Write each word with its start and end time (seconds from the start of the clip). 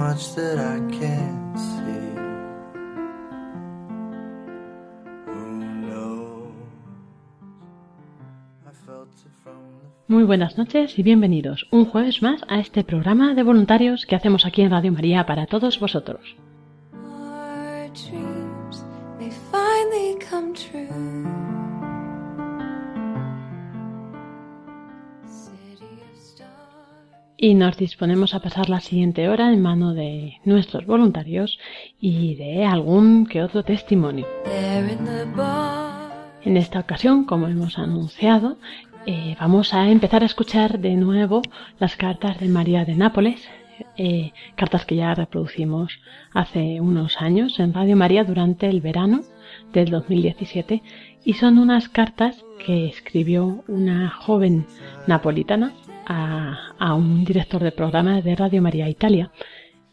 Much 0.00 0.34
that 0.34 0.58
I 0.58 0.78
can't 0.98 1.58
see. 1.58 2.00
Muy 10.08 10.24
buenas 10.24 10.58
noches 10.58 10.98
y 10.98 11.02
bienvenidos 11.02 11.68
un 11.70 11.84
jueves 11.84 12.20
más 12.22 12.40
a 12.48 12.58
este 12.58 12.82
programa 12.82 13.34
de 13.34 13.42
voluntarios 13.44 14.06
que 14.06 14.16
hacemos 14.16 14.44
aquí 14.44 14.62
en 14.62 14.70
Radio 14.70 14.90
María 14.90 15.24
para 15.26 15.46
todos 15.46 15.78
vosotros. 15.78 16.36
Our 16.94 17.90
dreams 17.92 18.84
may 19.18 19.30
finally 19.52 20.16
come 20.18 20.52
true. 20.54 21.39
Y 27.42 27.54
nos 27.54 27.78
disponemos 27.78 28.34
a 28.34 28.40
pasar 28.40 28.68
la 28.68 28.80
siguiente 28.80 29.26
hora 29.30 29.50
en 29.50 29.62
mano 29.62 29.94
de 29.94 30.34
nuestros 30.44 30.84
voluntarios 30.84 31.58
y 31.98 32.34
de 32.34 32.66
algún 32.66 33.24
que 33.24 33.42
otro 33.42 33.62
testimonio. 33.62 34.26
En 36.44 36.56
esta 36.58 36.80
ocasión, 36.80 37.24
como 37.24 37.48
hemos 37.48 37.78
anunciado, 37.78 38.58
eh, 39.06 39.36
vamos 39.40 39.72
a 39.72 39.88
empezar 39.88 40.22
a 40.22 40.26
escuchar 40.26 40.80
de 40.80 40.96
nuevo 40.96 41.40
las 41.78 41.96
cartas 41.96 42.38
de 42.40 42.48
María 42.48 42.84
de 42.84 42.94
Nápoles, 42.94 43.48
eh, 43.96 44.32
cartas 44.54 44.84
que 44.84 44.96
ya 44.96 45.14
reproducimos 45.14 45.98
hace 46.34 46.82
unos 46.82 47.22
años 47.22 47.58
en 47.58 47.72
Radio 47.72 47.96
María 47.96 48.22
durante 48.22 48.68
el 48.68 48.82
verano 48.82 49.22
del 49.72 49.88
2017 49.88 50.82
y 51.24 51.32
son 51.32 51.58
unas 51.58 51.88
cartas 51.88 52.44
que 52.66 52.88
escribió 52.88 53.64
una 53.66 54.10
joven 54.10 54.66
napolitana 55.06 55.72
a, 56.10 56.94
un 56.94 57.24
director 57.24 57.62
de 57.62 57.72
programa 57.72 58.20
de 58.20 58.34
Radio 58.34 58.60
María 58.60 58.88
Italia 58.88 59.30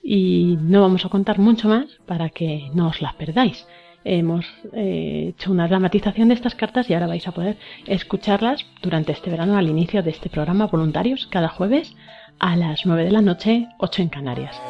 y 0.02 0.58
no 0.60 0.82
vamos 0.82 1.06
a 1.06 1.10
contar 1.10 1.38
mucho 1.38 1.68
más 1.68 1.86
para 2.06 2.30
que 2.30 2.70
no 2.74 2.88
os 2.88 3.02
las 3.02 3.14
perdáis. 3.16 3.68
Hemos 4.04 4.46
eh, 4.74 5.28
hecho 5.30 5.52
una 5.52 5.68
dramatización 5.68 6.30
de 6.30 6.36
estas 6.36 6.56
cartas 6.56 6.90
y 6.90 6.94
ahora 6.94 7.08
vais 7.08 7.28
a 7.28 7.34
poder 7.34 7.58
escucharlas 7.86 8.66
durante 8.82 9.12
este 9.12 9.30
verano 9.30 9.58
al 9.58 9.68
inicio 9.68 10.02
de 10.02 10.12
este 10.12 10.30
programa 10.30 10.68
Voluntarios 10.68 11.28
cada 11.28 11.50
jueves 11.50 11.94
a 12.40 12.56
las 12.56 12.86
9 12.86 13.04
de 13.04 13.12
la 13.12 13.22
noche, 13.22 13.68
8 13.80 14.02
en 14.04 14.10
Canarias. 14.10 14.62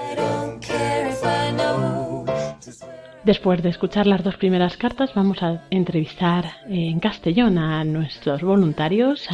Después 3.27 3.61
de 3.61 3.67
escuchar 3.67 4.07
las 4.07 4.23
dos 4.23 4.37
primeras 4.37 4.77
cartas, 4.77 5.13
vamos 5.13 5.43
a 5.43 5.61
entrevistar 5.69 6.45
en 6.69 7.01
Castellón 7.01 7.57
a 7.57 7.83
nuestros 7.83 8.41
voluntarios. 8.41 9.27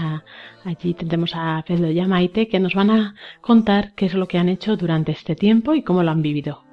Allí 0.65 0.95
tendremos 0.95 1.33
a 1.35 1.63
Pedro 1.67 1.91
y 1.91 1.99
a 1.99 2.07
Maite 2.07 2.47
que 2.47 2.59
nos 2.59 2.73
van 2.73 2.89
a 2.89 3.13
contar 3.39 3.93
qué 3.93 4.07
es 4.07 4.15
lo 4.15 4.27
que 4.27 4.39
han 4.39 4.49
hecho 4.49 4.77
durante 4.77 5.11
este 5.11 5.35
tiempo 5.35 5.75
y 5.75 5.83
cómo 5.83 6.01
lo 6.01 6.09
han 6.09 6.23
vivido. 6.23 6.63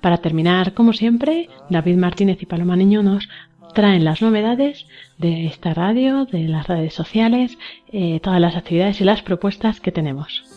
Para 0.00 0.16
terminar, 0.16 0.72
como 0.72 0.94
siempre, 0.94 1.50
David 1.68 1.98
Martínez 1.98 2.38
y 2.40 2.46
Paloma 2.46 2.76
Niño 2.76 3.02
nos 3.02 3.28
traen 3.74 4.04
las 4.04 4.22
novedades 4.22 4.86
de 5.18 5.44
esta 5.44 5.74
radio, 5.74 6.24
de 6.24 6.48
las 6.48 6.66
redes 6.68 6.94
sociales, 6.94 7.58
eh, 7.92 8.18
todas 8.20 8.40
las 8.40 8.56
actividades 8.56 8.98
y 9.02 9.04
las 9.04 9.20
propuestas 9.20 9.78
que 9.78 9.92
tenemos. 9.92 10.51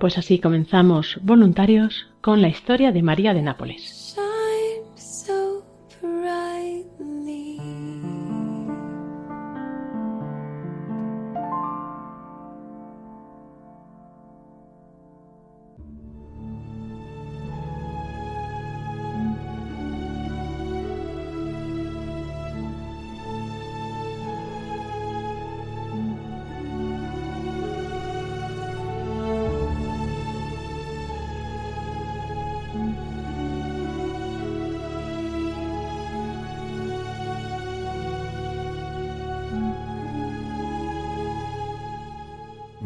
Pues 0.00 0.18
así 0.18 0.38
comenzamos 0.38 1.18
voluntarios 1.22 2.06
con 2.20 2.42
la 2.42 2.48
historia 2.48 2.92
de 2.92 3.02
María 3.02 3.34
de 3.34 3.42
Nápoles. 3.42 4.16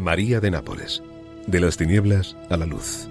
María 0.09 0.41
de 0.41 0.51
Nápoles, 0.51 1.03
de 1.47 1.61
las 1.61 1.77
tinieblas 1.77 2.35
a 2.49 2.57
la 2.57 2.65
luz. 2.65 3.07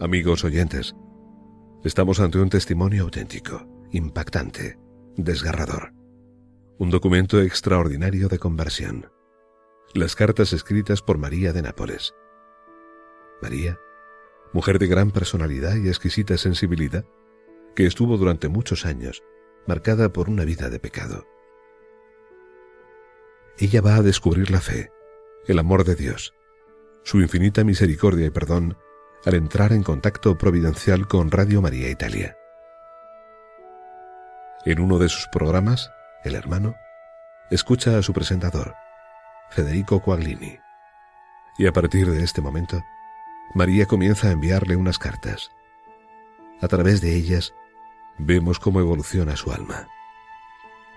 Amigos 0.00 0.42
oyentes, 0.44 0.96
estamos 1.84 2.20
ante 2.20 2.38
un 2.38 2.48
testimonio 2.48 3.02
auténtico, 3.02 3.68
impactante, 3.92 4.78
desgarrador. 5.18 5.92
Un 6.78 6.88
documento 6.88 7.42
extraordinario 7.42 8.28
de 8.28 8.38
conversión. 8.38 9.15
Las 9.94 10.14
cartas 10.14 10.52
escritas 10.52 11.00
por 11.00 11.16
María 11.16 11.52
de 11.52 11.62
Nápoles. 11.62 12.14
María, 13.40 13.78
mujer 14.52 14.78
de 14.78 14.88
gran 14.88 15.10
personalidad 15.10 15.76
y 15.76 15.88
exquisita 15.88 16.36
sensibilidad, 16.36 17.04
que 17.74 17.86
estuvo 17.86 18.16
durante 18.16 18.48
muchos 18.48 18.84
años 18.84 19.22
marcada 19.66 20.12
por 20.12 20.28
una 20.28 20.44
vida 20.44 20.70
de 20.70 20.78
pecado. 20.78 21.26
Ella 23.58 23.80
va 23.80 23.96
a 23.96 24.02
descubrir 24.02 24.50
la 24.50 24.60
fe, 24.60 24.90
el 25.46 25.58
amor 25.58 25.84
de 25.84 25.94
Dios, 25.94 26.34
su 27.02 27.20
infinita 27.20 27.64
misericordia 27.64 28.26
y 28.26 28.30
perdón 28.30 28.76
al 29.24 29.34
entrar 29.34 29.72
en 29.72 29.82
contacto 29.82 30.36
providencial 30.36 31.08
con 31.08 31.30
Radio 31.30 31.62
María 31.62 31.90
Italia. 31.90 32.36
En 34.64 34.80
uno 34.80 34.98
de 34.98 35.08
sus 35.08 35.26
programas, 35.28 35.90
El 36.24 36.34
Hermano, 36.34 36.74
escucha 37.50 37.96
a 37.98 38.02
su 38.02 38.12
presentador, 38.12 38.74
Federico 39.50 40.00
Coaglini. 40.00 40.58
Y 41.58 41.66
a 41.66 41.72
partir 41.72 42.10
de 42.10 42.22
este 42.22 42.40
momento, 42.40 42.84
María 43.54 43.86
comienza 43.86 44.28
a 44.28 44.32
enviarle 44.32 44.76
unas 44.76 44.98
cartas. 44.98 45.50
A 46.60 46.68
través 46.68 47.00
de 47.00 47.14
ellas, 47.14 47.54
vemos 48.18 48.58
cómo 48.58 48.80
evoluciona 48.80 49.36
su 49.36 49.52
alma. 49.52 49.88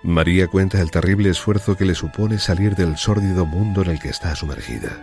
María 0.03 0.47
cuenta 0.47 0.81
el 0.81 0.91
terrible 0.91 1.29
esfuerzo 1.29 1.75
que 1.75 1.85
le 1.85 1.95
supone 1.95 2.39
salir 2.39 2.75
del 2.75 2.97
sórdido 2.97 3.45
mundo 3.45 3.81
en 3.81 3.89
el 3.89 3.99
que 3.99 4.09
está 4.09 4.33
sumergida. 4.35 4.97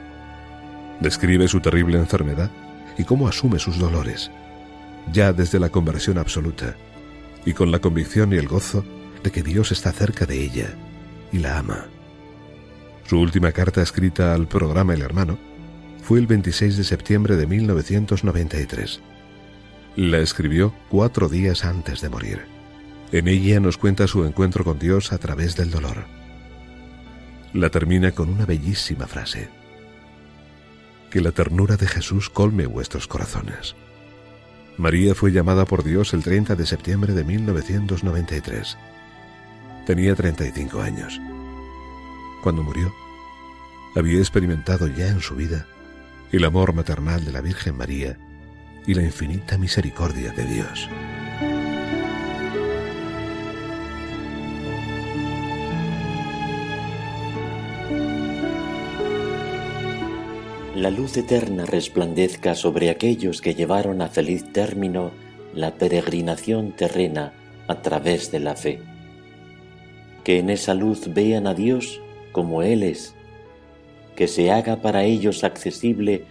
Describe 1.00 1.48
su 1.48 1.60
terrible 1.60 1.98
enfermedad 1.98 2.50
y 2.96 3.04
cómo 3.04 3.28
asume 3.28 3.58
sus 3.58 3.78
dolores, 3.78 4.30
ya 5.12 5.32
desde 5.34 5.60
la 5.60 5.68
conversión 5.68 6.16
absoluta, 6.16 6.76
y 7.44 7.52
con 7.52 7.70
la 7.70 7.78
convicción 7.78 8.32
y 8.32 8.36
el 8.36 8.48
gozo 8.48 8.84
de 9.22 9.30
que 9.30 9.42
Dios 9.42 9.70
está 9.70 9.92
cerca 9.92 10.24
de 10.24 10.42
ella 10.42 10.74
y 11.30 11.38
la 11.38 11.58
ama. 11.58 11.86
Su 13.08 13.20
última 13.20 13.52
carta 13.52 13.82
escrita 13.82 14.34
al 14.34 14.48
programa 14.48 14.92
El 14.94 15.02
Hermano 15.02 15.38
fue 16.02 16.18
el 16.18 16.26
26 16.26 16.76
de 16.76 16.82
septiembre 16.82 17.36
de 17.36 17.46
1993. 17.46 19.00
La 19.94 20.18
escribió 20.18 20.74
cuatro 20.88 21.28
días 21.28 21.64
antes 21.64 22.00
de 22.00 22.08
morir. 22.08 22.46
En 23.12 23.28
ella 23.28 23.60
nos 23.60 23.78
cuenta 23.78 24.08
su 24.08 24.24
encuentro 24.24 24.64
con 24.64 24.80
Dios 24.80 25.12
a 25.12 25.18
través 25.18 25.54
del 25.54 25.70
dolor. 25.70 26.04
La 27.52 27.70
termina 27.70 28.10
con 28.10 28.28
una 28.28 28.44
bellísima 28.44 29.06
frase. 29.06 29.50
Que 31.08 31.20
la 31.20 31.30
ternura 31.30 31.76
de 31.76 31.86
Jesús 31.86 32.28
colme 32.28 32.66
vuestros 32.66 33.06
corazones. 33.06 33.76
María 34.78 35.14
fue 35.14 35.30
llamada 35.30 35.64
por 35.64 35.84
Dios 35.84 36.12
el 36.12 36.24
30 36.24 36.56
de 36.56 36.66
septiembre 36.66 37.12
de 37.14 37.22
1993. 37.22 38.76
Tenía 39.86 40.16
35 40.16 40.80
años. 40.82 41.20
Cuando 42.46 42.62
murió, 42.62 42.94
había 43.96 44.20
experimentado 44.20 44.86
ya 44.86 45.08
en 45.08 45.20
su 45.20 45.34
vida 45.34 45.66
el 46.30 46.44
amor 46.44 46.74
maternal 46.74 47.24
de 47.24 47.32
la 47.32 47.40
Virgen 47.40 47.76
María 47.76 48.16
y 48.86 48.94
la 48.94 49.02
infinita 49.02 49.58
misericordia 49.58 50.30
de 50.30 50.44
Dios. 50.44 50.88
La 60.76 60.92
luz 60.92 61.16
eterna 61.16 61.66
resplandezca 61.66 62.54
sobre 62.54 62.90
aquellos 62.90 63.40
que 63.40 63.56
llevaron 63.56 64.00
a 64.02 64.06
feliz 64.06 64.52
término 64.52 65.10
la 65.52 65.74
peregrinación 65.74 66.70
terrena 66.70 67.32
a 67.66 67.82
través 67.82 68.30
de 68.30 68.38
la 68.38 68.54
fe. 68.54 68.80
Que 70.22 70.38
en 70.38 70.50
esa 70.50 70.74
luz 70.74 71.12
vean 71.12 71.48
a 71.48 71.54
Dios 71.54 72.02
como 72.36 72.60
Él 72.60 72.82
es, 72.82 73.14
que 74.14 74.28
se 74.28 74.52
haga 74.52 74.82
para 74.82 75.04
ellos 75.04 75.42
accesible 75.42 76.26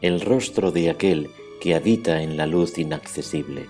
el 0.00 0.22
rostro 0.22 0.72
de 0.72 0.88
aquel 0.88 1.28
que 1.60 1.74
habita 1.74 2.22
en 2.22 2.38
la 2.38 2.46
luz 2.46 2.78
inaccesible, 2.78 3.66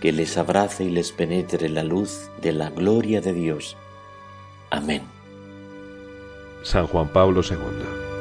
que 0.00 0.10
les 0.10 0.36
abrace 0.36 0.82
y 0.82 0.90
les 0.90 1.12
penetre 1.12 1.68
la 1.68 1.84
luz 1.84 2.28
de 2.42 2.50
la 2.50 2.70
gloria 2.70 3.20
de 3.20 3.34
Dios. 3.34 3.76
Amén. 4.70 5.02
San 6.64 6.88
Juan 6.88 7.06
Pablo 7.12 7.40
II. 7.48 8.11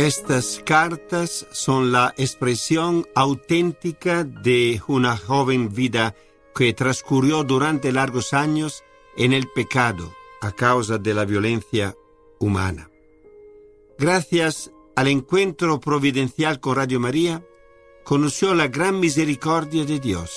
Estas 0.00 0.62
cartas 0.64 1.46
son 1.52 1.92
la 1.92 2.14
expresión 2.16 3.06
auténtica 3.14 4.24
de 4.24 4.80
una 4.86 5.14
joven 5.14 5.74
vida 5.74 6.14
que 6.54 6.72
transcurrió 6.72 7.44
durante 7.44 7.92
largos 7.92 8.32
años 8.32 8.82
en 9.18 9.34
el 9.34 9.46
pecado 9.48 10.10
a 10.40 10.52
causa 10.52 10.96
de 10.96 11.12
la 11.12 11.26
violencia 11.26 11.94
humana. 12.38 12.88
Gracias 13.98 14.70
al 14.96 15.08
encuentro 15.08 15.80
providencial 15.80 16.60
con 16.60 16.76
Radio 16.76 16.98
María, 16.98 17.44
conoció 18.02 18.54
la 18.54 18.68
gran 18.68 19.00
misericordia 19.00 19.84
de 19.84 20.00
Dios, 20.00 20.32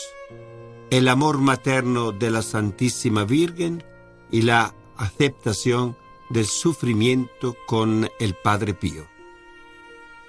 el 0.90 1.08
amor 1.08 1.38
materno 1.38 2.12
de 2.12 2.32
la 2.32 2.42
Santísima 2.42 3.24
Virgen 3.24 3.82
y 4.30 4.42
la 4.42 4.76
aceptación 4.98 5.96
del 6.30 6.48
sufrimiento 6.48 7.56
con 7.66 8.10
el 8.20 8.36
Padre 8.36 8.74
Pío. 8.74 9.13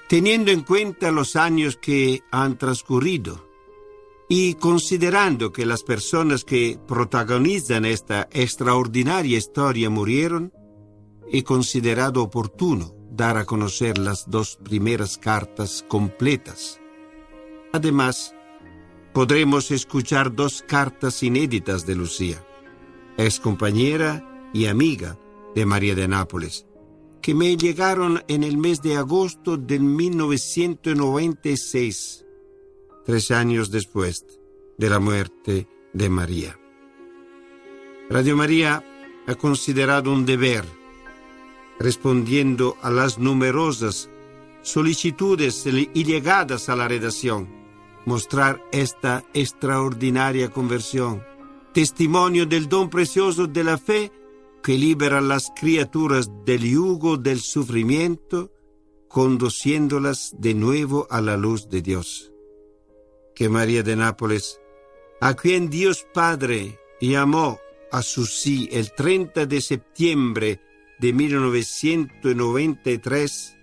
Teniendo 0.09 0.51
en 0.51 0.63
cuenta 0.63 1.11
los 1.11 1.35
años 1.35 1.77
que 1.77 2.23
han 2.31 2.59
transcurrido 2.59 3.49
y 4.29 4.55
considerando 4.55 5.53
que 5.53 5.67
las 5.67 5.83
personas 5.83 6.45
que 6.45 6.79
protagonizan 6.87 7.85
esta 7.85 8.29
extraordinaria 8.31 9.39
historia 9.39 9.91
murieron, 9.91 10.53
he 11.31 11.43
considerado 11.43 12.23
oportuno 12.23 12.95
dar 13.11 13.37
a 13.39 13.45
conocer 13.45 13.97
las 13.99 14.29
dos 14.29 14.59
primeras 14.63 15.19
cartas 15.19 15.85
completas. 15.89 16.81
Además, 17.73 18.35
podremos 19.13 19.71
escuchar 19.71 20.35
dos 20.35 20.65
cartas 20.67 21.23
inéditas 21.23 21.87
de 21.87 21.95
Lucía, 21.95 22.45
ex 23.17 23.41
compañera 23.41 24.51
y 24.53 24.67
amiga 24.67 25.19
de 25.55 25.65
María 25.65 25.95
de 25.95 26.09
Nápoles, 26.09 26.67
que 27.25 27.35
me 27.35 27.57
llegaron 27.57 28.23
en 28.29 28.45
el 28.45 28.59
mes 28.59 28.83
de 28.83 28.99
agosto 28.99 29.57
de 29.57 29.79
1996, 29.79 32.27
tres 33.07 33.31
años 33.31 33.71
después 33.71 34.27
de 34.77 34.91
la 34.91 34.99
muerte 34.99 35.67
de 35.95 36.11
María. 36.11 36.61
Radio 38.11 38.37
María 38.37 38.85
ha 39.27 39.35
considerado 39.37 40.13
un 40.13 40.27
deber, 40.27 40.67
respondiendo 41.79 42.77
a 42.83 42.91
las 42.91 43.19
numerosas 43.19 44.11
solicitudes 44.61 45.65
y 45.65 46.05
llegadas 46.05 46.69
a 46.69 46.77
la 46.77 46.89
redacción, 46.89 47.49
mostrar 48.05 48.63
esta 48.71 49.25
extraordinaria 49.33 50.51
conversión, 50.51 51.23
testimonio 51.73 52.45
del 52.45 52.69
don 52.69 52.91
precioso 52.91 53.47
de 53.47 53.65
la 53.65 53.79
fe 53.79 54.13
que 54.65 54.77
libera 54.79 55.19
a 55.19 55.21
las 55.21 55.53
criaturas 55.55 56.31
del 56.47 56.63
yugo 56.63 57.19
del 57.19 57.41
sufrimiento, 57.41 58.51
conduciéndolas 59.09 60.35
de 60.39 60.55
nuevo 60.55 61.07
a 61.11 61.21
la 61.21 61.37
luz 61.37 61.69
de 61.69 61.83
Dios. 61.83 62.33
Que 63.35 63.51
María 63.51 63.83
de 63.83 63.95
Nápoles, 63.95 64.59
a 65.21 65.35
quien 65.35 65.69
Dios 65.69 66.07
Padre 66.15 66.79
llamó 66.99 67.59
a 67.93 68.01
su 68.01 68.25
sí 68.25 68.71
el 68.73 68.95
30 68.95 69.45
de 69.45 69.61
septiembre 69.61 70.63
de 70.99 71.13
1993, 71.13 73.59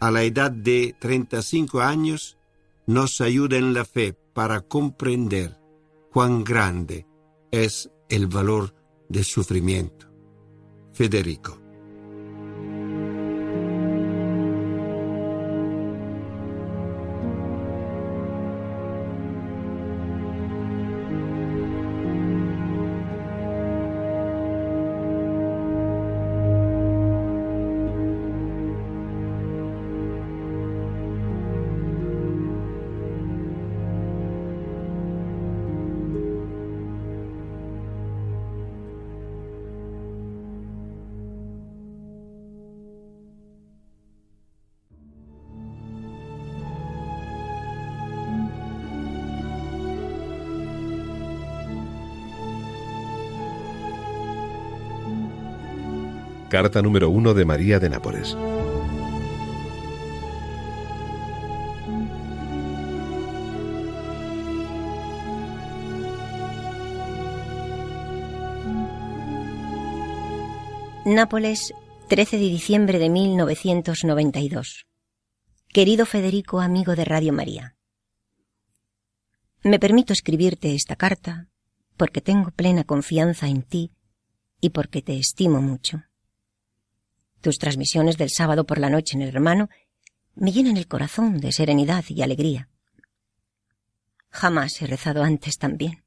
a 0.00 0.10
la 0.10 0.22
edad 0.22 0.50
de 0.50 0.96
35 0.98 1.82
años, 1.82 2.38
nos 2.86 3.20
ayuda 3.20 3.58
en 3.58 3.74
la 3.74 3.84
fe 3.84 4.16
para 4.32 4.62
comprender 4.62 5.60
cuán 6.10 6.42
grande 6.42 7.06
es 7.50 7.90
el 8.08 8.28
valor 8.28 8.74
del 9.10 9.24
sufrimiento. 9.24 10.07
Federico. 10.98 11.57
Carta 56.48 56.80
número 56.80 57.10
1 57.10 57.34
de 57.34 57.44
María 57.44 57.78
de 57.78 57.90
Nápoles. 57.90 58.34
Nápoles, 71.04 71.74
13 72.08 72.38
de 72.38 72.44
diciembre 72.44 72.98
de 72.98 73.10
1992. 73.10 74.86
Querido 75.68 76.06
Federico, 76.06 76.60
amigo 76.60 76.96
de 76.96 77.04
Radio 77.04 77.34
María. 77.34 77.76
Me 79.62 79.78
permito 79.78 80.14
escribirte 80.14 80.74
esta 80.74 80.96
carta 80.96 81.48
porque 81.98 82.22
tengo 82.22 82.52
plena 82.52 82.84
confianza 82.84 83.48
en 83.48 83.60
ti 83.60 83.92
y 84.62 84.70
porque 84.70 85.02
te 85.02 85.18
estimo 85.18 85.60
mucho. 85.60 86.07
Tus 87.40 87.58
transmisiones 87.58 88.16
del 88.16 88.30
sábado 88.30 88.66
por 88.66 88.78
la 88.78 88.90
noche 88.90 89.16
en 89.16 89.22
el 89.22 89.28
hermano 89.28 89.68
me 90.34 90.52
llenan 90.52 90.76
el 90.76 90.88
corazón 90.88 91.38
de 91.38 91.52
serenidad 91.52 92.04
y 92.08 92.22
alegría. 92.22 92.68
Jamás 94.30 94.80
he 94.82 94.86
rezado 94.86 95.22
antes 95.22 95.58
tan 95.58 95.76
bien. 95.76 96.04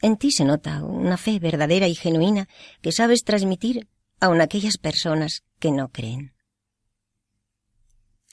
En 0.00 0.16
ti 0.16 0.30
se 0.30 0.44
nota 0.44 0.82
una 0.84 1.16
fe 1.16 1.38
verdadera 1.38 1.88
y 1.88 1.94
genuina 1.94 2.48
que 2.82 2.92
sabes 2.92 3.24
transmitir 3.24 3.88
aun 4.20 4.40
aquellas 4.40 4.78
personas 4.78 5.44
que 5.58 5.70
no 5.70 5.88
creen. 5.88 6.34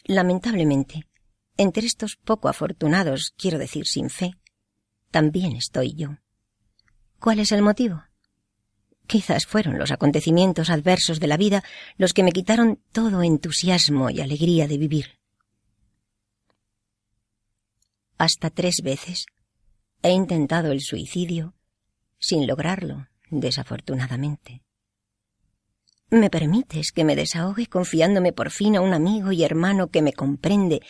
Lamentablemente, 0.04 1.08
entre 1.58 1.86
estos 1.86 2.18
poco 2.18 2.50
afortunados, 2.50 3.34
quiero 3.38 3.58
decir 3.58 3.86
sin 3.88 4.10
fe, 4.10 4.34
también 5.12 5.56
estoy 5.56 5.94
yo. 5.94 6.18
¿Cuál 7.20 7.40
es 7.40 7.52
el 7.52 7.62
motivo? 7.62 8.04
Quizás 9.08 9.46
fueron 9.46 9.78
los 9.78 9.92
acontecimientos 9.92 10.70
adversos 10.70 11.20
de 11.20 11.28
la 11.28 11.38
vida 11.38 11.64
los 11.98 12.14
que 12.14 12.24
me 12.24 12.32
quitaron 12.32 12.80
todo 12.92 13.24
entusiasmo 13.24 14.10
y 14.10 14.22
alegría 14.22 14.68
de 14.68 14.78
vivir. 14.78 15.20
Hasta 18.18 18.50
tres 18.50 18.82
veces 18.84 19.26
he 20.04 20.12
intentado 20.12 20.72
el 20.72 20.82
suicidio 20.82 21.56
sin 22.20 22.46
lograrlo, 22.48 23.08
desafortunadamente. 23.30 24.62
¿Me 26.12 26.30
permites 26.30 26.92
que 26.92 27.04
me 27.04 27.16
desahogue 27.16 27.68
confiándome 27.68 28.34
por 28.34 28.52
fin 28.52 28.76
a 28.76 28.82
un 28.82 28.94
amigo 28.94 29.32
y 29.32 29.44
hermano 29.44 29.88
que 29.88 30.02
me 30.02 30.14
comprende 30.14 30.82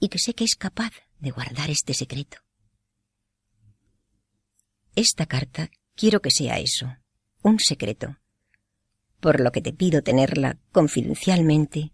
y 0.00 0.08
que 0.08 0.18
sé 0.18 0.34
que 0.34 0.44
es 0.44 0.56
capaz 0.56 0.92
de 1.20 1.30
guardar 1.30 1.70
este 1.70 1.94
secreto? 1.94 2.38
Esta 4.96 5.26
carta 5.26 5.70
quiero 5.94 6.20
que 6.20 6.30
sea 6.30 6.58
eso, 6.58 6.94
un 7.44 7.60
secreto, 7.60 8.16
por 9.20 9.38
lo 9.38 9.52
que 9.52 9.60
te 9.60 9.72
pido 9.72 10.02
tenerla 10.02 10.56
confidencialmente, 10.72 11.92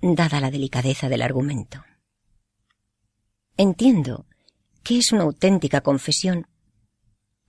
dada 0.00 0.40
la 0.40 0.52
delicadeza 0.52 1.08
del 1.08 1.20
argumento. 1.20 1.84
Entiendo 3.56 4.26
que 4.84 4.98
es 4.98 5.10
una 5.12 5.24
auténtica 5.24 5.80
confesión, 5.80 6.46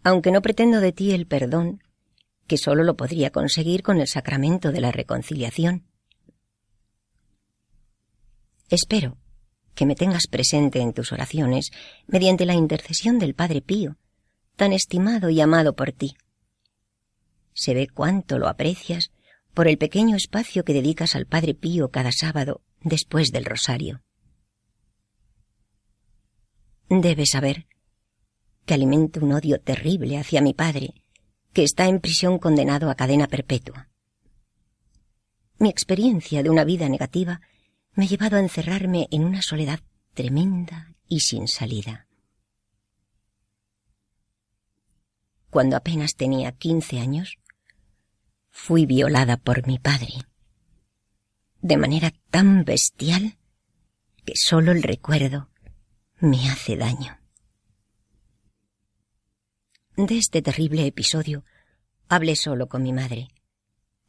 aunque 0.03 0.31
no 0.31 0.41
pretendo 0.41 0.79
de 0.79 0.91
ti 0.91 1.11
el 1.11 1.27
perdón, 1.27 1.83
que 2.47 2.57
sólo 2.57 2.83
lo 2.83 2.97
podría 2.97 3.29
conseguir 3.29 3.83
con 3.83 4.01
el 4.01 4.07
sacramento 4.07 4.71
de 4.71 4.81
la 4.81 4.91
reconciliación. 4.91 5.85
Espero 8.69 9.17
que 9.75 9.85
me 9.85 9.95
tengas 9.95 10.25
presente 10.27 10.79
en 10.79 10.93
tus 10.93 11.11
oraciones 11.11 11.69
mediante 12.07 12.45
la 12.45 12.55
intercesión 12.55 13.19
del 13.19 13.35
Padre 13.35 13.61
Pío, 13.61 13.97
tan 14.55 14.73
estimado 14.73 15.29
y 15.29 15.41
amado 15.41 15.75
por 15.75 15.91
ti. 15.91 16.15
Se 17.55 17.73
ve 17.73 17.87
cuánto 17.87 18.37
lo 18.37 18.47
aprecias 18.47 19.11
por 19.53 19.67
el 19.67 19.77
pequeño 19.77 20.17
espacio 20.17 20.65
que 20.65 20.73
dedicas 20.73 21.15
al 21.15 21.25
Padre 21.25 21.55
Pío 21.55 21.89
cada 21.89 22.11
sábado 22.11 22.61
después 22.81 23.31
del 23.31 23.45
rosario. 23.45 24.01
Debes 26.89 27.31
saber 27.31 27.65
que 28.65 28.73
alimento 28.73 29.21
un 29.21 29.31
odio 29.31 29.59
terrible 29.61 30.17
hacia 30.17 30.41
mi 30.41 30.53
padre, 30.53 30.93
que 31.53 31.63
está 31.63 31.87
en 31.87 32.01
prisión 32.01 32.37
condenado 32.39 32.89
a 32.89 32.95
cadena 32.95 33.27
perpetua. 33.27 33.89
Mi 35.57 35.69
experiencia 35.69 36.43
de 36.43 36.49
una 36.49 36.65
vida 36.65 36.89
negativa 36.89 37.41
me 37.93 38.05
ha 38.05 38.07
llevado 38.07 38.35
a 38.35 38.41
encerrarme 38.41 39.07
en 39.11 39.23
una 39.23 39.41
soledad 39.41 39.79
tremenda 40.13 40.93
y 41.07 41.21
sin 41.21 41.47
salida. 41.47 42.07
Cuando 45.49 45.77
apenas 45.77 46.15
tenía 46.15 46.51
quince 46.51 46.99
años, 46.99 47.37
fui 48.57 48.85
violada 48.85 49.35
por 49.35 49.67
mi 49.67 49.77
padre, 49.79 50.13
de 51.61 51.75
manera 51.75 52.13
tan 52.31 52.63
bestial 52.63 53.37
que 54.25 54.33
solo 54.35 54.71
el 54.71 54.81
recuerdo 54.81 55.49
me 56.19 56.49
hace 56.49 56.77
daño. 56.77 57.19
De 59.97 60.17
este 60.17 60.41
terrible 60.41 60.87
episodio 60.87 61.43
hablé 62.07 62.37
solo 62.37 62.67
con 62.67 62.81
mi 62.81 62.93
madre, 62.93 63.27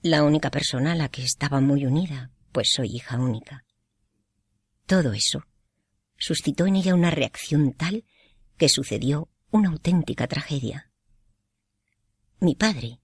la 0.01 0.23
única 0.23 0.51
persona 0.51 0.93
a 0.93 0.97
la 0.97 1.09
que 1.09 1.25
estaba 1.25 1.61
muy 1.61 1.85
unida, 1.85 2.31
pues 2.53 2.71
soy 2.73 2.95
hija 2.95 3.19
única. 3.19 3.65
Todo 4.87 5.13
eso 5.13 5.45
suscitó 6.17 6.67
en 6.67 6.77
ella 6.77 6.95
una 6.95 7.11
reacción 7.11 7.73
tal 7.73 8.05
que 8.57 8.69
sucedió 8.69 9.29
una 9.51 9.71
auténtica 9.71 10.29
tragedia. 10.29 10.93
Mi 12.39 12.55
padre, 12.55 13.01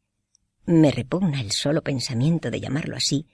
me 0.65 0.91
repugna 0.91 1.41
el 1.41 1.53
solo 1.53 1.83
pensamiento 1.83 2.51
de 2.51 2.61
llamarlo 2.61 2.97
así, 2.97 3.27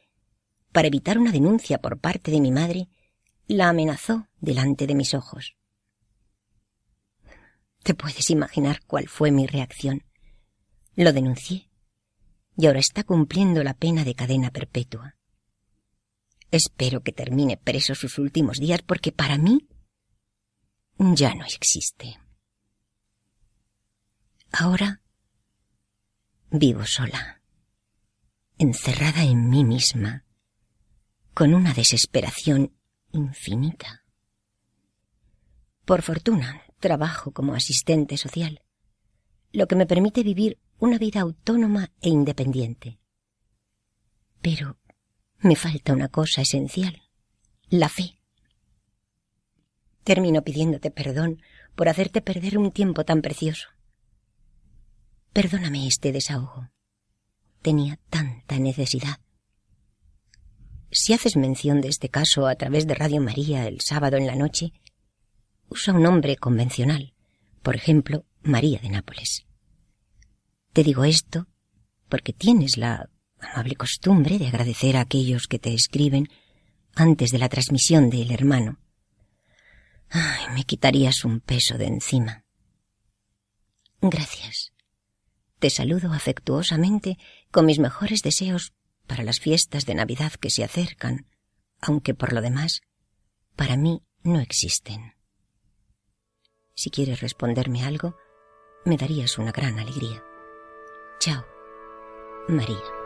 para 0.72 0.88
evitar 0.88 1.18
una 1.18 1.32
denuncia 1.32 1.78
por 1.80 1.98
parte 1.98 2.30
de 2.30 2.40
mi 2.40 2.52
madre, 2.52 2.88
la 3.46 3.68
amenazó 3.68 4.28
delante 4.40 4.86
de 4.86 4.94
mis 4.94 5.14
ojos. 5.14 5.56
Te 7.82 7.94
puedes 7.94 8.30
imaginar 8.30 8.80
cuál 8.86 9.08
fue 9.08 9.30
mi 9.30 9.46
reacción. 9.46 10.04
Lo 10.94 11.12
denuncié 11.12 11.68
y 12.56 12.66
ahora 12.66 12.80
está 12.80 13.04
cumpliendo 13.04 13.62
la 13.62 13.74
pena 13.74 14.04
de 14.04 14.14
cadena 14.14 14.50
perpetua. 14.50 15.16
Espero 16.50 17.02
que 17.02 17.12
termine 17.12 17.56
preso 17.56 17.94
sus 17.94 18.18
últimos 18.18 18.58
días 18.58 18.82
porque 18.82 19.12
para 19.12 19.38
mí 19.38 19.68
ya 20.98 21.34
no 21.34 21.44
existe. 21.44 22.18
Ahora 24.50 25.02
vivo 26.50 26.86
sola, 26.86 27.42
encerrada 28.56 29.22
en 29.22 29.50
mí 29.50 29.64
misma, 29.64 30.24
con 31.34 31.52
una 31.52 31.74
desesperación 31.74 32.72
infinita. 33.12 34.04
Por 35.84 36.00
fortuna, 36.02 36.62
trabajo 36.80 37.32
como 37.32 37.54
asistente 37.54 38.16
social, 38.16 38.62
lo 39.52 39.66
que 39.66 39.76
me 39.76 39.86
permite 39.86 40.22
vivir 40.22 40.58
una 40.78 40.96
vida 40.96 41.20
autónoma 41.20 41.92
e 42.00 42.08
independiente. 42.08 42.98
Pero 44.40 44.78
me 45.40 45.54
falta 45.54 45.92
una 45.92 46.08
cosa 46.08 46.40
esencial, 46.40 47.02
la 47.68 47.90
fe. 47.90 48.22
Termino 50.02 50.42
pidiéndote 50.42 50.90
perdón 50.90 51.42
por 51.74 51.90
hacerte 51.90 52.22
perder 52.22 52.56
un 52.56 52.72
tiempo 52.72 53.04
tan 53.04 53.20
precioso. 53.20 53.68
Perdóname 55.40 55.86
este 55.86 56.10
desahogo. 56.10 56.68
Tenía 57.62 57.96
tanta 58.10 58.58
necesidad. 58.58 59.20
Si 60.90 61.12
haces 61.12 61.36
mención 61.36 61.80
de 61.80 61.86
este 61.86 62.08
caso 62.08 62.48
a 62.48 62.56
través 62.56 62.88
de 62.88 62.96
Radio 62.96 63.20
María 63.20 63.68
el 63.68 63.80
sábado 63.80 64.16
en 64.16 64.26
la 64.26 64.34
noche, 64.34 64.72
usa 65.68 65.94
un 65.94 66.02
nombre 66.02 66.36
convencional, 66.36 67.14
por 67.62 67.76
ejemplo, 67.76 68.24
María 68.42 68.80
de 68.80 68.88
Nápoles. 68.88 69.46
Te 70.72 70.82
digo 70.82 71.04
esto 71.04 71.46
porque 72.08 72.32
tienes 72.32 72.76
la 72.76 73.08
amable 73.38 73.76
costumbre 73.76 74.40
de 74.40 74.48
agradecer 74.48 74.96
a 74.96 75.02
aquellos 75.02 75.46
que 75.46 75.60
te 75.60 75.72
escriben 75.72 76.28
antes 76.96 77.30
de 77.30 77.38
la 77.38 77.48
transmisión 77.48 78.10
del 78.10 78.32
hermano. 78.32 78.80
Ay, 80.10 80.52
me 80.52 80.64
quitarías 80.64 81.24
un 81.24 81.38
peso 81.38 81.78
de 81.78 81.86
encima. 81.86 82.44
Gracias. 84.00 84.72
Te 85.58 85.70
saludo 85.70 86.12
afectuosamente 86.12 87.18
con 87.50 87.66
mis 87.66 87.78
mejores 87.78 88.22
deseos 88.22 88.72
para 89.06 89.24
las 89.24 89.40
fiestas 89.40 89.86
de 89.86 89.94
Navidad 89.94 90.32
que 90.32 90.50
se 90.50 90.62
acercan, 90.62 91.26
aunque 91.80 92.14
por 92.14 92.32
lo 92.32 92.40
demás, 92.40 92.82
para 93.56 93.76
mí 93.76 94.02
no 94.22 94.40
existen. 94.40 95.14
Si 96.74 96.90
quieres 96.90 97.20
responderme 97.20 97.84
algo, 97.84 98.16
me 98.84 98.96
darías 98.96 99.38
una 99.38 99.50
gran 99.50 99.78
alegría. 99.80 100.22
Chao, 101.18 101.44
María. 102.48 102.97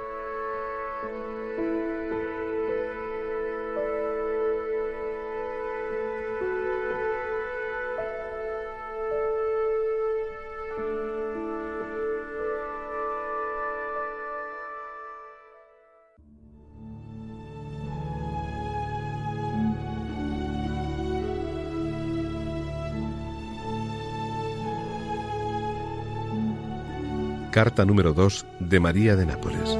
Carta 27.62 27.84
número 27.84 28.12
2 28.12 28.44
de 28.58 28.80
María 28.80 29.14
de 29.14 29.24
Nápoles. 29.24 29.78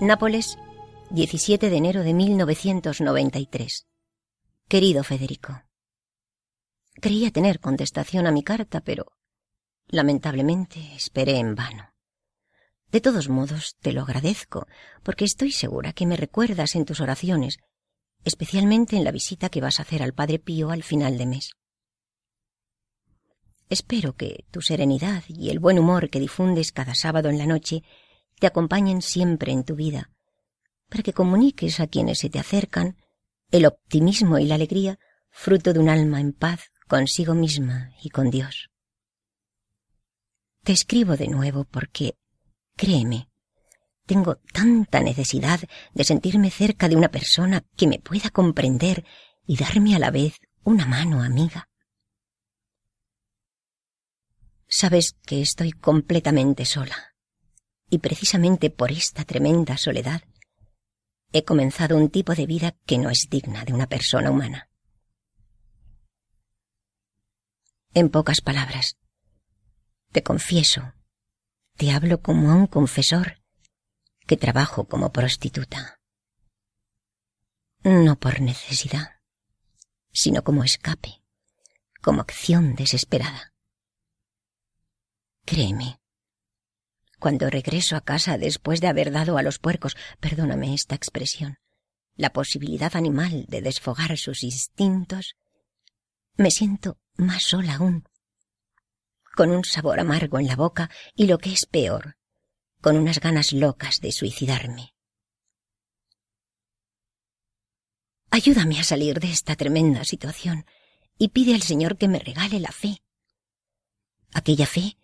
Nápoles, 0.00 0.58
17 1.10 1.70
de 1.70 1.76
enero 1.76 2.04
de 2.04 2.14
1993. 2.14 3.88
Querido 4.68 5.02
Federico, 5.02 5.60
Creía 7.00 7.32
tener 7.32 7.58
contestación 7.58 8.28
a 8.28 8.30
mi 8.30 8.44
carta, 8.44 8.80
pero 8.80 9.06
lamentablemente 9.88 10.94
esperé 10.94 11.38
en 11.38 11.56
vano. 11.56 11.91
De 12.92 13.00
todos 13.00 13.30
modos, 13.30 13.76
te 13.80 13.92
lo 13.92 14.02
agradezco, 14.02 14.66
porque 15.02 15.24
estoy 15.24 15.50
segura 15.50 15.94
que 15.94 16.04
me 16.04 16.18
recuerdas 16.18 16.76
en 16.76 16.84
tus 16.84 17.00
oraciones, 17.00 17.56
especialmente 18.22 18.96
en 18.96 19.04
la 19.04 19.10
visita 19.10 19.48
que 19.48 19.62
vas 19.62 19.78
a 19.78 19.82
hacer 19.84 20.02
al 20.02 20.12
Padre 20.12 20.38
Pío 20.38 20.70
al 20.70 20.82
final 20.82 21.16
de 21.16 21.24
mes. 21.24 21.52
Espero 23.70 24.14
que 24.14 24.44
tu 24.50 24.60
serenidad 24.60 25.24
y 25.26 25.48
el 25.48 25.58
buen 25.58 25.78
humor 25.78 26.10
que 26.10 26.20
difundes 26.20 26.70
cada 26.70 26.94
sábado 26.94 27.30
en 27.30 27.38
la 27.38 27.46
noche 27.46 27.82
te 28.38 28.46
acompañen 28.46 29.00
siempre 29.00 29.52
en 29.52 29.64
tu 29.64 29.74
vida, 29.74 30.10
para 30.90 31.02
que 31.02 31.14
comuniques 31.14 31.80
a 31.80 31.86
quienes 31.86 32.18
se 32.18 32.28
te 32.28 32.38
acercan 32.38 32.98
el 33.50 33.64
optimismo 33.64 34.38
y 34.38 34.44
la 34.44 34.56
alegría 34.56 34.98
fruto 35.30 35.72
de 35.72 35.78
un 35.78 35.88
alma 35.88 36.20
en 36.20 36.34
paz 36.34 36.70
consigo 36.86 37.34
misma 37.34 37.90
y 38.02 38.10
con 38.10 38.28
Dios. 38.28 38.68
Te 40.62 40.72
escribo 40.72 41.16
de 41.16 41.28
nuevo 41.28 41.64
porque 41.64 42.16
Créeme, 42.76 43.28
tengo 44.06 44.36
tanta 44.52 45.00
necesidad 45.00 45.60
de 45.94 46.04
sentirme 46.04 46.50
cerca 46.50 46.88
de 46.88 46.96
una 46.96 47.10
persona 47.10 47.64
que 47.76 47.86
me 47.86 47.98
pueda 47.98 48.30
comprender 48.30 49.04
y 49.46 49.56
darme 49.56 49.94
a 49.94 49.98
la 49.98 50.10
vez 50.10 50.34
una 50.64 50.86
mano 50.86 51.22
amiga. 51.22 51.68
Sabes 54.68 55.16
que 55.26 55.42
estoy 55.42 55.72
completamente 55.72 56.64
sola, 56.64 57.14
y 57.90 57.98
precisamente 57.98 58.70
por 58.70 58.90
esta 58.90 59.24
tremenda 59.24 59.76
soledad 59.76 60.22
he 61.32 61.44
comenzado 61.44 61.96
un 61.96 62.10
tipo 62.10 62.34
de 62.34 62.46
vida 62.46 62.76
que 62.86 62.98
no 62.98 63.10
es 63.10 63.28
digna 63.30 63.64
de 63.64 63.72
una 63.72 63.86
persona 63.86 64.30
humana. 64.30 64.68
En 67.94 68.08
pocas 68.08 68.40
palabras, 68.40 68.98
te 70.10 70.22
confieso 70.22 70.94
te 71.82 71.90
hablo 71.90 72.22
como 72.22 72.52
a 72.52 72.54
un 72.54 72.68
confesor 72.68 73.42
que 74.28 74.36
trabajo 74.36 74.84
como 74.84 75.10
prostituta. 75.10 75.98
No 77.82 78.20
por 78.20 78.40
necesidad, 78.40 79.16
sino 80.12 80.44
como 80.44 80.62
escape, 80.62 81.24
como 82.00 82.20
acción 82.20 82.76
desesperada. 82.76 83.52
Créeme, 85.44 85.98
cuando 87.18 87.50
regreso 87.50 87.96
a 87.96 88.00
casa 88.00 88.38
después 88.38 88.80
de 88.80 88.86
haber 88.86 89.10
dado 89.10 89.36
a 89.36 89.42
los 89.42 89.58
puercos, 89.58 89.96
perdóname 90.20 90.74
esta 90.74 90.94
expresión, 90.94 91.58
la 92.14 92.32
posibilidad 92.32 92.94
animal 92.94 93.46
de 93.48 93.60
desfogar 93.60 94.16
sus 94.18 94.44
instintos, 94.44 95.34
me 96.36 96.52
siento 96.52 97.00
más 97.16 97.42
sola 97.42 97.74
aún, 97.74 98.04
con 99.34 99.50
un 99.50 99.64
sabor 99.64 100.00
amargo 100.00 100.38
en 100.38 100.46
la 100.46 100.56
boca 100.56 100.90
y 101.14 101.26
lo 101.26 101.38
que 101.38 101.52
es 101.52 101.66
peor, 101.66 102.16
con 102.80 102.96
unas 102.96 103.20
ganas 103.20 103.52
locas 103.52 104.00
de 104.00 104.12
suicidarme. 104.12 104.94
Ayúdame 108.30 108.80
a 108.80 108.84
salir 108.84 109.20
de 109.20 109.30
esta 109.30 109.56
tremenda 109.56 110.04
situación 110.04 110.64
y 111.18 111.28
pide 111.28 111.54
al 111.54 111.62
Señor 111.62 111.98
que 111.98 112.08
me 112.08 112.18
regale 112.18 112.60
la 112.60 112.72
fe. 112.72 113.02
Aquella 114.32 114.66
fe 114.66 114.96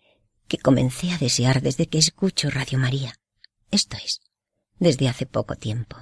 que 0.47 0.57
comencé 0.57 1.11
a 1.11 1.17
desear 1.17 1.61
desde 1.61 1.87
que 1.87 1.99
escucho 1.99 2.49
Radio 2.49 2.79
María. 2.79 3.13
Esto 3.69 3.97
es, 3.97 4.21
desde 4.79 5.07
hace 5.07 5.27
poco 5.27 5.55
tiempo. 5.55 5.95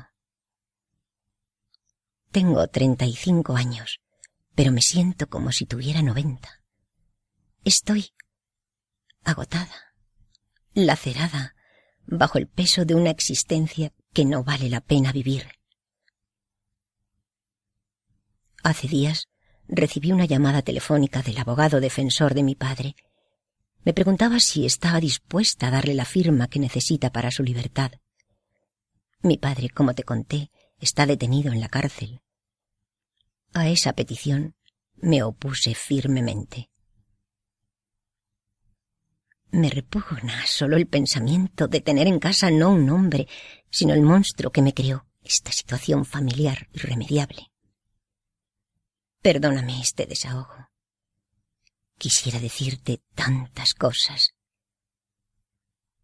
Tengo 2.32 2.66
treinta 2.68 3.06
y 3.06 3.14
cinco 3.14 3.58
años, 3.58 4.00
pero 4.56 4.72
me 4.72 4.82
siento 4.82 5.28
como 5.28 5.52
si 5.52 5.66
tuviera 5.66 6.02
noventa. 6.02 6.62
Estoy 7.64 8.12
agotada, 9.24 9.94
lacerada, 10.74 11.56
bajo 12.06 12.38
el 12.38 12.48
peso 12.48 12.86
de 12.86 12.96
una 12.96 13.10
existencia 13.10 13.92
que 14.14 14.26
no 14.26 14.44
vale 14.44 14.70
la 14.70 14.82
pena 14.82 15.12
vivir. 15.12 15.48
Hace 18.64 18.88
días 18.88 19.28
recibí 19.68 20.12
una 20.12 20.26
llamada 20.26 20.62
telefónica 20.62 21.22
del 21.22 21.38
abogado 21.38 21.80
defensor 21.80 22.34
de 22.34 22.44
mi 22.44 22.56
padre. 22.56 22.96
Me 23.84 23.94
preguntaba 23.94 24.40
si 24.40 24.66
estaba 24.66 25.00
dispuesta 25.00 25.68
a 25.68 25.72
darle 25.72 25.94
la 25.94 26.06
firma 26.06 26.48
que 26.48 26.60
necesita 26.60 27.12
para 27.12 27.32
su 27.32 27.44
libertad. 27.44 27.92
Mi 29.22 29.38
padre, 29.38 29.70
como 29.70 29.94
te 29.94 30.04
conté, 30.04 30.52
está 30.80 31.06
detenido 31.06 31.52
en 31.52 31.60
la 31.60 31.70
cárcel. 31.70 32.22
A 33.54 33.68
esa 33.70 33.94
petición 33.94 34.56
me 34.96 35.24
opuse 35.24 35.76
firmemente. 35.76 36.70
Me 39.52 39.70
repugna 39.70 40.46
solo 40.46 40.76
el 40.76 40.88
pensamiento 40.88 41.68
de 41.68 41.82
tener 41.82 42.08
en 42.08 42.20
casa 42.20 42.52
no 42.52 42.72
un 42.72 42.90
hombre, 42.90 43.28
sino 43.70 43.94
el 43.94 44.02
monstruo 44.02 44.52
que 44.52 44.62
me 44.62 44.74
creó 44.74 45.06
esta 45.24 45.52
situación 45.52 46.06
familiar 46.06 46.68
irremediable. 46.74 47.52
Perdóname 49.22 49.82
este 49.82 50.06
desahogo. 50.06 50.70
Quisiera 51.98 52.40
decirte 52.40 53.02
tantas 53.16 53.74
cosas, 53.74 54.36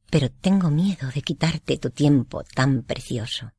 pero 0.09 0.29
tengo 0.29 0.69
miedo 0.69 1.09
de 1.13 1.21
quitarte 1.21 1.77
tu 1.77 1.89
tiempo 1.89 2.43
tan 2.43 2.83
precioso. 2.83 3.53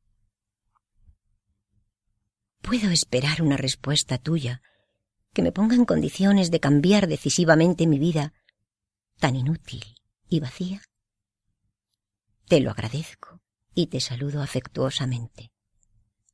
Puedo 2.61 2.89
esperar 2.89 3.41
una 3.41 3.57
respuesta 3.57 4.17
tuya 4.17 4.61
que 5.33 5.41
me 5.41 5.51
ponga 5.51 5.75
en 5.75 5.85
condiciones 5.85 6.51
de 6.51 6.59
cambiar 6.59 7.07
decisivamente 7.07 7.87
mi 7.87 7.99
vida 7.99 8.33
tan 9.19 9.35
inútil 9.35 9.83
y 10.27 10.39
vacía? 10.39 10.81
Te 12.47 12.59
lo 12.59 12.71
agradezco 12.71 13.41
y 13.73 13.87
te 13.87 13.99
saludo 13.99 14.41
afectuosamente. 14.41 15.51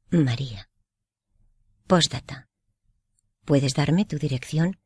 María. 0.10 0.70
Postdata. 1.88 2.50
¿Puedes 3.46 3.74
darme 3.74 4.06
tu 4.06 4.18
dirección? 4.18 4.78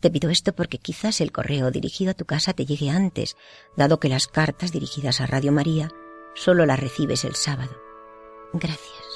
Te 0.00 0.10
pido 0.10 0.30
esto 0.30 0.54
porque 0.54 0.78
quizás 0.78 1.20
el 1.20 1.32
correo 1.32 1.70
dirigido 1.70 2.10
a 2.10 2.14
tu 2.14 2.26
casa 2.26 2.52
te 2.52 2.66
llegue 2.66 2.90
antes, 2.90 3.36
dado 3.76 4.00
que 4.00 4.08
las 4.08 4.26
cartas 4.26 4.72
dirigidas 4.72 5.20
a 5.20 5.26
Radio 5.26 5.52
María 5.52 5.90
solo 6.34 6.66
las 6.66 6.78
recibes 6.78 7.24
el 7.24 7.36
sábado. 7.36 7.74
Gracias. 8.52 9.13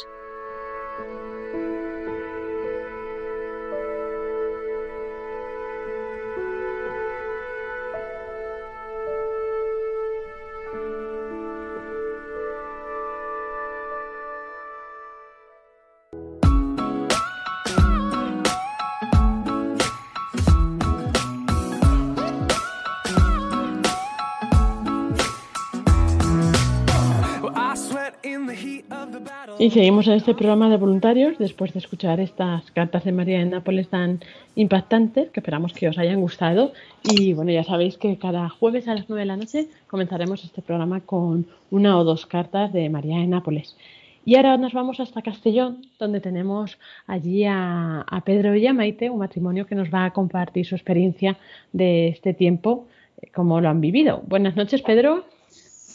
Seguimos 29.70 30.06
en 30.08 30.14
este 30.14 30.34
programa 30.34 30.70
de 30.70 30.78
voluntarios 30.78 31.36
después 31.36 31.74
de 31.74 31.80
escuchar 31.80 32.20
estas 32.20 32.70
cartas 32.70 33.04
de 33.04 33.12
María 33.12 33.40
de 33.40 33.44
Nápoles 33.44 33.88
tan 33.88 34.20
impactantes 34.54 35.28
que 35.28 35.40
esperamos 35.40 35.74
que 35.74 35.88
os 35.88 35.98
hayan 35.98 36.22
gustado. 36.22 36.72
Y 37.04 37.34
bueno, 37.34 37.52
ya 37.52 37.64
sabéis 37.64 37.98
que 37.98 38.16
cada 38.16 38.48
jueves 38.48 38.88
a 38.88 38.94
las 38.94 39.10
9 39.10 39.20
de 39.20 39.26
la 39.26 39.36
noche 39.36 39.68
comenzaremos 39.86 40.42
este 40.42 40.62
programa 40.62 41.00
con 41.00 41.46
una 41.70 41.98
o 41.98 42.04
dos 42.04 42.24
cartas 42.24 42.72
de 42.72 42.88
María 42.88 43.18
de 43.18 43.26
Nápoles. 43.26 43.76
Y 44.24 44.36
ahora 44.36 44.56
nos 44.56 44.72
vamos 44.72 45.00
hasta 45.00 45.20
Castellón, 45.20 45.86
donde 45.98 46.20
tenemos 46.20 46.78
allí 47.06 47.44
a, 47.44 48.00
a 48.00 48.20
Pedro 48.22 48.54
y 48.54 48.66
a 48.66 48.72
Maite, 48.72 49.10
un 49.10 49.18
matrimonio 49.18 49.66
que 49.66 49.74
nos 49.74 49.92
va 49.92 50.06
a 50.06 50.12
compartir 50.12 50.64
su 50.64 50.76
experiencia 50.76 51.36
de 51.72 52.08
este 52.08 52.32
tiempo, 52.32 52.86
eh, 53.20 53.28
cómo 53.34 53.60
lo 53.60 53.68
han 53.68 53.82
vivido. 53.82 54.22
Buenas 54.26 54.56
noches, 54.56 54.80
Pedro. 54.80 55.24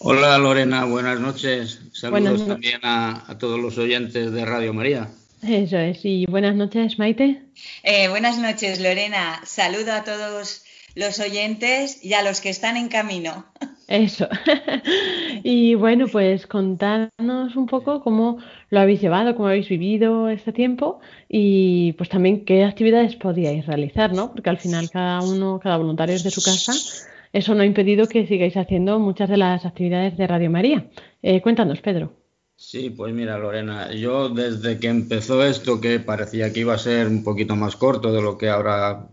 Hola 0.05 0.37
Lorena, 0.37 0.83
buenas 0.85 1.19
noches. 1.19 1.79
Saludos 1.93 2.21
Buenas 2.21 2.39
no- 2.41 2.47
también 2.47 2.79
a, 2.83 3.23
a 3.25 3.37
todos 3.37 3.59
los 3.59 3.77
oyentes 3.77 4.31
de 4.31 4.45
Radio 4.45 4.73
María. 4.73 5.09
Eso 5.41 5.77
es. 5.77 5.99
Y 6.03 6.25
buenas 6.25 6.55
noches, 6.55 6.99
Maite. 6.99 7.41
Eh, 7.83 8.09
buenas 8.09 8.37
noches, 8.37 8.81
Lorena. 8.81 9.39
Saludo 9.45 9.93
a 9.93 10.03
todos 10.03 10.63
los 10.95 11.19
oyentes 11.19 12.03
y 12.03 12.13
a 12.13 12.21
los 12.23 12.41
que 12.41 12.49
están 12.49 12.75
en 12.77 12.89
camino. 12.89 13.45
Eso. 13.87 14.27
y 15.43 15.75
bueno, 15.75 16.07
pues 16.11 16.47
contarnos 16.47 17.55
un 17.55 17.65
poco 17.67 18.01
cómo 18.01 18.37
lo 18.69 18.79
habéis 18.79 19.01
llevado, 19.01 19.35
cómo 19.35 19.47
habéis 19.47 19.69
vivido 19.69 20.29
este 20.29 20.51
tiempo 20.53 20.99
y 21.29 21.93
pues 21.93 22.09
también 22.09 22.45
qué 22.45 22.63
actividades 22.65 23.15
podíais 23.15 23.65
realizar, 23.65 24.13
¿no? 24.13 24.31
Porque 24.33 24.49
al 24.49 24.57
final 24.59 24.89
cada 24.89 25.21
uno, 25.21 25.59
cada 25.61 25.77
voluntario 25.77 26.15
es 26.15 26.23
de 26.23 26.31
su 26.31 26.41
casa. 26.41 26.73
Eso 27.33 27.55
no 27.55 27.63
ha 27.63 27.65
impedido 27.65 28.07
que 28.07 28.27
sigáis 28.27 28.55
haciendo 28.57 28.99
muchas 28.99 29.27
de 29.27 29.37
las 29.37 29.65
actividades 29.65 30.15
de 30.17 30.27
Radio 30.27 30.51
María. 30.51 30.85
Eh, 31.23 31.41
cuéntanos, 31.41 31.81
Pedro. 31.81 32.13
Sí, 32.55 32.91
pues 32.91 33.11
mira 33.11 33.39
Lorena, 33.39 33.91
yo 33.91 34.29
desde 34.29 34.77
que 34.77 34.87
empezó 34.87 35.43
esto, 35.43 35.81
que 35.81 35.99
parecía 35.99 36.53
que 36.53 36.59
iba 36.59 36.75
a 36.75 36.77
ser 36.77 37.07
un 37.07 37.23
poquito 37.23 37.55
más 37.55 37.75
corto 37.75 38.13
de 38.13 38.21
lo 38.21 38.37
que 38.37 38.49
ahora 38.49 39.09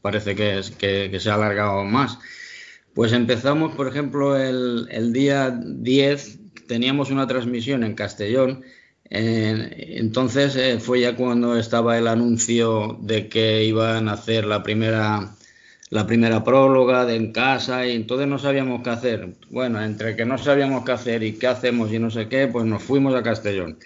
parece 0.00 0.36
que, 0.36 0.58
es, 0.60 0.70
que, 0.70 1.18
se 1.18 1.30
ha 1.30 1.34
alargado 1.34 1.84
más. 1.84 2.18
Pues 2.94 3.12
empezamos, 3.12 3.74
por 3.74 3.88
ejemplo, 3.88 4.36
el, 4.38 5.12
día 5.12 5.50
10, 5.50 6.38
teníamos 6.68 7.10
una 7.10 7.26
transmisión 7.26 7.82
en 7.82 7.94
Castellón, 7.94 8.62
entonces 9.10 10.54
eh, 10.56 10.78
fue 10.78 11.00
ya 11.00 11.16
cuando 11.16 11.58
estaba 11.58 11.98
el 11.98 12.06
anuncio 12.06 12.98
de 13.02 13.28
que 13.28 13.64
iban 13.64 14.08
a 14.08 14.12
hacer 14.12 14.44
la 14.46 14.62
primera 14.62 15.34
la 15.94 16.08
primera 16.08 16.42
próloga 16.42 17.06
de 17.06 17.14
en 17.14 17.30
casa 17.30 17.86
y 17.86 17.92
entonces 17.92 18.26
no 18.26 18.40
sabíamos 18.40 18.82
qué 18.82 18.90
hacer. 18.90 19.28
Bueno, 19.50 19.80
entre 19.80 20.16
que 20.16 20.24
no 20.24 20.36
sabíamos 20.38 20.84
qué 20.84 20.90
hacer 20.90 21.22
y 21.22 21.34
qué 21.34 21.46
hacemos 21.46 21.92
y 21.92 22.00
no 22.00 22.10
sé 22.10 22.26
qué, 22.26 22.48
pues 22.48 22.66
nos 22.66 22.82
fuimos 22.82 23.14
a 23.14 23.22
Castellón. 23.22 23.78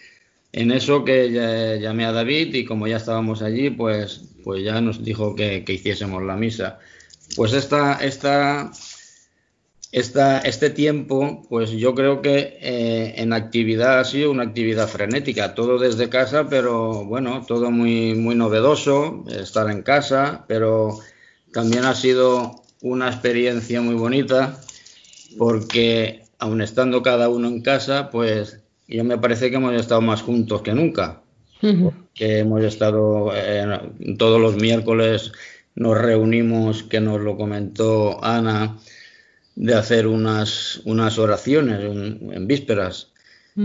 En 0.50 0.72
eso 0.72 1.04
que 1.04 1.78
llamé 1.82 2.06
a 2.06 2.12
David 2.12 2.54
y 2.54 2.64
como 2.64 2.86
ya 2.86 2.96
estábamos 2.96 3.42
allí, 3.42 3.68
pues, 3.68 4.22
pues 4.42 4.64
ya 4.64 4.80
nos 4.80 5.04
dijo 5.04 5.34
que, 5.34 5.64
que 5.64 5.74
hiciésemos 5.74 6.22
la 6.22 6.34
misa. 6.34 6.78
Pues 7.36 7.52
esta, 7.52 7.98
esta, 8.02 8.72
esta, 9.92 10.38
este 10.40 10.70
tiempo, 10.70 11.46
pues 11.50 11.72
yo 11.72 11.94
creo 11.94 12.22
que 12.22 12.56
eh, 12.62 13.16
en 13.18 13.34
actividad 13.34 14.00
ha 14.00 14.04
sido 14.06 14.30
una 14.30 14.44
actividad 14.44 14.88
frenética, 14.88 15.54
todo 15.54 15.78
desde 15.78 16.08
casa, 16.08 16.48
pero 16.48 17.04
bueno, 17.04 17.44
todo 17.46 17.70
muy, 17.70 18.14
muy 18.14 18.34
novedoso, 18.34 19.26
estar 19.28 19.70
en 19.70 19.82
casa, 19.82 20.46
pero 20.48 20.98
también 21.52 21.84
ha 21.84 21.94
sido 21.94 22.62
una 22.82 23.08
experiencia 23.08 23.80
muy 23.80 23.94
bonita 23.94 24.60
porque 25.36 26.24
aun 26.38 26.60
estando 26.62 27.02
cada 27.02 27.28
uno 27.28 27.48
en 27.48 27.62
casa, 27.62 28.10
pues 28.10 28.60
yo 28.86 29.04
me 29.04 29.18
parece 29.18 29.50
que 29.50 29.56
hemos 29.56 29.74
estado 29.74 30.00
más 30.00 30.22
juntos 30.22 30.62
que 30.62 30.72
nunca 30.74 31.22
que 32.14 32.38
hemos 32.38 32.62
estado 32.64 33.30
eh, 33.34 33.64
todos 34.16 34.40
los 34.40 34.56
miércoles 34.56 35.32
nos 35.74 35.96
reunimos, 35.96 36.82
que 36.82 37.00
nos 37.00 37.20
lo 37.20 37.36
comentó 37.36 38.22
Ana, 38.24 38.78
de 39.54 39.74
hacer 39.74 40.06
unas, 40.06 40.80
unas 40.84 41.18
oraciones 41.18 41.80
en, 41.80 42.32
en 42.32 42.46
vísperas. 42.46 43.12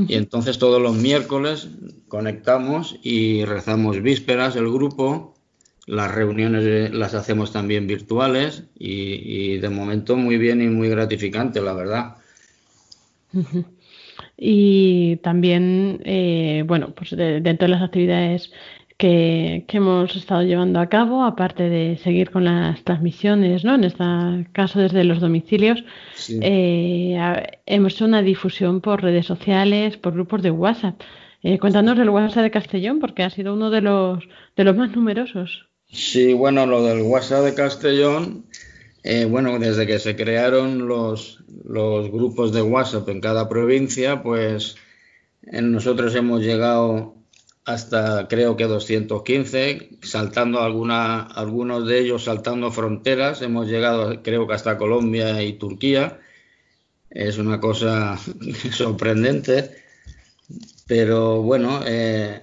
Y 0.08 0.16
entonces 0.16 0.58
todos 0.58 0.82
los 0.82 0.96
miércoles 0.96 1.68
conectamos 2.08 2.96
y 3.04 3.46
rezamos 3.46 4.02
vísperas 4.02 4.56
el 4.56 4.72
grupo. 4.72 5.33
Las 5.86 6.14
reuniones 6.16 6.64
eh, 6.66 6.90
las 6.94 7.14
hacemos 7.14 7.52
también 7.52 7.88
virtuales 7.88 8.64
y, 8.80 9.54
y 9.56 9.58
de 9.58 9.70
momento 9.70 10.16
muy 10.16 10.38
bien 10.38 10.62
y 10.62 10.68
muy 10.68 10.88
gratificante, 10.90 11.60
la 11.62 11.74
verdad. 11.74 12.16
Y 14.38 15.18
también, 15.18 16.02
eh, 16.06 16.64
bueno, 16.66 16.94
pues 16.96 17.12
de- 17.12 17.42
dentro 17.42 17.68
de 17.68 17.74
las 17.74 17.82
actividades 17.82 18.52
que, 18.98 19.66
que 19.68 19.78
hemos 19.78 20.16
estado 20.16 20.44
llevando 20.44 20.80
a 20.80 20.88
cabo, 20.88 21.24
aparte 21.24 21.68
de 21.70 21.98
seguir 21.98 22.30
con 22.32 22.46
las 22.46 22.84
transmisiones, 22.84 23.64
¿no? 23.66 23.76
En 23.76 23.84
este 23.84 24.04
caso 24.54 24.80
desde 24.80 25.04
los 25.04 25.20
domicilios, 25.20 25.84
Sí. 26.16 26.40
eh, 26.42 27.18
hemos 27.66 27.94
hecho 27.96 28.06
una 28.06 28.22
difusión 28.22 28.82
por 28.82 29.02
redes 29.02 29.26
sociales, 29.26 29.98
por 29.98 30.14
grupos 30.14 30.42
de 30.42 30.52
WhatsApp. 30.52 31.02
Eh, 31.42 31.60
cuéntanos 31.60 31.98
del 31.98 32.10
WhatsApp 32.10 32.44
de 32.44 32.52
Castellón, 32.52 33.00
porque 33.00 33.24
ha 33.24 33.30
sido 33.30 33.54
uno 33.54 33.70
de 33.70 33.82
los, 33.82 34.24
de 34.56 34.64
los 34.64 34.76
más 34.78 34.96
numerosos. 34.96 35.68
Sí, 35.94 36.34
bueno, 36.34 36.66
lo 36.66 36.84
del 36.84 37.04
WhatsApp 37.04 37.46
de 37.46 37.54
Castellón, 37.54 38.46
eh, 39.04 39.26
bueno, 39.26 39.60
desde 39.60 39.86
que 39.86 40.00
se 40.00 40.16
crearon 40.16 40.88
los, 40.88 41.44
los 41.64 42.10
grupos 42.12 42.52
de 42.52 42.64
WhatsApp 42.64 43.08
en 43.10 43.22
cada 43.22 43.48
provincia, 43.48 44.24
pues 44.24 44.76
en 45.44 45.72
nosotros 45.72 46.16
hemos 46.16 46.42
llegado 46.42 47.16
hasta 47.66 48.28
creo 48.28 48.58
que 48.58 48.66
215, 48.66 50.00
saltando 50.02 50.62
alguna, 50.62 51.22
algunos 51.22 51.88
de 51.88 52.00
ellos 52.00 52.24
saltando 52.24 52.72
fronteras, 52.72 53.42
hemos 53.44 53.68
llegado 53.68 54.24
creo 54.24 54.48
que 54.48 54.56
hasta 54.56 54.78
Colombia 54.78 55.44
y 55.44 55.54
Turquía. 55.54 56.20
Es 57.12 57.38
una 57.38 57.60
cosa 57.60 58.18
sorprendente, 58.72 59.76
pero 60.88 61.44
bueno, 61.44 61.82
eh, 61.86 62.42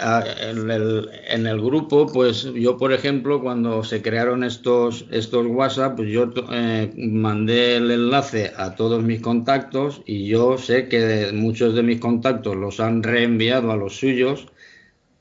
en 0.00 1.46
el, 1.46 1.60
grupo, 1.60 2.06
pues 2.12 2.44
yo, 2.54 2.76
por 2.76 2.92
ejemplo, 2.92 3.40
cuando 3.40 3.82
se 3.84 4.02
crearon 4.02 4.44
estos, 4.44 5.06
estos 5.10 5.46
WhatsApp, 5.46 5.96
pues 5.96 6.10
yo 6.10 6.30
eh, 6.52 6.92
mandé 6.96 7.76
el 7.76 7.90
enlace 7.90 8.52
a 8.56 8.74
todos 8.74 9.02
mis 9.02 9.20
contactos 9.20 10.02
y 10.06 10.26
yo 10.26 10.58
sé 10.58 10.88
que 10.88 11.30
muchos 11.32 11.74
de 11.74 11.82
mis 11.82 12.00
contactos 12.00 12.56
los 12.56 12.80
han 12.80 13.02
reenviado 13.02 13.72
a 13.72 13.76
los 13.76 13.96
suyos 13.96 14.46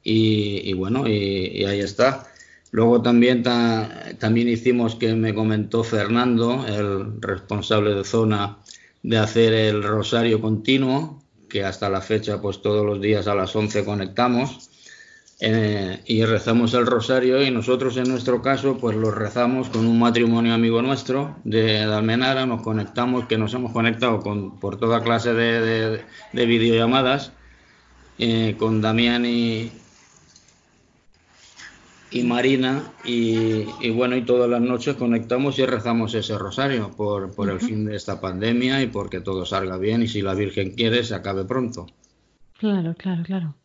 y, 0.04 0.74
bueno, 0.74 1.08
y, 1.08 1.64
ahí 1.66 1.80
está. 1.80 2.26
Luego 2.72 3.02
también, 3.02 3.44
ta- 3.44 4.16
también 4.20 4.48
hicimos 4.50 4.96
que 4.96 5.14
me 5.16 5.34
comentó 5.34 5.84
Fernando, 5.84 6.66
el 6.68 7.22
responsable 7.22 7.94
de 7.96 8.04
zona, 8.04 8.60
de 9.04 9.18
hacer 9.18 9.54
el 9.54 9.84
rosario 9.84 10.42
continuo, 10.42 11.19
que 11.50 11.64
hasta 11.66 11.90
la 11.90 12.02
fecha, 12.02 12.42
pues 12.42 12.62
todos 12.62 12.86
los 12.86 13.02
días 13.02 13.28
a 13.28 13.36
las 13.36 13.56
11 13.56 13.84
conectamos 13.84 14.70
eh, 15.42 16.02
y 16.06 16.24
rezamos 16.26 16.74
el 16.74 16.86
rosario 16.86 17.42
y 17.42 17.50
nosotros 17.52 17.96
en 17.98 18.10
nuestro 18.10 18.42
caso, 18.42 18.78
pues 18.78 18.96
lo 18.96 19.10
rezamos 19.12 19.70
con 19.70 19.86
un 19.88 19.98
matrimonio 20.00 20.54
amigo 20.54 20.82
nuestro 20.82 21.38
de, 21.46 21.80
Almenara, 21.80 22.46
nos 22.46 22.62
conectamos, 22.62 23.26
que 23.26 23.38
nos 23.38 23.54
hemos 23.54 23.72
conectado 23.72 24.20
con, 24.20 24.60
por 24.60 24.78
toda 24.78 25.02
clase 25.02 25.34
de, 25.34 25.62
de- 25.62 26.02
de 26.34 26.46
videollamadas 26.46 27.32
eh, 28.18 28.56
con 28.60 28.82
Damián 28.82 29.26
y, 29.26 29.72
y 32.12 32.24
Marina 32.24 32.84
y, 33.04 33.66
y 33.82 33.90
bueno, 33.92 34.16
y 34.16 34.24
todas 34.24 34.50
las 34.50 34.62
noches 34.62 34.96
conectamos 34.96 35.60
y 35.60 35.66
rezamos 35.66 36.14
ese 36.16 36.38
rosario 36.38 36.92
por, 36.96 37.32
por 37.36 37.50
el 37.50 37.60
fin 37.60 37.86
de 37.86 37.96
esta 37.96 38.20
pandemia 38.20 38.82
y 38.82 38.88
porque 38.88 39.20
todo 39.22 39.46
salga 39.46 39.78
bien 39.78 40.02
y 40.04 40.08
si 40.08 40.22
la 40.22 40.34
Virgen 40.34 40.72
quiere 40.72 41.04
se 41.04 41.16
acabe 41.16 41.46
pronto. 41.46 41.88
Claro, 42.58 42.96
claro, 42.98 43.24
claro. 43.24 43.56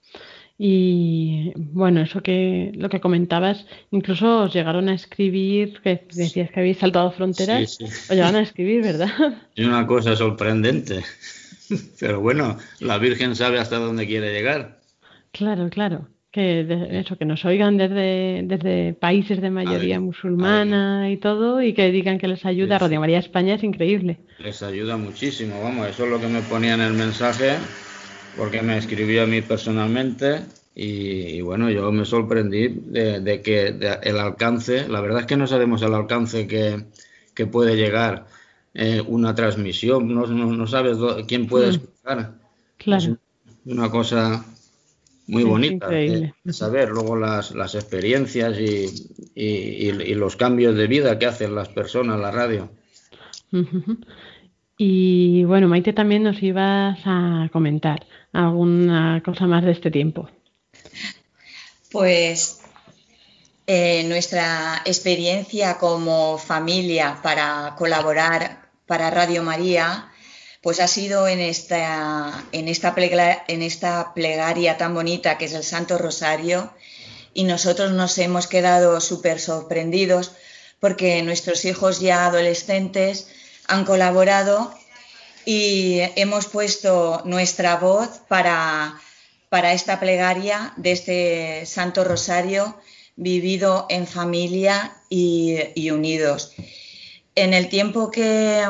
Y 0.57 1.53
bueno, 1.57 2.03
eso 2.03 2.23
que 2.23 2.71
lo 2.77 2.89
que 2.89 3.01
comentabas, 3.01 3.67
incluso 3.91 4.43
os 4.43 4.55
llegaron 4.55 4.89
a 4.89 4.95
escribir, 4.95 5.81
que 5.83 6.07
decías 6.15 6.51
que 6.51 6.61
habéis 6.61 6.79
saltado 6.79 7.11
fronteras, 7.11 7.73
Sí, 7.75 7.87
sí. 7.89 7.93
os 7.93 8.11
llegaron 8.11 8.37
a 8.37 8.43
escribir, 8.43 8.83
¿verdad? 8.83 9.09
Es 9.57 9.67
una 9.67 9.87
cosa 9.87 10.15
sorprendente. 10.15 11.03
Pero 11.99 12.21
bueno, 12.21 12.59
la 12.79 12.99
Virgen 12.99 13.35
sabe 13.35 13.59
hasta 13.59 13.79
dónde 13.79 14.07
quiere 14.07 14.33
llegar. 14.33 14.81
Claro, 15.33 15.69
claro. 15.71 16.07
Que 16.35 16.65
de- 16.65 16.99
eso, 16.99 17.17
que 17.17 17.25
nos 17.25 17.45
oigan 17.45 17.77
desde, 17.77 18.43
desde 18.43 18.93
países 18.93 19.41
de 19.41 19.51
mayoría 19.51 20.01
musulmana 20.01 21.09
y 21.09 21.17
todo, 21.17 21.63
y 21.63 21.73
que 21.75 21.93
digan 21.93 22.19
que 22.19 22.27
les 22.27 22.45
ayuda. 22.45 22.77
Radio 22.79 22.99
María 22.99 23.21
España 23.21 23.55
es 23.55 23.63
increíble. 23.63 24.19
Les 24.41 24.61
ayuda 24.65 24.97
muchísimo, 24.97 25.63
vamos, 25.63 25.87
eso 25.87 26.05
es 26.07 26.11
lo 26.11 26.19
que 26.21 26.27
me 26.27 26.43
ponía 26.43 26.75
en 26.75 26.81
el 26.81 26.95
mensaje, 26.95 27.51
porque 28.37 28.63
me 28.63 28.77
escribió 28.79 29.23
a 29.23 29.27
mí 29.27 29.43
personalmente 29.43 30.41
y, 30.75 31.37
y 31.37 31.41
bueno, 31.41 31.71
yo 31.71 31.93
me 31.93 32.05
sorprendí 32.05 32.67
de, 32.67 33.21
de 33.21 33.41
que 33.41 33.71
de- 33.71 33.99
el 34.03 34.19
alcance, 34.19 34.89
la 34.89 35.01
verdad 35.01 35.21
es 35.21 35.27
que 35.27 35.37
no 35.37 35.47
sabemos 35.47 35.83
el 35.83 35.95
alcance 35.95 36.49
que, 36.49 36.83
que 37.33 37.47
puede 37.47 37.77
llegar 37.77 38.27
eh, 38.75 39.01
una 39.07 39.37
transmisión, 39.37 40.13
no, 40.13 40.27
no, 40.27 40.47
no 40.47 40.67
sabes 40.67 40.99
quién 41.29 41.47
puede 41.47 41.69
Mm. 41.69 41.71
escuchar. 41.71 42.33
Claro. 42.77 43.19
Una 43.67 43.89
cosa 43.89 44.45
muy 45.27 45.43
Es 45.43 45.49
bonita 45.49 45.89
de, 45.89 46.35
de 46.43 46.53
saber 46.53 46.91
luego 46.91 47.17
las, 47.17 47.55
las 47.55 47.75
experiencias 47.75 48.59
y, 48.59 48.87
y- 49.35 49.89
y- 49.89 50.03
y 50.03 50.15
los 50.15 50.37
cambios 50.37 50.77
de 50.77 50.87
vida 50.87 51.19
que 51.19 51.27
hacen 51.27 51.55
las 51.55 51.69
personas, 51.69 52.21
la 52.21 52.31
radio. 52.31 52.71
Y 54.77 55.45
bueno, 55.45 55.69
Maite, 55.69 55.93
también 55.93 56.25
nos 56.25 56.43
ibas 56.43 56.99
a 57.05 57.49
comentar 57.53 58.07
alguna 58.33 59.23
cosa 59.25 59.47
más 59.47 59.65
de 59.65 59.71
este 59.73 59.91
tiempo. 59.91 60.29
Pues 61.93 62.61
eh, 63.67 64.05
nuestra 64.09 64.83
experiencia 64.85 65.79
como 65.79 66.39
familia 66.39 67.21
para 67.23 67.75
colaborar 67.79 68.69
para 68.87 69.11
Radio 69.11 69.43
María, 69.43 70.09
pues 70.65 70.81
ha 70.81 70.89
sido 70.89 71.29
en 71.29 71.41
esta, 71.41 72.43
en 72.53 72.69
esta, 72.69 72.95
en 73.49 73.63
esta 73.63 74.15
plegaria 74.15 74.79
tan 74.79 74.95
bonita 74.95 75.37
que 75.37 75.45
es 75.45 75.53
el 75.53 75.63
Santo 75.63 75.99
Rosario 75.99 76.73
y 77.35 77.45
nosotros 77.45 77.93
nos 77.93 78.17
hemos 78.17 78.47
quedado 78.47 78.99
súper 79.03 79.41
sorprendidos 79.41 80.33
porque 80.81 81.23
nuestros 81.23 81.67
hijos 81.67 82.01
ya 82.01 82.25
adolescentes 82.25 83.29
han 83.67 83.85
colaborado 83.85 84.73
y 85.45 85.99
hemos 86.17 86.47
puesto 86.47 87.21
nuestra 87.27 87.77
voz 87.77 88.23
para, 88.27 88.99
para 89.51 89.75
esta 89.75 90.01
plegaria 90.01 90.73
de 90.79 90.93
este 90.93 91.67
Santo 91.67 92.05
Rosario 92.05 92.81
vivido 93.17 93.85
en 93.91 94.07
familia 94.07 94.97
y, 95.11 95.59
y 95.75 95.91
unidos. 95.91 96.53
En 97.35 97.53
el 97.53 97.69
tiempo 97.69 98.11
que, 98.11 98.65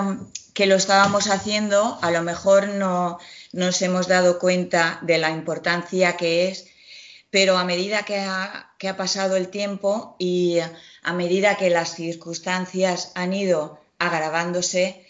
que 0.55 0.67
lo 0.67 0.77
estábamos 0.77 1.29
haciendo, 1.29 1.99
a 2.01 2.11
lo 2.12 2.23
mejor 2.23 2.69
no 2.69 3.19
nos 3.53 3.83
hemos 3.83 4.07
dado 4.07 4.38
cuenta 4.38 5.01
de 5.03 5.19
la 5.19 5.31
importancia 5.31 6.17
que 6.17 6.49
es, 6.49 6.67
pero 7.31 7.59
a 7.59 7.64
medida 7.64 8.05
que 8.05 8.19
ha, 8.21 8.71
pasado 8.97 9.37
el 9.37 9.49
tiempo 9.49 10.14
y 10.19 10.59
a 11.03 11.12
medida 11.12 11.57
que 11.57 11.71
las 11.71 11.97
circunstancias 11.97 13.11
han 13.14 13.33
ido 13.33 13.81
agravándose, 13.99 15.05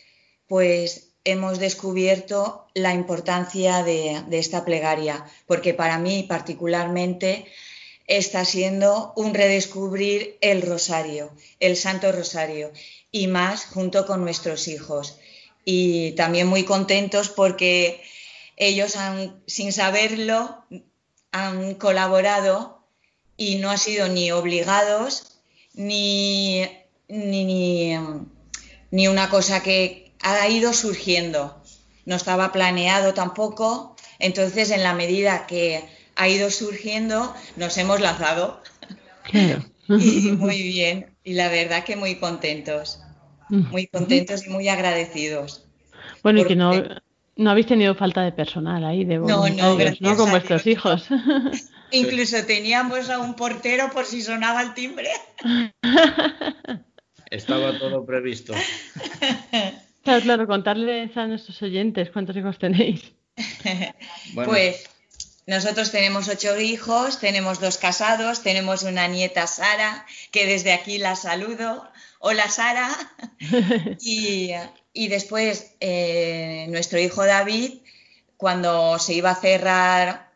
pues 0.49 1.09
hemos 1.25 1.59
descubierto 1.59 2.67
la 2.73 2.95
importancia 2.95 3.83
de, 3.83 4.23
esta 4.31 4.65
plegaria, 4.65 5.27
porque 5.47 5.75
para 5.75 5.99
mí 5.99 6.25
particularmente 6.27 7.47
está 8.07 8.45
siendo 8.45 9.13
un 9.17 9.35
redescubrir 9.35 10.39
el 10.41 10.63
rosario, 10.63 11.33
el 11.61 11.77
Santo 11.77 12.13
Rosario, 12.13 12.73
y 13.11 13.27
más 13.27 13.67
junto 13.67 14.07
con 14.07 14.23
nuestros 14.23 14.69
hijos. 14.69 15.19
Y 15.65 16.13
también 16.13 16.47
muy 16.47 16.65
contentos 16.65 17.29
porque 17.29 18.03
ellos 18.57 18.97
han, 18.97 19.43
sin 19.47 19.73
saberlo, 19.73 20.65
han 21.33 21.75
colaborado 21.75 22.87
y 23.37 23.57
no 23.57 23.71
ha 23.71 23.77
sido 23.77 24.09
ni 24.09 24.31
obligados 24.31 25.41
ni, 25.75 26.63
ni, 27.09 27.45
ni, 27.45 27.97
ni 28.91 29.09
una 29.09 29.29
cosa 29.29 29.63
que 29.63 30.13
ha 30.21 30.49
ido 30.49 30.73
surgiendo. 30.73 31.61
No 32.07 32.17
estaba 32.17 32.53
planeado 32.53 33.15
tampoco. 33.15 33.97
Entonces, 34.19 34.71
en 34.71 34.83
la 34.83 34.95
medida 34.95 35.47
que 35.47 35.85
ha 36.17 36.29
ido 36.29 36.51
surgiendo, 36.51 37.35
nos 37.57 37.77
hemos 37.79 38.01
lanzado. 38.01 38.63
Claro. 39.25 39.65
y 39.89 40.33
muy 40.33 40.63
bien. 40.63 41.15
Y 41.25 41.35
la 41.35 41.49
verdad 41.49 41.85
que 41.85 41.97
muy 41.97 42.17
contentos. 42.17 43.01
Muy 43.49 43.87
contentos 43.87 44.47
y 44.47 44.51
muy 44.51 44.69
agradecidos. 44.69 45.67
Bueno, 46.23 46.41
y 46.41 46.45
que 46.47 46.57
no, 46.57 46.73
no 47.37 47.51
habéis 47.51 47.67
tenido 47.67 47.95
falta 47.95 48.23
de 48.23 48.33
personal 48.33 48.85
ahí, 48.85 49.05
de 49.05 49.19
No, 49.19 49.49
no, 49.49 49.77
gracias 49.77 50.01
¿no? 50.01 50.17
Con 50.17 50.31
vuestros 50.31 50.65
Dios. 50.65 50.77
hijos. 50.77 51.09
Incluso 51.91 52.45
teníamos 52.45 53.11
a 53.11 53.19
un 53.19 53.35
portero 53.35 53.91
por 53.93 54.05
si 54.05 54.23
sonaba 54.23 54.63
el 54.63 54.75
timbre. 54.75 55.11
Estaba 57.31 57.79
todo 57.79 58.05
previsto. 58.05 58.55
Claro, 60.05 60.21
claro, 60.21 60.47
contarles 60.47 61.17
a 61.17 61.27
nuestros 61.27 61.63
oyentes 61.63 62.11
cuántos 62.11 62.37
hijos 62.37 62.59
tenéis. 62.59 63.15
Bueno. 64.35 64.51
Pues 64.51 64.85
nosotros 65.47 65.91
tenemos 65.91 66.29
ocho 66.29 66.61
hijos, 66.61 67.21
tenemos 67.21 67.59
dos 67.59 67.79
casados, 67.79 68.43
tenemos 68.43 68.83
una 68.83 69.09
nieta 69.09 69.47
Sara, 69.47 70.05
que 70.31 70.47
desde 70.47 70.75
aquí 70.75 70.99
la 70.99 71.17
saludo. 71.17 71.91
Hola 72.27 72.49
Sara. 72.49 72.89
Y, 74.01 74.51
y 74.95 75.09
después 75.09 75.75
eh, 75.81 76.67
nuestro 76.71 76.99
hijo 76.99 77.27
David, 77.27 77.81
cuando 78.39 78.99
se 78.99 79.13
iba 79.13 79.31
a 79.31 79.35
cerrar, 79.35 80.33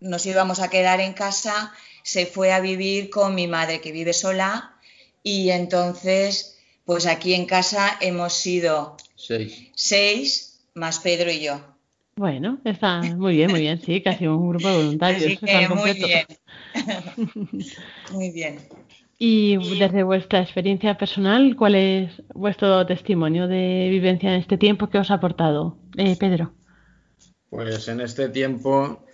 nos 0.00 0.26
íbamos 0.26 0.60
a 0.60 0.68
quedar 0.68 1.00
en 1.00 1.14
casa, 1.14 1.72
se 2.02 2.26
fue 2.26 2.52
a 2.52 2.60
vivir 2.60 3.08
con 3.08 3.34
mi 3.34 3.46
madre 3.46 3.80
que 3.80 3.90
vive 3.90 4.12
sola 4.12 4.74
y 5.22 5.48
entonces, 5.48 6.58
pues 6.84 7.06
aquí 7.06 7.32
en 7.32 7.46
casa 7.46 7.96
hemos 8.02 8.34
sido 8.34 8.98
Seis. 9.16 9.70
seis 9.74 10.60
más 10.74 10.98
Pedro 10.98 11.30
y 11.30 11.40
yo. 11.40 11.58
Bueno, 12.16 12.60
está 12.66 13.00
muy 13.00 13.36
bien, 13.36 13.50
muy 13.50 13.60
bien, 13.60 13.80
sí, 13.80 14.02
casi 14.02 14.26
un 14.26 14.46
grupo 14.46 14.68
de 14.68 14.74
voluntarios. 14.74 15.22
Así 15.22 15.32
está 15.32 15.46
que 15.46 15.68
muy 15.70 15.92
bien. 15.94 16.26
Muy 18.12 18.30
bien. 18.30 18.58
Y 19.22 19.58
desde 19.78 20.02
vuestra 20.02 20.40
experiencia 20.40 20.96
personal, 20.96 21.54
¿cuál 21.54 21.74
es 21.74 22.22
vuestro 22.34 22.86
testimonio 22.86 23.46
de 23.48 23.88
vivencia 23.90 24.30
en 24.34 24.40
este 24.40 24.56
tiempo 24.56 24.88
que 24.88 24.98
os 24.98 25.10
ha 25.10 25.14
aportado, 25.14 25.76
eh, 25.98 26.16
Pedro? 26.16 26.54
Pues 27.50 27.86
en 27.88 28.00
este 28.00 28.28
tiempo 28.30 29.04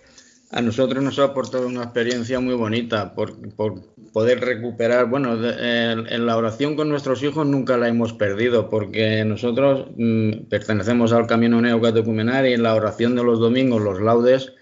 a 0.51 0.61
nosotros 0.61 1.03
nos 1.03 1.19
ha 1.19 1.25
aportado 1.25 1.67
una 1.67 1.83
experiencia 1.83 2.39
muy 2.39 2.53
bonita 2.55 3.13
por, 3.13 3.37
por 3.55 3.81
poder 4.13 4.39
recuperar, 4.39 5.07
bueno, 5.09 5.35
de- 5.37 5.91
en, 5.91 6.07
en 6.07 6.25
la 6.25 6.37
oración 6.37 6.75
con 6.77 6.87
nuestros 6.87 7.21
hijos 7.23 7.45
nunca 7.45 7.77
la 7.77 7.89
hemos 7.89 8.13
perdido 8.13 8.69
porque 8.69 9.25
nosotros 9.25 9.87
mm, 9.97 10.45
pertenecemos 10.49 11.11
al 11.11 11.27
camino 11.27 11.59
neocatecumenal 11.61 12.47
y 12.47 12.53
en 12.53 12.63
la 12.63 12.75
oración 12.75 13.15
de 13.15 13.23
los 13.25 13.39
domingos, 13.39 13.81
los 13.81 13.99
laudes, 13.99 14.53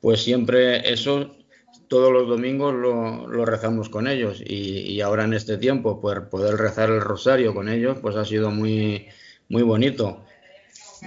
pues 0.00 0.22
siempre 0.22 0.92
eso, 0.92 1.36
todos 1.90 2.12
los 2.12 2.28
domingos 2.28 2.72
lo, 2.72 3.26
lo 3.26 3.44
rezamos 3.44 3.88
con 3.88 4.06
ellos 4.06 4.40
y, 4.40 4.92
y 4.92 5.00
ahora 5.00 5.24
en 5.24 5.34
este 5.34 5.58
tiempo, 5.58 6.00
pues 6.00 6.20
poder 6.30 6.54
rezar 6.54 6.88
el 6.88 7.00
rosario 7.00 7.52
con 7.52 7.68
ellos, 7.68 7.98
pues 8.00 8.14
ha 8.14 8.24
sido 8.24 8.52
muy, 8.52 9.08
muy 9.48 9.64
bonito 9.64 10.24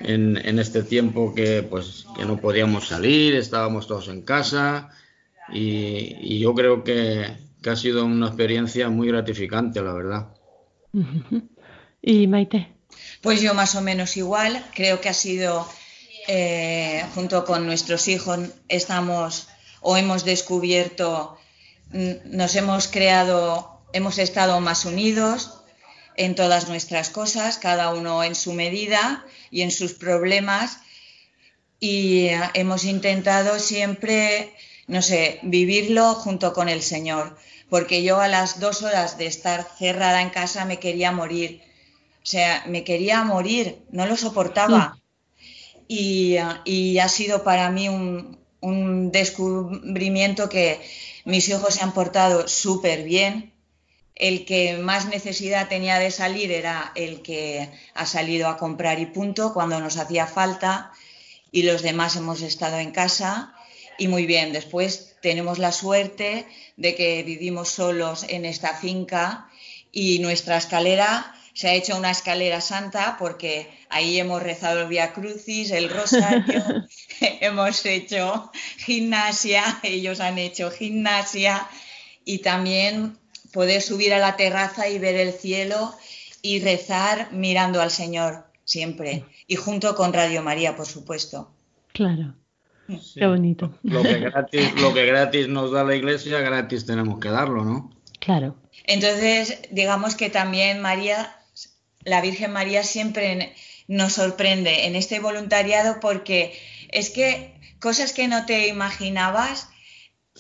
en, 0.01 0.35
en 0.45 0.59
este 0.59 0.83
tiempo 0.83 1.33
que 1.33 1.63
pues 1.63 2.05
que 2.17 2.25
no 2.25 2.41
podíamos 2.41 2.89
salir, 2.89 3.33
estábamos 3.33 3.87
todos 3.87 4.09
en 4.09 4.23
casa 4.23 4.89
y, 5.53 6.17
y 6.19 6.39
yo 6.39 6.53
creo 6.53 6.83
que, 6.83 7.27
que 7.61 7.69
ha 7.69 7.77
sido 7.77 8.03
una 8.03 8.27
experiencia 8.27 8.89
muy 8.89 9.07
gratificante, 9.07 9.81
la 9.81 9.93
verdad. 9.93 10.27
Y 12.05 12.27
Maite. 12.27 12.67
Pues 13.21 13.39
yo 13.39 13.53
más 13.53 13.75
o 13.75 13.81
menos 13.81 14.17
igual, 14.17 14.61
creo 14.75 14.99
que 14.99 15.07
ha 15.07 15.13
sido, 15.13 15.65
eh, 16.27 17.05
junto 17.15 17.45
con 17.45 17.65
nuestros 17.65 18.09
hijos, 18.09 18.41
estamos 18.67 19.47
o 19.83 19.97
hemos 19.97 20.25
descubierto, 20.25 21.37
mm, 21.91 22.35
nos 22.35 22.55
hemos 22.55 22.87
creado, 22.87 23.81
hemos 23.93 24.17
estado 24.17 24.59
más 24.61 24.85
unidos 24.85 25.59
en 26.15 26.35
todas 26.35 26.67
nuestras 26.69 27.09
cosas, 27.09 27.57
cada 27.57 27.93
uno 27.93 28.23
en 28.23 28.35
su 28.35 28.53
medida 28.53 29.25
y 29.51 29.61
en 29.61 29.71
sus 29.71 29.93
problemas, 29.93 30.79
y 31.79 32.27
eh, 32.27 32.39
hemos 32.53 32.85
intentado 32.85 33.59
siempre, 33.59 34.53
no 34.87 35.01
sé, 35.01 35.39
vivirlo 35.43 36.15
junto 36.15 36.53
con 36.53 36.69
el 36.69 36.81
Señor, 36.81 37.37
porque 37.69 38.03
yo 38.03 38.21
a 38.21 38.27
las 38.27 38.59
dos 38.59 38.83
horas 38.83 39.17
de 39.17 39.25
estar 39.25 39.67
cerrada 39.77 40.21
en 40.21 40.29
casa 40.29 40.65
me 40.65 40.79
quería 40.79 41.11
morir. 41.11 41.61
O 42.23 42.25
sea, 42.25 42.63
me 42.67 42.85
quería 42.85 43.23
morir, 43.23 43.79
no 43.91 44.05
lo 44.05 44.15
soportaba. 44.15 44.97
Y, 45.89 46.37
ah, 46.37 46.61
y 46.63 46.99
ha 46.99 47.09
sido 47.09 47.43
para 47.43 47.69
mí 47.69 47.89
un, 47.89 48.42
un 48.63 49.11
descubrimiento 49.11 50.49
que 50.49 50.81
mis 51.25 51.47
hijos 51.49 51.75
se 51.75 51.83
han 51.83 51.93
portado 51.93 52.47
súper 52.47 53.03
bien. 53.03 53.53
El 54.15 54.45
que 54.45 54.77
más 54.77 55.07
necesidad 55.07 55.67
tenía 55.67 55.99
de 55.99 56.11
salir 56.11 56.51
era 56.51 56.91
el 56.95 57.21
que 57.21 57.69
ha 57.93 58.05
salido 58.05 58.47
a 58.47 58.57
comprar 58.57 58.99
y 58.99 59.07
punto 59.07 59.53
cuando 59.53 59.79
nos 59.79 59.97
hacía 59.97 60.27
falta. 60.27 60.91
Y 61.51 61.63
los 61.63 61.81
demás 61.81 62.15
hemos 62.15 62.41
estado 62.41 62.77
en 62.79 62.91
casa. 62.91 63.53
Y 63.97 64.07
muy 64.07 64.25
bien, 64.25 64.53
después 64.53 65.15
tenemos 65.21 65.59
la 65.59 65.71
suerte 65.71 66.47
de 66.77 66.95
que 66.95 67.23
vivimos 67.23 67.69
solos 67.69 68.25
en 68.29 68.45
esta 68.45 68.75
finca 68.75 69.49
y 69.91 70.19
nuestra 70.19 70.57
escalera 70.57 71.35
se 71.53 71.69
ha 71.69 71.73
hecho 71.73 71.97
una 71.97 72.11
escalera 72.11 72.61
santa 72.61 73.15
porque 73.19 73.69
ahí 73.89 74.19
hemos 74.19 74.41
rezado 74.41 74.81
el 74.81 74.87
Via 74.87 75.13
Crucis, 75.13 75.71
el 75.71 75.89
Rosario, 75.89 76.63
hemos 77.41 77.85
hecho 77.85 78.51
gimnasia, 78.77 79.79
ellos 79.83 80.19
han 80.19 80.37
hecho 80.37 80.71
gimnasia 80.71 81.67
y 82.25 82.39
también 82.39 83.17
poder 83.51 83.81
subir 83.81 84.13
a 84.13 84.19
la 84.19 84.35
terraza 84.35 84.89
y 84.89 84.97
ver 84.99 85.15
el 85.15 85.31
cielo 85.33 85.93
y 86.41 86.59
rezar 86.59 87.31
mirando 87.31 87.81
al 87.81 87.91
Señor 87.91 88.45
siempre 88.65 89.23
y 89.47 89.55
junto 89.55 89.95
con 89.95 90.13
Radio 90.13 90.41
María, 90.41 90.75
por 90.75 90.85
supuesto. 90.87 91.51
Claro, 91.93 92.33
Sí. 92.87 93.19
qué 93.19 93.27
bonito. 93.27 93.77
Lo 93.83 94.01
que, 94.01 94.19
gratis, 94.19 94.81
lo 94.81 94.93
que 94.93 95.05
gratis 95.05 95.47
nos 95.47 95.71
da 95.71 95.83
la 95.83 95.95
iglesia, 95.95 96.39
gratis 96.39 96.85
tenemos 96.85 97.19
que 97.19 97.29
darlo, 97.29 97.63
¿no? 97.63 97.91
Claro, 98.19 98.55
Entonces, 98.85 99.59
digamos 99.71 100.15
que 100.15 100.29
también 100.29 100.81
María, 100.81 101.35
la 102.05 102.21
Virgen 102.21 102.51
María 102.51 102.83
siempre 102.83 103.53
nos 103.87 104.13
sorprende 104.13 104.85
en 104.85 104.95
este 104.95 105.19
voluntariado 105.19 105.99
porque 105.99 106.57
es 106.89 107.09
que 107.09 107.53
cosas 107.79 108.13
que 108.13 108.27
no 108.27 108.45
te 108.45 108.67
imaginabas, 108.67 109.69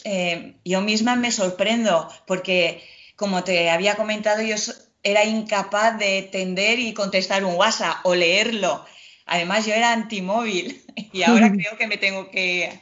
eh, 0.05 0.55
yo 0.63 0.81
misma 0.81 1.15
me 1.15 1.31
sorprendo 1.31 2.07
porque, 2.25 2.83
como 3.15 3.43
te 3.43 3.69
había 3.69 3.95
comentado, 3.95 4.41
yo 4.41 4.55
era 5.03 5.25
incapaz 5.25 5.97
de 5.99 6.23
tender 6.31 6.79
y 6.79 6.93
contestar 6.93 7.43
un 7.43 7.55
WhatsApp 7.55 7.97
o 8.03 8.15
leerlo. 8.15 8.85
Además, 9.25 9.65
yo 9.65 9.73
era 9.73 9.91
antimóvil 9.91 10.81
y 11.11 11.23
ahora 11.23 11.51
creo 11.57 11.77
que 11.77 11.87
me 11.87 11.97
tengo 11.97 12.31
que, 12.31 12.79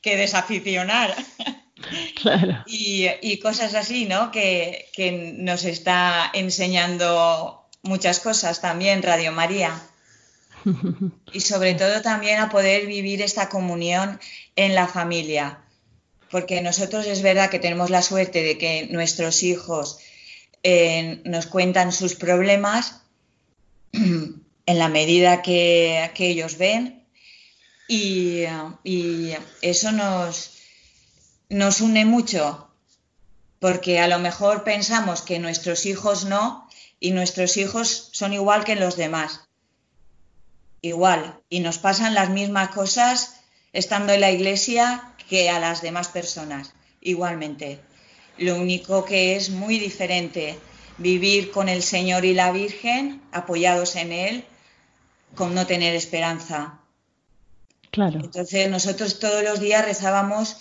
que 0.00 0.16
desaficionar 0.16 1.14
claro. 2.22 2.62
y, 2.66 3.06
y 3.20 3.38
cosas 3.40 3.74
así, 3.74 4.04
¿no? 4.04 4.30
Que, 4.30 4.86
que 4.92 5.34
nos 5.36 5.64
está 5.64 6.30
enseñando 6.32 7.57
muchas 7.88 8.20
cosas 8.20 8.60
también 8.60 9.02
Radio 9.02 9.32
María. 9.32 9.82
Y 11.32 11.40
sobre 11.40 11.74
todo 11.74 12.02
también 12.02 12.38
a 12.40 12.50
poder 12.50 12.86
vivir 12.86 13.22
esta 13.22 13.48
comunión 13.48 14.20
en 14.54 14.74
la 14.74 14.86
familia. 14.86 15.60
Porque 16.30 16.60
nosotros 16.60 17.06
es 17.06 17.22
verdad 17.22 17.50
que 17.50 17.58
tenemos 17.58 17.90
la 17.90 18.02
suerte 18.02 18.42
de 18.42 18.58
que 18.58 18.88
nuestros 18.90 19.42
hijos 19.42 19.98
eh, 20.62 21.22
nos 21.24 21.46
cuentan 21.46 21.92
sus 21.92 22.14
problemas 22.14 23.00
en 23.92 24.78
la 24.78 24.88
medida 24.88 25.40
que, 25.40 26.10
ellos 26.18 26.58
ven 26.58 27.04
y, 27.88 28.42
y 28.84 29.32
eso 29.62 29.92
nos, 29.92 30.58
nos 31.48 31.80
une 31.80 32.04
mucho, 32.04 32.68
porque 33.60 34.00
a 34.00 34.08
lo 34.08 34.18
mejor 34.18 34.64
pensamos 34.64 35.22
que 35.22 35.38
nuestros 35.38 35.86
hijos 35.86 36.26
no, 36.26 36.68
y 37.00 37.12
nuestros 37.12 37.56
hijos 37.56 38.08
son 38.12 38.32
igual 38.32 38.64
que 38.64 38.76
los 38.76 38.96
demás. 38.96 39.48
Igual, 40.80 41.40
y 41.48 41.60
nos 41.60 41.78
pasan 41.78 42.14
las 42.14 42.30
mismas 42.30 42.70
cosas 42.70 43.40
estando 43.72 44.12
en 44.12 44.20
la 44.20 44.30
iglesia 44.30 45.14
que 45.28 45.50
a 45.50 45.60
las 45.60 45.82
demás 45.82 46.08
personas, 46.08 46.74
igualmente. 47.00 47.80
Lo 48.38 48.56
único 48.56 49.04
que 49.04 49.36
es 49.36 49.50
muy 49.50 49.78
diferente 49.78 50.58
vivir 50.96 51.50
con 51.50 51.68
el 51.68 51.82
Señor 51.82 52.24
y 52.24 52.34
la 52.34 52.52
Virgen, 52.52 53.22
apoyados 53.32 53.96
en 53.96 54.12
Él, 54.12 54.44
con 55.34 55.54
no 55.54 55.66
tener 55.66 55.94
esperanza. 55.94 56.80
Claro. 57.90 58.20
Entonces 58.20 58.70
nosotros 58.70 59.18
todos 59.18 59.42
los 59.42 59.60
días 59.60 59.84
rezábamos 59.84 60.58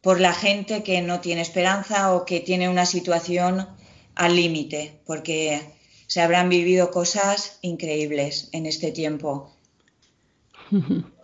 por 0.00 0.20
la 0.20 0.32
gente 0.32 0.82
que 0.82 1.00
no 1.00 1.20
tiene 1.20 1.40
esperanza 1.40 2.14
o 2.14 2.24
que 2.24 2.40
tiene 2.40 2.68
una 2.68 2.86
situación 2.86 3.68
al 4.14 4.36
límite, 4.36 5.00
porque 5.06 5.60
se 6.06 6.20
habrán 6.20 6.48
vivido 6.48 6.90
cosas 6.90 7.58
increíbles 7.62 8.48
en 8.52 8.66
este 8.66 8.92
tiempo. 8.92 9.54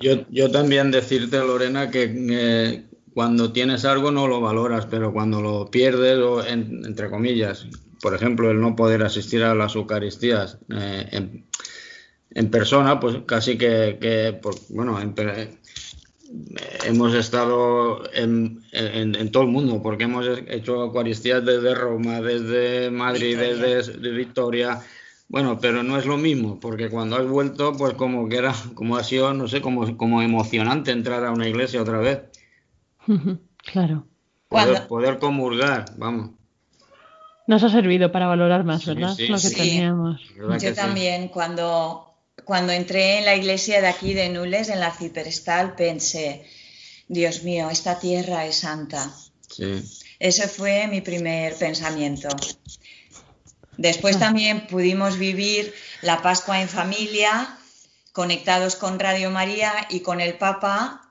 Yo, 0.00 0.50
también 0.50 0.90
decirte, 0.90 1.38
Lorena, 1.38 1.90
que 1.90 2.12
eh, 2.30 2.84
cuando 3.14 3.52
tienes 3.52 3.84
algo 3.84 4.10
no 4.10 4.26
lo 4.26 4.40
valoras, 4.40 4.86
pero 4.86 5.12
cuando 5.12 5.40
lo 5.40 5.70
pierdes, 5.70 6.18
o 6.18 6.44
en- 6.44 6.84
entre 6.84 7.10
comillas, 7.10 7.66
por 8.00 8.14
ejemplo, 8.14 8.50
el 8.50 8.60
no 8.60 8.76
poder 8.76 9.02
asistir 9.02 9.42
a 9.42 9.54
las 9.54 9.74
Eucaristías 9.74 10.58
eh, 10.70 11.08
en, 12.32 12.50
persona, 12.50 13.00
pues 13.00 13.18
casi 13.26 13.58
que, 13.58 14.40
bueno, 14.70 15.00
en 15.00 15.14
hemos 16.84 17.14
estado 17.14 18.02
en, 18.12 18.62
en- 18.72 19.14
en 19.16 19.30
todo 19.32 19.42
el 19.44 19.48
mundo, 19.50 19.82
porque 19.82 20.04
hemos 20.04 20.26
hecho 20.48 20.82
Eucaristías 20.84 21.44
desde 21.44 21.74
Roma, 21.74 22.20
desde 22.20 22.90
Madrid, 22.90 23.36
Victoria. 23.38 23.56
desde 23.76 23.92
de 23.98 24.10
Victoria. 24.10 24.80
Bueno, 25.28 25.58
pero 25.60 25.82
no 25.84 25.96
es 25.96 26.06
lo 26.06 26.16
mismo, 26.16 26.58
porque 26.58 26.88
cuando 26.88 27.16
has 27.16 27.26
vuelto, 27.26 27.72
pues 27.76 27.94
como 27.94 28.28
que 28.28 28.36
era, 28.36 28.52
como 28.74 28.96
ha 28.96 29.04
sido, 29.04 29.32
no 29.32 29.46
sé, 29.46 29.60
como, 29.60 29.96
como 29.96 30.22
emocionante 30.22 30.90
entrar 30.90 31.24
a 31.24 31.30
una 31.30 31.48
iglesia 31.48 31.82
otra 31.82 31.98
vez. 31.98 32.20
Claro. 33.72 34.06
Poder, 34.48 34.66
Cuando- 34.68 34.88
poder 34.88 35.18
comulgar, 35.18 35.84
vamos. 35.98 36.30
Nos 37.46 37.62
ha 37.62 37.68
servido 37.68 38.10
para 38.10 38.26
valorar 38.26 38.64
más, 38.64 38.82
Sí, 38.82 38.88
¿verdad? 38.94 39.14
sí, 39.14 39.26
Lo 39.28 39.34
que 39.36 39.40
sí. 39.48 39.54
teníamos. 39.54 40.20
¿Verdad 40.36 40.58
que 40.58 40.66
Yo 40.66 40.70
sí? 40.74 40.76
también, 40.76 41.28
cuando, 41.28 42.09
cuando 42.44 42.72
entré 42.72 43.18
en 43.18 43.24
la 43.24 43.36
iglesia 43.36 43.80
de 43.80 43.88
aquí 43.88 44.14
de 44.14 44.28
Nules, 44.28 44.68
en 44.68 44.80
la 44.80 44.86
Arciprestal, 44.86 45.74
pensé, 45.74 46.44
Dios 47.08 47.42
mío, 47.42 47.70
esta 47.70 47.98
tierra 47.98 48.46
es 48.46 48.56
santa. 48.56 49.12
Sí. 49.48 49.82
Ese 50.18 50.48
fue 50.48 50.86
mi 50.86 51.00
primer 51.00 51.54
pensamiento. 51.54 52.28
Después 53.76 54.18
también 54.18 54.66
pudimos 54.66 55.18
vivir 55.18 55.74
la 56.02 56.20
Pascua 56.20 56.60
en 56.60 56.68
familia, 56.68 57.56
conectados 58.12 58.76
con 58.76 58.98
Radio 58.98 59.30
María 59.30 59.72
y 59.88 60.00
con 60.00 60.20
el 60.20 60.34
Papa, 60.34 61.10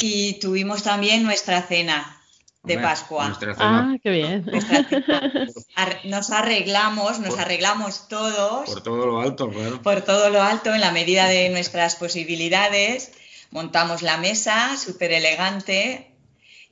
y 0.00 0.34
tuvimos 0.40 0.82
también 0.82 1.22
nuestra 1.22 1.62
cena 1.62 2.21
de 2.62 2.74
Hombre, 2.74 2.88
Pascua. 2.88 3.38
Ah, 3.58 3.96
qué 4.02 4.10
bien. 4.10 4.46
Nos 6.04 6.30
arreglamos, 6.30 7.18
nos 7.18 7.38
arreglamos 7.38 8.08
todos 8.08 8.70
por 8.70 8.82
todo 8.82 9.06
lo 9.06 9.20
alto, 9.20 9.50
claro. 9.50 9.82
por 9.82 10.02
todo 10.02 10.30
lo 10.30 10.42
alto 10.42 10.72
en 10.72 10.80
la 10.80 10.92
medida 10.92 11.26
de 11.26 11.48
nuestras 11.48 11.96
posibilidades. 11.96 13.12
Montamos 13.50 14.02
la 14.02 14.16
mesa, 14.16 14.76
súper 14.76 15.12
elegante, 15.12 16.12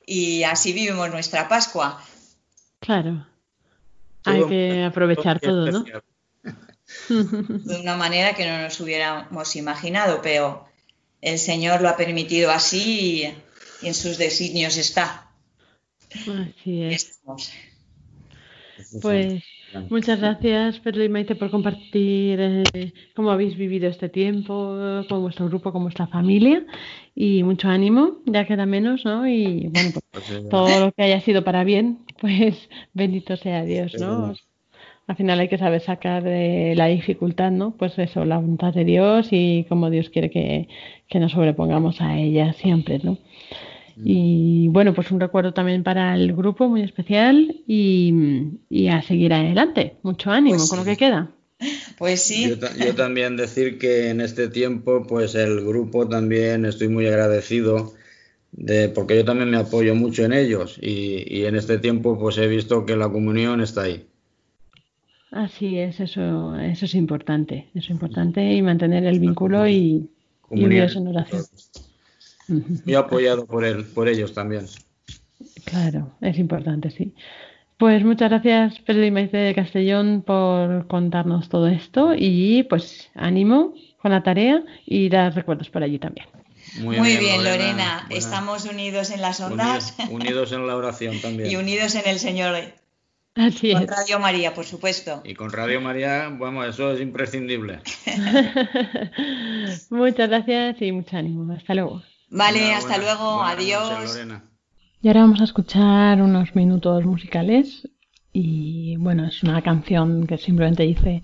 y 0.05 0.43
así 0.43 0.71
vivimos 0.73 1.11
nuestra 1.11 1.47
Pascua. 1.47 2.01
Claro. 2.79 3.27
Todo 4.21 4.33
Hay 4.33 4.45
que 4.47 4.83
aprovechar 4.85 5.39
muy 5.43 5.49
todo, 5.49 5.71
¿no? 5.71 5.85
de 7.09 7.81
una 7.81 7.97
manera 7.97 8.33
que 8.33 8.47
no 8.47 8.61
nos 8.61 8.79
hubiéramos 8.79 9.55
imaginado, 9.55 10.21
pero 10.21 10.65
el 11.21 11.37
Señor 11.37 11.81
lo 11.81 11.89
ha 11.89 11.97
permitido 11.97 12.49
así 12.49 13.23
y, 13.81 13.85
y 13.85 13.87
en 13.87 13.93
sus 13.93 14.17
designios 14.17 14.77
está. 14.77 15.30
Así 16.13 16.83
es. 16.83 17.21
Pues 19.01 19.43
muchas 19.89 20.19
gracias, 20.19 20.79
Pedro 20.79 21.03
y 21.03 21.09
Maite, 21.09 21.35
por 21.35 21.51
compartir 21.51 22.39
eh, 22.39 22.93
cómo 23.15 23.31
habéis 23.31 23.55
vivido 23.55 23.87
este 23.87 24.09
tiempo 24.09 24.75
eh, 24.77 25.05
con 25.07 25.21
vuestro 25.21 25.47
grupo, 25.47 25.71
con 25.71 25.83
vuestra 25.83 26.07
familia. 26.07 26.65
Y 27.15 27.43
mucho 27.43 27.69
ánimo, 27.69 28.17
ya 28.25 28.45
queda 28.45 28.65
menos, 28.65 29.05
¿no? 29.05 29.27
Y 29.27 29.67
bueno, 29.67 29.91
pues 29.93 30.05
Pues 30.11 30.25
sí, 30.25 30.33
todo 30.49 30.79
lo 30.79 30.91
que 30.91 31.03
haya 31.03 31.21
sido 31.21 31.43
para 31.43 31.63
bien, 31.63 31.99
pues 32.19 32.69
bendito 32.93 33.37
sea 33.37 33.63
Dios, 33.63 33.95
¿no? 33.99 34.33
Al 35.07 35.15
final 35.15 35.39
hay 35.39 35.49
que 35.49 35.57
saber 35.57 35.81
sacar 35.81 36.23
de 36.23 36.73
la 36.75 36.87
dificultad, 36.87 37.51
¿no? 37.51 37.75
Pues 37.75 37.97
eso, 37.99 38.23
la 38.23 38.37
voluntad 38.37 38.73
de 38.73 38.85
Dios 38.85 39.27
y 39.31 39.65
cómo 39.67 39.89
Dios 39.89 40.09
quiere 40.09 40.29
que, 40.29 40.69
que 41.07 41.19
nos 41.19 41.33
sobrepongamos 41.33 41.99
a 42.01 42.17
ella 42.17 42.53
siempre, 42.53 42.99
¿no? 43.03 43.17
Y 44.03 44.67
bueno, 44.69 44.93
pues 44.93 45.11
un 45.11 45.19
recuerdo 45.19 45.53
también 45.53 45.83
para 45.83 46.15
el 46.15 46.33
grupo 46.33 46.67
muy 46.67 46.81
especial 46.81 47.55
y, 47.67 48.13
y 48.69 48.87
a 48.87 49.01
seguir 49.01 49.33
adelante. 49.33 49.95
Mucho 50.03 50.31
ánimo 50.31 50.57
Pues 50.57 50.69
con 50.69 50.79
lo 50.79 50.85
que 50.85 50.97
queda. 50.97 51.31
Pues 51.97 52.21
sí, 52.21 52.49
Yo, 52.49 52.57
ta- 52.59 52.73
yo 52.75 52.95
también 52.95 53.37
decir 53.37 53.77
que 53.77 54.09
en 54.09 54.21
este 54.21 54.47
tiempo, 54.47 55.05
pues 55.07 55.35
el 55.35 55.61
grupo 55.61 56.07
también 56.07 56.65
estoy 56.65 56.87
muy 56.87 57.05
agradecido 57.07 57.93
de, 58.51 58.89
porque 58.89 59.15
yo 59.15 59.23
también 59.25 59.49
me 59.51 59.57
apoyo 59.57 59.93
mucho 59.95 60.23
en 60.25 60.33
ellos 60.33 60.77
y, 60.81 61.23
y 61.27 61.45
en 61.45 61.55
este 61.55 61.77
tiempo 61.77 62.17
pues 62.19 62.37
he 62.37 62.47
visto 62.47 62.85
que 62.85 62.95
la 62.95 63.09
comunión 63.09 63.61
está 63.61 63.83
ahí. 63.83 64.07
Así 65.31 65.77
es, 65.79 65.99
eso, 65.99 66.55
eso 66.57 66.85
es 66.85 66.93
importante. 66.95 67.67
Eso 67.73 67.85
es 67.85 67.89
importante 67.91 68.43
y 68.53 68.61
mantener 68.61 69.05
el 69.05 69.19
vínculo 69.19 69.67
y, 69.67 70.09
y 70.53 70.63
unidos 70.63 70.95
en 70.97 71.07
oración. 71.07 71.45
Muy 72.85 72.95
apoyado 72.95 73.45
por 73.45 73.65
él, 73.65 73.85
por 73.85 74.07
ellos 74.07 74.33
también. 74.33 74.65
Claro, 75.65 76.11
es 76.21 76.37
importante, 76.37 76.91
sí. 76.91 77.13
Pues 77.77 78.03
muchas 78.03 78.29
gracias, 78.29 78.79
Pedro 78.81 79.05
y 79.05 79.11
Maite 79.11 79.37
de 79.37 79.55
Castellón, 79.55 80.21
por 80.21 80.87
contarnos 80.87 81.49
todo 81.49 81.67
esto 81.67 82.13
y 82.15 82.63
pues 82.63 83.09
ánimo 83.15 83.73
con 84.01 84.11
la 84.11 84.21
tarea 84.21 84.63
y 84.85 85.09
dar 85.09 85.33
recuerdos 85.33 85.69
por 85.69 85.81
allí 85.81 85.97
también. 85.97 86.27
muy, 86.79 87.17
bien, 87.17 87.43
Lorena. 87.43 88.05
Estamos 88.11 88.65
unidos 88.65 89.09
en 89.09 89.21
las 89.21 89.39
ondas 89.39 89.95
Unidos, 89.97 90.13
unidos 90.13 90.51
en 90.51 90.67
la 90.67 90.75
oración 90.75 91.19
también. 91.23 91.49
y 91.49 91.55
unidos 91.55 91.95
en 91.95 92.07
el 92.07 92.19
Señor. 92.19 92.55
Así 93.33 93.71
Con 93.71 93.83
es. 93.83 93.89
Radio 93.89 94.19
María, 94.19 94.53
por 94.53 94.65
supuesto. 94.65 95.21
Y 95.23 95.33
con 95.33 95.51
Radio 95.51 95.79
María, 95.79 96.29
vamos, 96.29 96.67
eso 96.67 96.91
es 96.91 97.01
imprescindible. 97.01 97.79
Muchas 99.89 100.29
gracias 100.29 100.81
y 100.81 100.91
mucho 100.91 101.17
ánimo. 101.17 101.51
Hasta 101.53 101.73
luego. 101.73 102.03
Vale, 102.31 102.73
hasta 102.73 102.97
buena- 102.97 103.03
luego. 103.03 103.35
buenas 103.37 103.53
Adiós. 103.57 103.89
noches. 103.91 104.41
Y 105.03 105.07
ahora 105.07 105.21
vamos 105.21 105.41
a 105.41 105.43
escuchar 105.43 106.21
unos 106.21 106.55
minutos 106.55 107.03
musicales 107.05 107.87
y 108.33 108.95
bueno, 108.97 109.25
es 109.25 109.43
una 109.43 109.61
canción 109.61 110.25
que 110.27 110.37
simplemente 110.37 110.83
dice, 110.83 111.21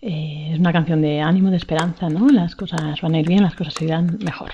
eh, 0.00 0.50
es 0.52 0.58
una 0.58 0.72
canción 0.72 1.02
de 1.02 1.20
ánimo, 1.20 1.50
de 1.50 1.56
esperanza, 1.58 2.08
¿no? 2.08 2.28
Las 2.28 2.56
cosas 2.56 3.00
van 3.02 3.14
a 3.14 3.18
ir 3.20 3.28
bien, 3.28 3.42
las 3.42 3.54
cosas 3.54 3.80
irán 3.82 4.18
mejor. 4.24 4.52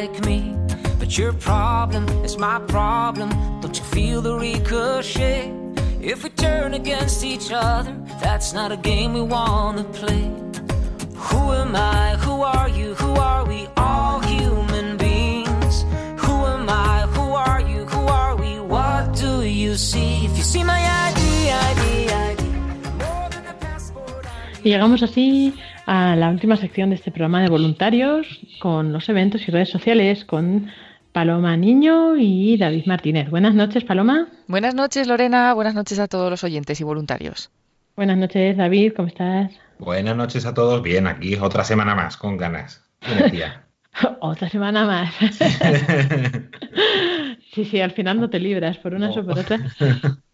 Like 0.00 0.24
me. 0.24 0.54
But 1.00 1.10
your 1.18 1.32
problem 1.32 2.04
is 2.26 2.38
my 2.38 2.58
problem. 2.76 3.30
Don't 3.60 3.76
you 3.78 3.86
feel 3.96 4.20
the 4.22 4.34
ricochet? 4.46 5.40
If 6.00 6.22
we 6.24 6.30
turn 6.30 6.74
against 6.74 7.24
each 7.24 7.48
other, 7.50 7.94
that's 8.24 8.52
not 8.58 8.68
a 8.70 8.76
game 8.90 9.10
we 9.18 9.22
wanna 9.22 9.84
play. 10.00 10.24
Who 11.26 11.42
am 11.62 11.74
I? 11.74 12.16
Who 12.24 12.34
are 12.56 12.68
you? 12.78 12.88
Who 13.02 13.10
are 13.30 13.44
we? 13.50 13.60
All 13.76 14.20
human 14.20 14.88
beings. 14.96 15.74
Who 16.24 16.34
am 16.54 16.66
I? 16.68 16.96
Who 17.16 17.26
are 17.46 17.60
you? 17.72 17.80
Who 17.94 18.02
are 18.22 18.34
we? 18.42 18.50
What 18.74 19.04
do 19.24 19.32
you 19.62 19.72
see? 19.90 20.10
If 20.28 20.32
you 20.38 20.44
see 20.52 20.64
my 20.72 20.80
ID, 21.06 21.20
ID, 21.70 21.82
ID. 22.30 22.42
Y 24.64 24.70
llegamos 24.70 25.02
así 25.02 25.54
a 25.88 26.14
la 26.16 26.28
última 26.28 26.56
sección 26.58 26.90
de 26.90 26.96
este 26.96 27.10
programa 27.10 27.40
de 27.40 27.48
voluntarios 27.48 28.26
con 28.60 28.92
los 28.92 29.08
eventos 29.08 29.48
y 29.48 29.50
redes 29.50 29.70
sociales 29.70 30.26
con 30.26 30.70
Paloma 31.12 31.56
Niño 31.56 32.14
y 32.18 32.58
David 32.58 32.84
Martínez. 32.84 33.30
Buenas 33.30 33.54
noches, 33.54 33.84
Paloma. 33.84 34.28
Buenas 34.48 34.74
noches, 34.74 35.08
Lorena. 35.08 35.54
Buenas 35.54 35.74
noches 35.74 35.98
a 35.98 36.06
todos 36.06 36.28
los 36.28 36.44
oyentes 36.44 36.78
y 36.82 36.84
voluntarios. 36.84 37.50
Buenas 37.96 38.18
noches, 38.18 38.58
David. 38.58 38.92
¿Cómo 38.94 39.08
estás? 39.08 39.50
Buenas 39.78 40.14
noches 40.14 40.44
a 40.44 40.52
todos. 40.52 40.82
Bien, 40.82 41.06
aquí 41.06 41.36
otra 41.36 41.64
semana 41.64 41.94
más, 41.94 42.18
con 42.18 42.36
ganas. 42.36 42.84
Otra 44.20 44.48
semana 44.50 44.84
más. 44.84 45.14
sí, 47.54 47.64
sí, 47.64 47.80
al 47.80 47.92
final 47.92 48.20
no 48.20 48.28
te 48.28 48.38
libras 48.38 48.76
por 48.76 48.92
unas 48.92 49.16
o 49.16 49.24
por 49.24 49.38
otras. 49.38 49.60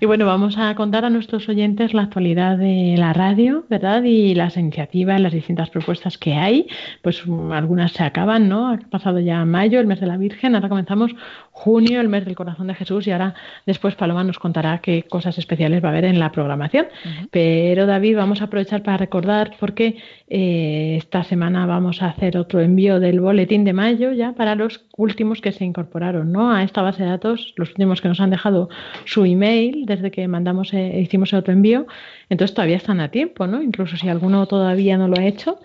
Y 0.00 0.06
bueno, 0.06 0.26
vamos 0.26 0.58
a 0.58 0.74
contar 0.74 1.04
a 1.04 1.10
nuestros 1.10 1.48
oyentes 1.48 1.94
la 1.94 2.02
actualidad 2.02 2.58
de 2.58 2.94
la 2.98 3.12
radio, 3.12 3.64
¿verdad? 3.68 4.02
Y 4.02 4.34
las 4.34 4.56
iniciativas, 4.56 5.20
las 5.20 5.32
distintas 5.32 5.70
propuestas 5.70 6.18
que 6.18 6.34
hay. 6.34 6.66
Pues 7.02 7.24
um, 7.26 7.52
algunas 7.52 7.92
se 7.92 8.02
acaban, 8.02 8.48
¿no? 8.48 8.68
Ha 8.68 8.78
pasado 8.90 9.20
ya 9.20 9.44
mayo, 9.44 9.80
el 9.80 9.86
mes 9.86 10.00
de 10.00 10.06
la 10.06 10.16
Virgen, 10.16 10.54
ahora 10.54 10.68
comenzamos 10.68 11.12
junio, 11.52 12.00
el 12.00 12.08
mes 12.08 12.24
del 12.24 12.34
corazón 12.34 12.66
de 12.66 12.74
Jesús, 12.74 13.06
y 13.06 13.12
ahora 13.12 13.34
después 13.66 13.94
Paloma 13.94 14.24
nos 14.24 14.38
contará 14.38 14.78
qué 14.78 15.04
cosas 15.04 15.36
especiales 15.38 15.84
va 15.84 15.88
a 15.88 15.92
haber 15.92 16.06
en 16.06 16.18
la 16.18 16.32
programación. 16.32 16.86
Pero 17.30 17.86
David, 17.86 18.16
vamos 18.16 18.40
a 18.40 18.44
aprovechar 18.44 18.82
para 18.82 18.96
recordar 18.96 19.54
porque 19.60 19.98
eh, 20.28 20.96
esta 20.96 21.22
semana 21.24 21.66
vamos 21.66 22.02
a 22.02 22.06
hacer 22.06 22.38
otro 22.38 22.60
envío 22.60 23.00
del 23.00 23.20
boletín 23.20 23.64
de 23.64 23.74
mayo 23.74 24.12
ya 24.12 24.32
para 24.32 24.54
los 24.54 24.84
últimos 24.96 25.40
que 25.40 25.52
se 25.52 25.64
incorporaron, 25.64 26.32
¿no? 26.32 26.50
A 26.50 26.64
esta 26.64 26.80
base 26.80 27.04
de 27.04 27.10
datos, 27.10 27.52
los 27.56 27.68
últimos 27.68 28.00
que 28.00 28.08
nos 28.08 28.20
han 28.20 28.30
dejado 28.30 28.70
su 29.04 29.24
email 29.26 29.84
desde 29.84 30.10
que 30.10 30.26
mandamos, 30.26 30.72
eh, 30.72 31.00
hicimos 31.00 31.32
el 31.34 31.40
otro 31.40 31.52
envío, 31.52 31.86
entonces 32.30 32.54
todavía 32.54 32.76
están 32.76 33.00
a 33.00 33.10
tiempo, 33.10 33.46
¿no? 33.46 33.62
Incluso 33.62 33.96
si 33.98 34.08
alguno 34.08 34.46
todavía 34.46 34.96
no 34.96 35.06
lo 35.06 35.18
ha 35.20 35.26
hecho, 35.26 35.58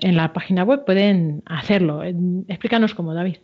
en 0.00 0.16
la 0.16 0.32
página 0.32 0.62
web 0.62 0.84
pueden 0.84 1.42
hacerlo. 1.46 2.02
Explícanos 2.48 2.94
cómo, 2.94 3.12
David. 3.12 3.36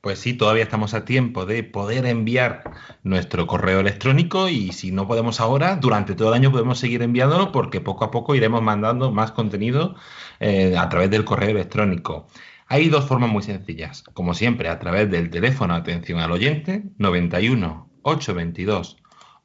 Pues 0.00 0.18
sí, 0.18 0.32
todavía 0.32 0.62
estamos 0.62 0.94
a 0.94 1.04
tiempo 1.04 1.44
de 1.44 1.62
poder 1.62 2.06
enviar 2.06 2.64
nuestro 3.02 3.46
correo 3.46 3.80
electrónico 3.80 4.48
y 4.48 4.72
si 4.72 4.92
no 4.92 5.06
podemos 5.06 5.40
ahora, 5.40 5.76
durante 5.76 6.14
todo 6.14 6.28
el 6.28 6.34
año 6.34 6.50
podemos 6.50 6.78
seguir 6.78 7.02
enviándolo 7.02 7.52
porque 7.52 7.82
poco 7.82 8.04
a 8.04 8.10
poco 8.10 8.34
iremos 8.34 8.62
mandando 8.62 9.12
más 9.12 9.32
contenido 9.32 9.96
eh, 10.38 10.74
a 10.78 10.88
través 10.88 11.10
del 11.10 11.26
correo 11.26 11.50
electrónico. 11.50 12.28
Hay 12.66 12.88
dos 12.88 13.04
formas 13.06 13.28
muy 13.30 13.42
sencillas, 13.42 14.02
como 14.14 14.32
siempre, 14.32 14.70
a 14.70 14.78
través 14.78 15.10
del 15.10 15.28
teléfono 15.28 15.74
atención 15.74 16.18
al 16.20 16.32
oyente 16.32 16.84
91 16.96 17.90
822 18.02 18.96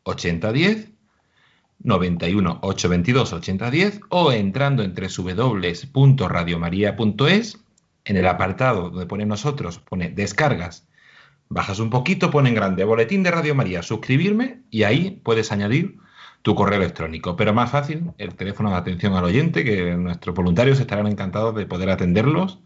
8010 0.03 0.91
91 1.79 2.59
822 2.61 3.33
8010 3.33 3.99
o 4.09 4.31
entrando 4.31 4.83
en 4.83 4.93
www.radiomaria.es 4.93 7.64
en 8.05 8.17
el 8.17 8.27
apartado 8.27 8.89
donde 8.89 9.05
pone 9.05 9.25
nosotros, 9.25 9.79
pone 9.79 10.09
descargas, 10.09 10.87
bajas 11.49 11.79
un 11.79 11.89
poquito, 11.89 12.31
pone 12.31 12.49
en 12.49 12.55
grande 12.55 12.83
boletín 12.83 13.23
de 13.23 13.31
Radio 13.31 13.55
María, 13.55 13.83
suscribirme 13.83 14.61
y 14.69 14.83
ahí 14.83 15.21
puedes 15.23 15.51
añadir 15.51 15.97
tu 16.41 16.55
correo 16.55 16.77
electrónico. 16.79 17.35
Pero 17.35 17.53
más 17.53 17.71
fácil, 17.71 18.11
el 18.17 18.35
teléfono 18.35 18.69
de 18.69 18.77
atención 18.77 19.13
al 19.15 19.23
oyente, 19.23 19.63
que 19.63 19.95
nuestros 19.95 20.35
voluntarios 20.35 20.79
estarán 20.79 21.07
encantados 21.07 21.55
de 21.55 21.65
poder 21.65 21.89
atenderlos 21.89 22.59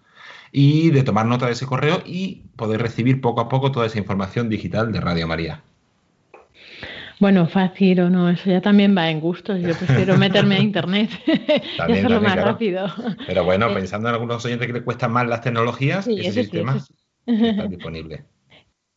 y 0.51 0.91
de 0.91 1.03
tomar 1.03 1.25
nota 1.25 1.45
de 1.45 1.53
ese 1.53 1.65
correo 1.65 2.01
y 2.05 2.43
poder 2.57 2.81
recibir 2.81 3.21
poco 3.21 3.41
a 3.41 3.49
poco 3.49 3.71
toda 3.71 3.85
esa 3.85 3.99
información 3.99 4.49
digital 4.49 4.91
de 4.91 4.99
Radio 4.99 5.27
María. 5.27 5.63
Bueno, 7.19 7.47
fácil 7.47 7.99
o 7.99 8.09
no, 8.09 8.29
eso 8.29 8.49
ya 8.49 8.61
también 8.61 8.95
va 8.97 9.09
en 9.09 9.19
gustos. 9.19 9.61
Yo 9.61 9.75
prefiero 9.77 10.15
meterme 10.17 10.55
a 10.55 10.59
internet 10.59 11.09
y 11.27 11.77
También, 11.77 11.99
hacerlo 12.05 12.21
más 12.21 12.33
claro. 12.33 12.41
rápido. 12.41 12.87
Pero 13.25 13.43
bueno, 13.43 13.69
Eh, 13.69 13.73
pensando 13.73 14.09
en 14.09 14.15
algunos 14.15 14.43
oyentes 14.45 14.67
que 14.67 14.73
les 14.73 14.83
cuestan 14.83 15.11
más 15.13 15.27
las 15.27 15.41
tecnologías, 15.41 16.05
Sí, 16.05 16.19
ese 16.19 16.31
sí, 16.31 16.33
sistema 16.33 16.79
sí. 16.79 16.93
está 17.41 17.67
disponible. 17.67 18.25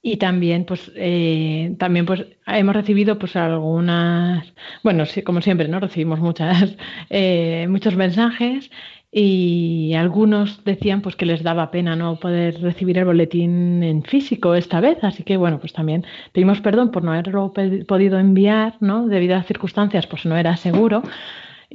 Y 0.05 0.16
también, 0.16 0.64
pues, 0.64 0.91
eh, 0.97 1.77
también, 1.79 2.07
pues, 2.07 2.27
hemos 2.47 2.75
recibido, 2.75 3.18
pues, 3.20 3.37
algunas, 3.37 4.53
bueno, 4.83 5.07
sí, 5.07 5.23
como 5.23 5.41
siempre, 5.41 5.68
¿no? 5.68 5.79
Recibimos 5.79 6.18
muchas, 6.18 6.77
eh, 7.09 7.66
muchos 7.68 7.95
mensajes 7.95 8.70
y 9.15 9.93
algunos 9.93 10.65
decían, 10.65 11.03
pues, 11.03 11.17
que 11.17 11.27
les 11.27 11.43
daba 11.43 11.71
pena 11.71 11.95
no 11.97 12.17
poder 12.17 12.63
recibir 12.63 12.97
el 12.97 13.05
boletín 13.05 13.83
en 13.83 14.03
físico 14.05 14.55
esta 14.55 14.81
vez. 14.81 15.05
Así 15.05 15.23
que, 15.23 15.37
bueno, 15.37 15.61
pues 15.61 15.75
también 15.75 16.07
pedimos 16.33 16.63
perdón 16.63 16.91
por 16.91 17.05
no 17.05 17.13
haberlo 17.13 17.53
podido 17.87 18.19
enviar, 18.19 18.77
¿no? 18.81 19.07
Debido 19.07 19.37
a 19.37 19.43
circunstancias, 19.43 20.07
pues 20.07 20.25
no 20.25 20.37
era 20.37 20.57
seguro 20.57 21.03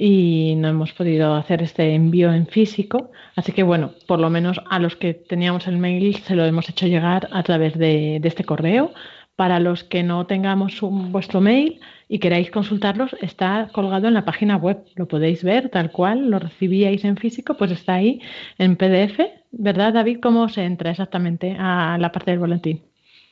y 0.00 0.54
no 0.56 0.68
hemos 0.68 0.92
podido 0.92 1.34
hacer 1.34 1.62
este 1.62 1.94
envío 1.94 2.32
en 2.32 2.46
físico. 2.46 3.10
Así 3.36 3.52
que 3.52 3.62
bueno, 3.62 3.92
por 4.06 4.18
lo 4.18 4.30
menos 4.30 4.60
a 4.70 4.78
los 4.78 4.96
que 4.96 5.14
teníamos 5.14 5.66
el 5.66 5.78
mail 5.78 6.16
se 6.16 6.34
lo 6.36 6.44
hemos 6.44 6.68
hecho 6.68 6.86
llegar 6.86 7.28
a 7.32 7.42
través 7.42 7.78
de, 7.78 8.18
de 8.20 8.28
este 8.28 8.44
correo. 8.44 8.92
Para 9.38 9.60
los 9.60 9.84
que 9.84 10.02
no 10.02 10.26
tengamos 10.26 10.80
vuestro 10.80 11.40
mail 11.40 11.78
y 12.08 12.18
queráis 12.18 12.50
consultarlos, 12.50 13.14
está 13.22 13.68
colgado 13.72 14.08
en 14.08 14.14
la 14.14 14.24
página 14.24 14.56
web. 14.56 14.78
Lo 14.96 15.06
podéis 15.06 15.44
ver 15.44 15.68
tal 15.68 15.92
cual, 15.92 16.28
lo 16.28 16.40
recibíais 16.40 17.04
en 17.04 17.16
físico, 17.16 17.56
pues 17.56 17.70
está 17.70 17.94
ahí 17.94 18.20
en 18.58 18.74
PDF. 18.74 19.20
¿Verdad, 19.52 19.92
David? 19.92 20.18
¿Cómo 20.20 20.48
se 20.48 20.64
entra 20.64 20.90
exactamente 20.90 21.54
a 21.56 21.98
la 22.00 22.10
parte 22.10 22.32
del 22.32 22.40
boletín? 22.40 22.82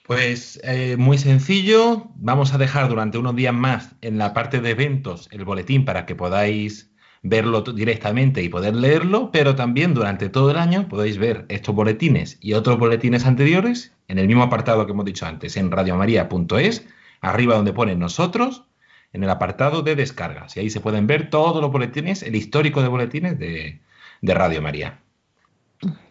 Pues 0.04 0.60
eh, 0.62 0.94
muy 0.96 1.18
sencillo, 1.18 2.06
vamos 2.14 2.54
a 2.54 2.58
dejar 2.58 2.88
durante 2.88 3.18
unos 3.18 3.34
días 3.34 3.54
más 3.54 3.96
en 4.00 4.16
la 4.16 4.32
parte 4.32 4.60
de 4.60 4.70
eventos 4.70 5.28
el 5.32 5.44
boletín 5.44 5.84
para 5.84 6.06
que 6.06 6.14
podáis 6.14 6.94
verlo 7.28 7.62
directamente 7.62 8.42
y 8.42 8.48
poder 8.48 8.74
leerlo, 8.74 9.30
pero 9.32 9.54
también 9.54 9.94
durante 9.94 10.28
todo 10.28 10.50
el 10.50 10.56
año 10.56 10.88
podéis 10.88 11.18
ver 11.18 11.44
estos 11.48 11.74
boletines 11.74 12.38
y 12.40 12.54
otros 12.54 12.78
boletines 12.78 13.26
anteriores 13.26 13.92
en 14.08 14.18
el 14.18 14.26
mismo 14.26 14.42
apartado 14.42 14.86
que 14.86 14.92
hemos 14.92 15.04
dicho 15.04 15.26
antes, 15.26 15.56
en 15.56 15.70
radiomaria.es, 15.70 16.86
arriba 17.20 17.56
donde 17.56 17.72
pone 17.72 17.96
nosotros, 17.96 18.64
en 19.12 19.24
el 19.24 19.30
apartado 19.30 19.82
de 19.82 19.96
descargas. 19.96 20.56
Y 20.56 20.60
ahí 20.60 20.70
se 20.70 20.80
pueden 20.80 21.06
ver 21.06 21.30
todos 21.30 21.60
los 21.60 21.72
boletines, 21.72 22.22
el 22.22 22.36
histórico 22.36 22.82
de 22.82 22.88
boletines 22.88 23.38
de, 23.38 23.80
de 24.20 24.34
Radio 24.34 24.62
María. 24.62 25.00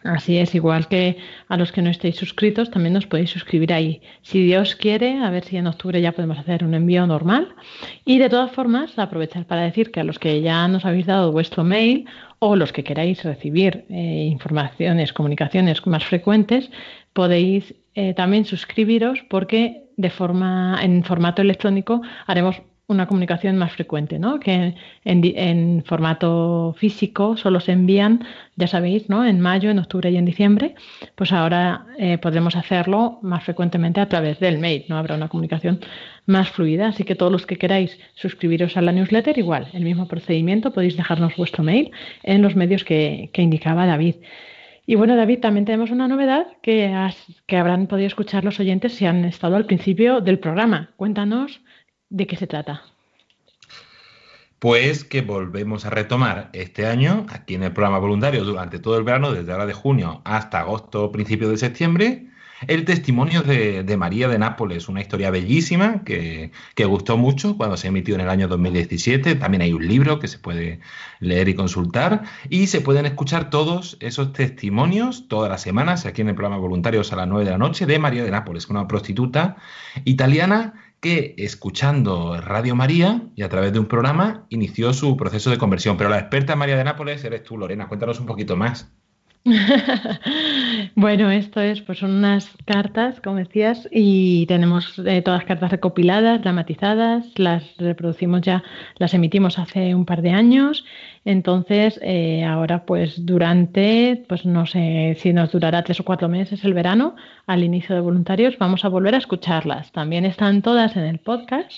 Así 0.04 0.38
es, 0.38 0.54
igual 0.54 0.88
que 0.88 1.18
a 1.48 1.56
los 1.56 1.72
que 1.72 1.82
no 1.82 1.90
estéis 1.90 2.16
suscritos, 2.16 2.70
también 2.70 2.94
nos 2.94 3.06
podéis 3.06 3.30
suscribir 3.30 3.72
ahí. 3.72 4.00
Si 4.22 4.44
Dios 4.44 4.76
quiere, 4.76 5.18
a 5.18 5.30
ver 5.30 5.44
si 5.44 5.56
en 5.56 5.66
octubre 5.66 6.00
ya 6.00 6.12
podemos 6.12 6.38
hacer 6.38 6.64
un 6.64 6.74
envío 6.74 7.06
normal. 7.06 7.54
Y 8.04 8.18
de 8.18 8.28
todas 8.28 8.52
formas, 8.52 8.98
aprovechar 8.98 9.46
para 9.46 9.62
decir 9.62 9.90
que 9.90 10.00
a 10.00 10.04
los 10.04 10.18
que 10.18 10.40
ya 10.42 10.68
nos 10.68 10.84
habéis 10.84 11.06
dado 11.06 11.32
vuestro 11.32 11.64
mail 11.64 12.06
o 12.38 12.56
los 12.56 12.72
que 12.72 12.84
queráis 12.84 13.22
recibir 13.24 13.84
eh, 13.88 14.28
informaciones, 14.30 15.12
comunicaciones 15.12 15.84
más 15.86 16.04
frecuentes, 16.04 16.70
podéis 17.12 17.74
eh, 17.94 18.14
también 18.14 18.44
suscribiros 18.44 19.24
porque 19.28 19.84
de 19.96 20.10
forma 20.10 20.78
en 20.82 21.02
formato 21.02 21.42
electrónico 21.42 22.02
haremos 22.26 22.60
una 22.88 23.06
comunicación 23.06 23.56
más 23.56 23.72
frecuente, 23.72 24.18
¿no? 24.18 24.38
Que 24.38 24.74
en, 25.04 25.82
formato 25.84 26.74
físico 26.78 27.36
solo 27.36 27.58
se 27.60 27.72
envían, 27.72 28.24
ya 28.54 28.68
sabéis, 28.68 29.08
¿no? 29.08 29.24
En 29.24 29.40
mayo, 29.40 29.70
en 29.70 29.78
octubre 29.78 30.10
y 30.10 30.16
en 30.16 30.24
diciembre. 30.24 30.74
Pues 31.16 31.32
ahora 31.32 31.86
eh, 31.98 32.18
podremos 32.18 32.54
hacerlo 32.54 33.18
más 33.22 33.44
frecuentemente 33.44 34.00
a 34.00 34.08
través 34.08 34.38
del 34.38 34.58
mail, 34.58 34.84
¿no? 34.88 34.98
Habrá 34.98 35.16
una 35.16 35.28
comunicación 35.28 35.80
más 36.26 36.50
fluida. 36.50 36.88
Así 36.88 37.04
que 37.04 37.16
todos 37.16 37.32
los 37.32 37.46
que 37.46 37.56
queráis 37.56 37.98
suscribiros 38.14 38.76
a 38.76 38.82
la 38.82 38.92
newsletter, 38.92 39.36
igual, 39.38 39.68
el 39.72 39.82
mismo 39.82 40.06
procedimiento, 40.06 40.72
podéis 40.72 40.96
dejarnos 40.96 41.36
vuestro 41.36 41.64
mail 41.64 41.90
en 42.22 42.42
los 42.42 42.54
medios 42.54 42.84
que, 42.84 43.30
que 43.32 43.42
indicaba 43.42 43.86
David. 43.86 44.16
Y 44.88 44.94
bueno, 44.94 45.16
David, 45.16 45.40
también 45.40 45.64
tenemos 45.64 45.90
una 45.90 46.06
novedad 46.06 46.46
que, 46.62 46.94
que 47.46 47.56
habrán 47.56 47.88
podido 47.88 48.06
escuchar 48.06 48.44
los 48.44 48.60
oyentes 48.60 48.94
si 48.94 49.04
han 49.06 49.24
estado 49.24 49.56
al 49.56 49.66
principio 49.66 50.20
del 50.20 50.38
programa. 50.38 50.90
Cuéntanos 50.94 51.60
de 52.10 52.26
qué 52.26 52.36
se 52.36 52.46
trata. 52.46 52.82
Pues 54.58 55.04
que 55.04 55.20
volvemos 55.20 55.84
a 55.84 55.90
retomar 55.90 56.50
este 56.52 56.86
año, 56.86 57.26
aquí 57.28 57.54
en 57.54 57.62
el 57.62 57.72
programa 57.72 57.98
voluntario, 57.98 58.42
durante 58.44 58.78
todo 58.78 58.96
el 58.96 59.04
verano, 59.04 59.32
desde 59.32 59.52
ahora 59.52 59.66
de 59.66 59.74
junio 59.74 60.22
hasta 60.24 60.60
agosto, 60.60 61.12
principio 61.12 61.50
de 61.50 61.58
septiembre, 61.58 62.26
el 62.66 62.84
testimonio 62.84 63.42
de, 63.42 63.96
María 63.98 64.28
de 64.28 64.38
Nápoles, 64.38 64.88
una 64.88 65.00
historia 65.00 65.30
bellísima 65.30 66.02
que, 66.04 66.52
que, 66.74 66.84
gustó 66.86 67.16
mucho 67.16 67.56
cuando 67.56 67.76
se 67.76 67.88
emitió 67.88 68.14
en 68.14 68.22
el 68.22 68.30
año 68.30 68.48
2017. 68.48 69.34
También 69.34 69.62
hay 69.62 69.72
un 69.72 69.86
libro 69.86 70.18
que 70.18 70.28
se 70.28 70.38
puede 70.38 70.80
leer 71.20 71.48
y 71.48 71.54
consultar 71.54 72.22
y 72.48 72.66
se 72.68 72.80
pueden 72.80 73.04
escuchar 73.06 73.50
todos 73.50 73.98
esos 74.00 74.32
testimonios 74.32 75.28
todas 75.28 75.50
las 75.50 75.62
semanas 75.62 76.06
aquí 76.06 76.22
en 76.22 76.30
el 76.30 76.34
programa 76.34 76.56
Voluntarios 76.56 77.12
a 77.12 77.16
las 77.16 77.28
9 77.28 77.44
de 77.44 77.50
la 77.50 77.58
noche 77.58 77.84
de 77.84 77.98
María 77.98 78.24
de 78.24 78.30
Nápoles, 78.30 78.68
una 78.68 78.88
prostituta 78.88 79.56
italiana 80.04 80.74
que 81.06 81.36
escuchando 81.38 82.40
Radio 82.40 82.74
María 82.74 83.30
y 83.36 83.44
a 83.44 83.48
través 83.48 83.72
de 83.72 83.78
un 83.78 83.86
programa 83.86 84.44
inició 84.48 84.92
su 84.92 85.16
proceso 85.16 85.50
de 85.50 85.56
conversión. 85.56 85.96
Pero 85.96 86.10
la 86.10 86.18
experta 86.18 86.56
María 86.56 86.76
de 86.76 86.82
Nápoles 86.82 87.22
eres 87.22 87.44
tú, 87.44 87.56
Lorena. 87.56 87.86
Cuéntanos 87.86 88.18
un 88.18 88.26
poquito 88.26 88.56
más. 88.56 88.92
bueno, 90.96 91.30
esto 91.30 91.60
es, 91.60 91.80
pues 91.80 91.98
son 91.98 92.10
unas 92.10 92.50
cartas, 92.64 93.20
como 93.20 93.36
decías, 93.36 93.88
y 93.92 94.44
tenemos 94.46 94.98
eh, 94.98 95.22
todas 95.22 95.40
las 95.40 95.46
cartas 95.46 95.70
recopiladas, 95.70 96.42
dramatizadas, 96.42 97.26
las 97.36 97.62
reproducimos 97.78 98.40
ya, 98.40 98.64
las 98.96 99.14
emitimos 99.14 99.60
hace 99.60 99.94
un 99.94 100.04
par 100.04 100.22
de 100.22 100.30
años, 100.30 100.84
entonces 101.24 102.00
eh, 102.02 102.44
ahora 102.44 102.84
pues 102.86 103.24
durante, 103.24 104.24
pues 104.28 104.44
no 104.44 104.66
sé 104.66 105.16
si 105.20 105.32
nos 105.32 105.52
durará 105.52 105.84
tres 105.84 106.00
o 106.00 106.04
cuatro 106.04 106.28
meses 106.28 106.64
el 106.64 106.74
verano, 106.74 107.14
al 107.46 107.62
inicio 107.62 107.94
de 107.94 108.00
voluntarios, 108.00 108.58
vamos 108.58 108.84
a 108.84 108.88
volver 108.88 109.14
a 109.14 109.18
escucharlas. 109.18 109.92
También 109.92 110.24
están 110.24 110.60
todas 110.60 110.96
en 110.96 111.04
el 111.04 111.20
podcast, 111.20 111.72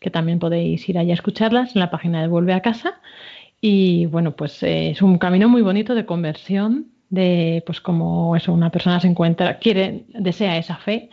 que 0.00 0.10
también 0.10 0.38
podéis 0.38 0.88
ir 0.88 0.96
allá 0.96 1.12
a 1.12 1.14
escucharlas 1.14 1.76
en 1.76 1.80
la 1.80 1.90
página 1.90 2.22
de 2.22 2.28
Vuelve 2.28 2.54
a 2.54 2.62
Casa. 2.62 3.00
Y 3.60 4.06
bueno, 4.06 4.34
pues 4.34 4.62
eh, 4.62 4.90
es 4.90 5.02
un 5.02 5.18
camino 5.18 5.48
muy 5.48 5.62
bonito 5.62 5.94
de 5.94 6.04
conversión 6.06 6.92
de 7.12 7.62
pues 7.66 7.80
como 7.82 8.34
eso, 8.34 8.54
una 8.54 8.70
persona 8.70 8.98
se 8.98 9.06
encuentra, 9.06 9.58
quiere, 9.58 10.04
desea 10.08 10.56
esa 10.56 10.76
fe 10.76 11.10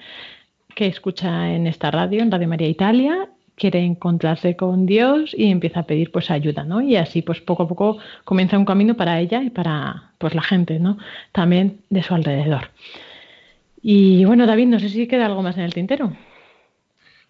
que 0.74 0.88
escucha 0.88 1.52
en 1.52 1.68
esta 1.68 1.92
radio, 1.92 2.22
en 2.22 2.32
Radio 2.32 2.48
María 2.48 2.70
Italia, 2.70 3.28
quiere 3.56 3.84
encontrarse 3.84 4.56
con 4.56 4.86
Dios 4.86 5.36
y 5.38 5.52
empieza 5.52 5.82
a 5.82 5.84
pedir 5.86 6.14
pues 6.14 6.32
ayuda, 6.32 6.64
¿no? 6.64 6.80
Y 6.80 6.96
así 6.96 7.22
pues 7.22 7.42
poco 7.42 7.64
a 7.64 7.68
poco 7.68 7.98
comienza 8.24 8.58
un 8.58 8.64
camino 8.64 8.96
para 8.96 9.20
ella 9.20 9.44
y 9.44 9.50
para 9.50 10.14
pues 10.18 10.34
la 10.34 10.42
gente, 10.42 10.80
¿no? 10.80 10.98
También 11.34 11.82
de 11.90 12.02
su 12.02 12.16
alrededor. 12.16 12.72
Y 13.82 14.24
bueno, 14.24 14.48
David, 14.48 14.68
no 14.68 14.80
sé 14.80 14.88
si 14.88 15.06
queda 15.06 15.26
algo 15.26 15.44
más 15.44 15.58
en 15.58 15.64
el 15.64 15.74
tintero. 15.74 16.14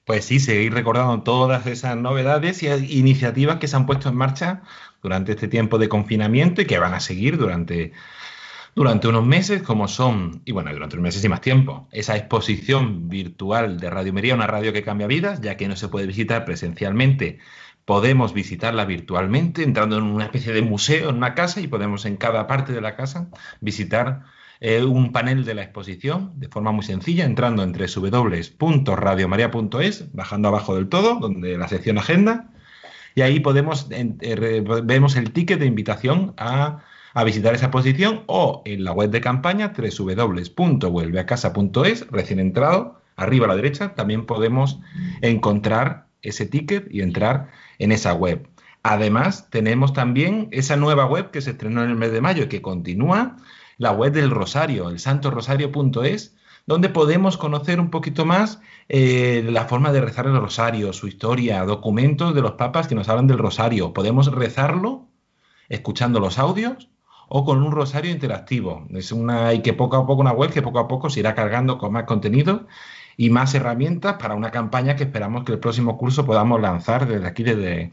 Pues 0.06 0.26
sí, 0.26 0.40
seguir 0.40 0.74
recordando 0.74 1.24
todas 1.24 1.66
esas 1.66 1.98
novedades 1.98 2.62
y 2.62 3.00
iniciativas 3.00 3.58
que 3.58 3.68
se 3.68 3.76
han 3.76 3.88
puesto 3.88 4.10
en 4.10 4.16
marcha 4.16 4.62
durante 5.02 5.32
este 5.32 5.48
tiempo 5.48 5.80
de 5.80 5.90
confinamiento 5.90 6.62
y 6.62 6.66
que 6.66 6.78
van 6.78 6.94
a 6.94 7.00
seguir 7.00 7.38
durante 7.38 7.94
durante 8.76 9.08
unos 9.08 9.26
meses, 9.26 9.64
como 9.64 9.88
son, 9.88 10.42
y 10.46 10.52
bueno, 10.52 10.72
durante 10.72 10.96
unos 10.96 11.04
meses 11.04 11.24
y 11.24 11.30
más 11.30 11.42
tiempo, 11.42 11.88
esa 11.92 12.16
exposición 12.16 13.10
virtual 13.10 13.80
de 13.80 13.90
Radio 13.90 14.14
María, 14.14 14.36
una 14.36 14.48
radio 14.48 14.74
que 14.74 14.84
cambia 14.84 15.08
vidas, 15.08 15.42
ya 15.42 15.58
que 15.58 15.68
no 15.68 15.76
se 15.76 15.88
puede 15.88 16.08
visitar 16.08 16.46
presencialmente, 16.46 17.40
podemos 17.86 18.34
visitarla 18.34 18.86
virtualmente, 18.86 19.64
entrando 19.64 19.98
en 19.98 20.04
una 20.04 20.26
especie 20.26 20.54
de 20.54 20.62
museo, 20.62 21.10
en 21.10 21.18
una 21.18 21.34
casa, 21.34 21.62
y 21.62 21.68
podemos 21.68 22.06
en 22.06 22.18
cada 22.18 22.46
parte 22.48 22.74
de 22.74 22.82
la 22.82 22.96
casa 22.96 23.30
visitar 23.62 24.24
eh, 24.62 24.84
un 24.84 25.12
panel 25.12 25.46
de 25.46 25.56
la 25.56 25.64
exposición 25.64 26.34
de 26.40 26.48
forma 26.50 26.72
muy 26.72 26.84
sencilla, 26.84 27.26
entrando 27.26 27.64
entre 27.64 27.88
www.radiomaria.es, 27.88 30.14
bajando 30.14 30.48
abajo 30.50 30.76
del 30.76 30.90
todo, 30.90 31.20
donde 31.20 31.58
la 31.58 31.68
sección 31.68 31.98
agenda, 31.98 32.52
y 33.16 33.22
ahí 33.22 33.40
podemos, 33.40 33.88
eh, 33.90 34.64
vemos 34.84 35.16
el 35.16 35.32
ticket 35.32 35.60
de 35.60 35.66
invitación 35.66 36.36
a 36.38 36.84
a 37.14 37.24
visitar 37.24 37.54
esa 37.54 37.68
exposición 37.68 38.24
o 38.28 38.62
en 38.66 38.84
la 38.84 38.92
web 38.92 39.10
de 39.10 39.22
campaña 39.22 39.72
www.vuelveacasa.es, 39.76 42.08
recién 42.12 42.40
entrado, 42.40 43.02
arriba 43.16 43.46
a 43.46 43.50
la 43.50 43.56
derecha, 43.56 43.96
también 43.96 44.26
podemos 44.26 44.80
encontrar 45.22 46.08
ese 46.22 46.46
ticket 46.46 46.88
y 46.92 47.02
entrar 47.02 47.50
en 47.80 47.92
esa 47.92 48.14
web. 48.14 48.48
Además, 48.84 49.50
tenemos 49.50 49.94
también 49.94 50.48
esa 50.52 50.78
nueva 50.78 51.06
web 51.06 51.32
que 51.32 51.42
se 51.42 51.52
estrenó 51.52 51.84
en 51.84 51.90
el 51.90 51.96
mes 51.96 52.12
de 52.12 52.22
mayo 52.22 52.44
y 52.44 52.48
que 52.48 52.62
continúa, 52.62 53.38
la 53.78 53.92
web 53.92 54.14
del 54.14 54.30
Rosario, 54.30 54.90
el 54.90 55.00
santorosario.es, 55.00 56.36
donde 56.66 56.90
podemos 56.90 57.38
conocer 57.38 57.80
un 57.80 57.90
poquito 57.90 58.26
más 58.26 58.62
eh, 58.90 59.44
la 59.50 59.66
forma 59.66 59.92
de 59.92 60.02
rezar 60.02 60.28
el 60.28 60.40
rosario, 60.40 60.94
su 60.94 61.08
historia, 61.08 61.66
documentos 61.66 62.36
de 62.36 62.42
los 62.42 62.54
papas 62.54 62.88
que 62.88 62.96
nos 62.96 63.10
hablan 63.10 63.28
del 63.28 63.40
rosario. 63.40 63.92
Podemos 63.92 64.32
rezarlo 64.32 65.08
escuchando 65.68 66.20
los 66.20 66.38
audios 66.38 66.90
o 67.30 67.46
con 67.46 67.64
un 67.64 67.72
rosario 67.72 68.12
interactivo. 68.12 68.88
Es 68.94 69.12
una, 69.12 69.54
y 69.54 69.62
que 69.62 69.74
poco 69.74 69.98
a 69.98 70.06
poco 70.06 70.22
una 70.22 70.34
web 70.34 70.52
que 70.52 70.62
poco 70.62 70.80
a 70.80 70.88
poco 70.88 71.10
se 71.10 71.22
irá 71.22 71.36
cargando 71.36 71.78
con 71.78 71.94
más 71.94 72.04
contenido 72.04 72.68
y 73.18 73.30
más 73.30 73.54
herramientas 73.54 74.16
para 74.20 74.36
una 74.36 74.52
campaña 74.52 74.96
que 74.96 75.04
esperamos 75.04 75.44
que 75.44 75.54
el 75.54 75.60
próximo 75.60 75.98
curso 75.98 76.26
podamos 76.26 76.60
lanzar 76.60 77.08
desde 77.08 77.28
aquí, 77.28 77.44
desde 77.44 77.92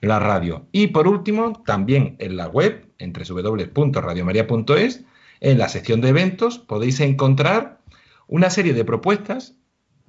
la 0.00 0.18
radio. 0.18 0.66
Y 0.72 0.88
por 0.88 1.08
último, 1.08 1.62
también 1.66 2.16
en 2.18 2.36
la 2.36 2.46
web, 2.48 2.86
entre 2.98 3.24
www.radiomaria.es, 3.24 5.04
en 5.40 5.58
la 5.58 5.68
sección 5.68 6.00
de 6.00 6.10
eventos 6.10 6.58
podéis 6.58 7.00
encontrar 7.00 7.80
una 8.28 8.50
serie 8.50 8.72
de 8.72 8.84
propuestas 8.84 9.54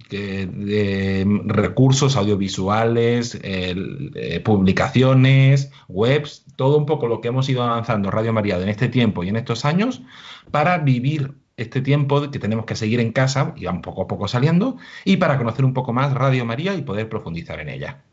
de 0.10 1.42
recursos 1.46 2.18
audiovisuales, 2.18 3.40
eh, 3.44 4.42
publicaciones, 4.44 5.72
webs, 5.88 6.44
todo 6.62 6.78
un 6.78 6.86
poco 6.86 7.08
lo 7.08 7.22
que 7.22 7.30
hemos 7.30 7.50
ido 7.50 7.64
avanzando 7.64 8.12
Radio 8.12 8.34
María 8.34 8.56
en 8.62 8.70
este 8.70 8.88
tiempo 8.88 9.24
y 9.24 9.30
en 9.30 9.36
estos 9.36 9.66
años 9.66 10.04
para 10.52 10.78
vivir 10.78 11.34
este 11.58 11.82
tiempo 11.82 12.30
que 12.30 12.38
tenemos 12.38 12.68
que 12.68 12.76
seguir 12.76 13.00
en 13.00 13.12
casa 13.12 13.56
y 13.58 13.66
van 13.66 13.82
poco 13.82 14.04
a 14.04 14.08
poco 14.08 14.28
saliendo 14.28 14.78
y 15.04 15.18
para 15.18 15.40
conocer 15.40 15.66
un 15.66 15.74
poco 15.74 15.92
más 15.92 16.14
Radio 16.14 16.46
María 16.46 16.76
y 16.76 16.84
poder 16.84 17.10
profundizar 17.10 17.60
en 17.62 17.70
ella. 17.70 18.04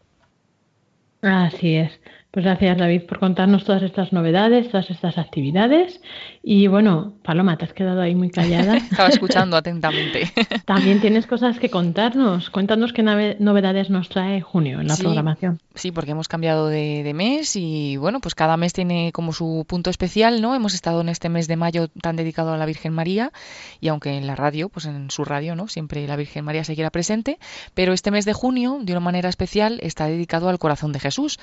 Así 1.20 1.76
es. 1.76 2.01
Pues 2.30 2.44
gracias 2.44 2.76
David 2.76 3.02
por 3.08 3.20
contarnos 3.20 3.64
todas 3.64 3.82
estas 3.82 4.12
novedades, 4.12 4.70
todas 4.70 4.90
estas 4.90 5.16
actividades. 5.16 6.02
Y 6.42 6.66
bueno, 6.66 7.14
Paloma, 7.24 7.56
te 7.56 7.64
has 7.64 7.72
quedado 7.72 8.02
ahí 8.02 8.14
muy 8.14 8.30
callada. 8.30 8.76
Estaba 8.90 9.08
escuchando 9.08 9.56
atentamente. 9.56 10.30
También 10.66 11.00
tienes 11.00 11.26
cosas 11.26 11.58
que 11.58 11.70
contarnos. 11.70 12.50
Cuéntanos 12.50 12.92
qué 12.92 13.02
novedades 13.02 13.88
nos 13.88 14.10
trae 14.10 14.42
junio 14.42 14.80
en 14.80 14.88
la 14.88 14.96
programación. 14.96 15.58
Sí, 15.74 15.90
porque 15.90 16.10
hemos 16.10 16.28
cambiado 16.28 16.68
de, 16.68 17.02
de, 17.02 17.14
mes 17.14 17.56
y 17.56 17.96
bueno, 17.96 18.20
pues 18.20 18.34
cada 18.34 18.58
mes 18.58 18.74
tiene 18.74 19.10
como 19.12 19.32
su 19.32 19.64
punto 19.66 19.88
especial, 19.88 20.42
¿no? 20.42 20.54
Hemos 20.54 20.74
estado 20.74 21.00
en 21.00 21.08
este 21.08 21.30
mes 21.30 21.48
de 21.48 21.56
mayo 21.56 21.88
tan 21.88 22.16
dedicado 22.16 22.52
a 22.52 22.58
la 22.58 22.66
Virgen 22.66 22.92
María 22.92 23.32
y 23.80 23.88
aunque 23.88 24.18
en 24.18 24.26
la 24.26 24.36
radio, 24.36 24.68
pues 24.68 24.84
en 24.84 25.10
su 25.10 25.24
radio, 25.24 25.56
¿no? 25.56 25.68
Siempre 25.68 26.06
la 26.06 26.16
Virgen 26.16 26.44
María 26.44 26.64
seguirá 26.64 26.90
presente, 26.90 27.38
pero 27.72 27.94
este 27.94 28.10
mes 28.10 28.26
de 28.26 28.34
junio, 28.34 28.80
de 28.82 28.92
una 28.92 29.00
manera 29.00 29.30
especial, 29.30 29.78
está 29.82 30.06
dedicado 30.06 30.50
al 30.50 30.58
corazón 30.58 30.92
de 30.92 31.00
Jesús. 31.00 31.38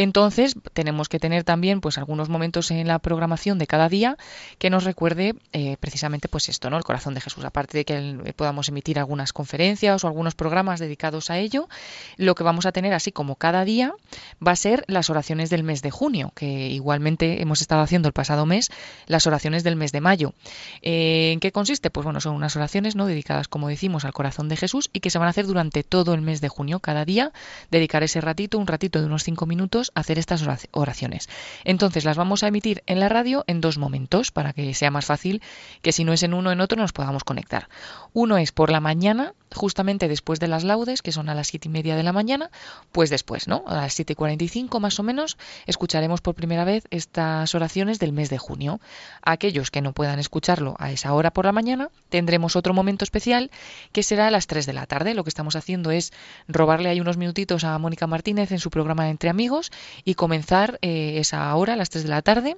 Entonces, 0.00 0.54
tenemos 0.74 1.08
que 1.08 1.18
tener 1.18 1.42
también 1.42 1.80
pues 1.80 1.98
algunos 1.98 2.28
momentos 2.28 2.70
en 2.70 2.86
la 2.86 3.00
programación 3.00 3.58
de 3.58 3.66
cada 3.66 3.88
día 3.88 4.16
que 4.58 4.70
nos 4.70 4.84
recuerde 4.84 5.34
eh, 5.52 5.76
precisamente 5.80 6.28
pues 6.28 6.48
esto, 6.48 6.70
¿no? 6.70 6.76
El 6.76 6.84
corazón 6.84 7.14
de 7.14 7.20
Jesús. 7.20 7.44
Aparte 7.44 7.78
de 7.78 7.84
que 7.84 8.32
podamos 8.36 8.68
emitir 8.68 9.00
algunas 9.00 9.32
conferencias 9.32 10.04
o 10.04 10.06
algunos 10.06 10.36
programas 10.36 10.78
dedicados 10.78 11.30
a 11.30 11.38
ello, 11.38 11.68
lo 12.16 12.36
que 12.36 12.44
vamos 12.44 12.64
a 12.64 12.70
tener 12.70 12.92
así 12.94 13.10
como 13.10 13.34
cada 13.34 13.64
día 13.64 13.92
va 14.40 14.52
a 14.52 14.56
ser 14.56 14.84
las 14.86 15.10
oraciones 15.10 15.50
del 15.50 15.64
mes 15.64 15.82
de 15.82 15.90
junio, 15.90 16.30
que 16.36 16.68
igualmente 16.68 17.42
hemos 17.42 17.60
estado 17.60 17.82
haciendo 17.82 18.06
el 18.06 18.12
pasado 18.12 18.46
mes 18.46 18.70
las 19.08 19.26
oraciones 19.26 19.64
del 19.64 19.74
mes 19.74 19.90
de 19.90 20.00
mayo. 20.00 20.32
Eh, 20.80 21.32
¿En 21.32 21.40
qué 21.40 21.50
consiste? 21.50 21.90
Pues 21.90 22.04
bueno, 22.04 22.20
son 22.20 22.36
unas 22.36 22.54
oraciones 22.54 22.94
no 22.94 23.06
dedicadas, 23.06 23.48
como 23.48 23.66
decimos, 23.66 24.04
al 24.04 24.12
corazón 24.12 24.48
de 24.48 24.56
Jesús 24.56 24.90
y 24.92 25.00
que 25.00 25.10
se 25.10 25.18
van 25.18 25.26
a 25.26 25.30
hacer 25.30 25.48
durante 25.48 25.82
todo 25.82 26.14
el 26.14 26.20
mes 26.20 26.40
de 26.40 26.48
junio, 26.48 26.78
cada 26.78 27.04
día, 27.04 27.32
dedicar 27.72 28.04
ese 28.04 28.20
ratito, 28.20 28.58
un 28.58 28.68
ratito 28.68 29.00
de 29.00 29.06
unos 29.06 29.24
cinco 29.24 29.46
minutos 29.46 29.87
hacer 29.94 30.18
estas 30.18 30.44
oraciones. 30.72 31.28
Entonces 31.64 32.04
las 32.04 32.16
vamos 32.16 32.42
a 32.42 32.48
emitir 32.48 32.82
en 32.86 33.00
la 33.00 33.08
radio 33.08 33.44
en 33.46 33.60
dos 33.60 33.78
momentos 33.78 34.30
para 34.30 34.52
que 34.52 34.74
sea 34.74 34.90
más 34.90 35.06
fácil 35.06 35.42
que 35.82 35.92
si 35.92 36.04
no 36.04 36.12
es 36.12 36.22
en 36.22 36.34
uno 36.34 36.52
en 36.52 36.60
otro 36.60 36.80
nos 36.80 36.92
podamos 36.92 37.24
conectar. 37.24 37.68
Uno 38.12 38.38
es 38.38 38.52
por 38.52 38.70
la 38.70 38.80
mañana, 38.80 39.34
justamente 39.54 40.08
después 40.08 40.40
de 40.40 40.48
las 40.48 40.64
laudes, 40.64 41.02
que 41.02 41.12
son 41.12 41.28
a 41.28 41.34
las 41.34 41.48
siete 41.48 41.68
y 41.68 41.70
media 41.70 41.96
de 41.96 42.02
la 42.02 42.12
mañana, 42.12 42.50
pues 42.92 43.10
después, 43.10 43.48
¿no? 43.48 43.64
A 43.66 43.74
las 43.74 43.94
siete 43.94 44.12
y 44.12 44.16
cuarenta 44.16 44.44
y 44.44 44.48
cinco 44.48 44.80
más 44.80 44.98
o 44.98 45.02
menos, 45.02 45.36
escucharemos 45.66 46.20
por 46.20 46.34
primera 46.34 46.64
vez 46.64 46.84
estas 46.90 47.54
oraciones 47.54 47.98
del 47.98 48.12
mes 48.12 48.30
de 48.30 48.38
junio. 48.38 48.80
aquellos 49.22 49.70
que 49.70 49.82
no 49.82 49.92
puedan 49.92 50.18
escucharlo 50.18 50.74
a 50.78 50.90
esa 50.90 51.12
hora 51.12 51.32
por 51.32 51.44
la 51.44 51.52
mañana, 51.52 51.90
tendremos 52.08 52.56
otro 52.56 52.74
momento 52.74 53.04
especial 53.04 53.50
que 53.92 54.02
será 54.02 54.28
a 54.28 54.30
las 54.30 54.46
tres 54.46 54.66
de 54.66 54.72
la 54.72 54.86
tarde. 54.86 55.14
Lo 55.14 55.24
que 55.24 55.30
estamos 55.30 55.56
haciendo 55.56 55.90
es 55.90 56.12
robarle 56.48 56.88
ahí 56.88 57.00
unos 57.00 57.16
minutitos 57.16 57.64
a 57.64 57.78
Mónica 57.78 58.06
Martínez 58.06 58.52
en 58.52 58.58
su 58.58 58.70
programa 58.70 59.08
Entre 59.10 59.30
Amigos 59.30 59.67
y 60.04 60.14
comenzar 60.14 60.78
eh, 60.82 61.18
esa 61.18 61.54
hora, 61.54 61.76
las 61.76 61.90
3 61.90 62.04
de 62.04 62.10
la 62.10 62.22
tarde, 62.22 62.56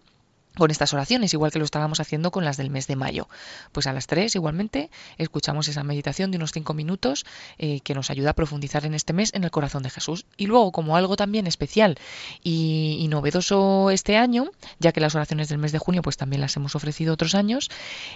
con 0.57 0.71
estas 0.71 0.93
oraciones, 0.93 1.33
igual 1.33 1.53
que 1.53 1.59
lo 1.59 1.65
estábamos 1.65 2.01
haciendo 2.01 2.31
con 2.31 2.45
las 2.45 2.57
del 2.57 2.71
mes 2.71 2.87
de 2.87 2.97
mayo. 2.97 3.29
Pues 3.73 3.87
a 3.87 3.93
las 3.93 4.07
3 4.07 4.35
igualmente 4.35 4.91
escuchamos 5.19 5.69
esa 5.69 5.85
meditación 5.85 6.31
de 6.31 6.39
unos 6.39 6.53
5 6.53 6.75
minutos 6.75 7.25
eh, 7.59 7.81
que 7.81 7.95
nos 7.95 8.11
ayuda 8.11 8.31
a 8.31 8.35
profundizar 8.35 8.85
en 8.85 8.95
este 8.95 9.13
mes 9.13 9.33
en 9.35 9.45
el 9.45 9.51
corazón 9.51 9.83
de 9.83 9.91
Jesús. 9.91 10.27
Y 10.37 10.47
luego, 10.47 10.73
como 10.73 10.97
algo 10.97 11.17
también 11.17 11.47
especial 11.47 11.99
y, 12.43 12.99
y, 13.01 13.09
novedoso 13.09 13.91
este 13.91 14.17
año, 14.17 14.51
ya 14.79 14.93
que 14.93 15.01
las 15.01 15.15
oraciones 15.15 15.49
del 15.49 15.59
mes 15.59 15.73
de 15.73 15.79
junio 15.79 16.03
pues 16.03 16.17
también 16.17 16.41
las 16.41 16.57
hemos 16.57 16.75
ofrecido 16.75 17.15
otros 17.15 17.35
años, 17.35 17.71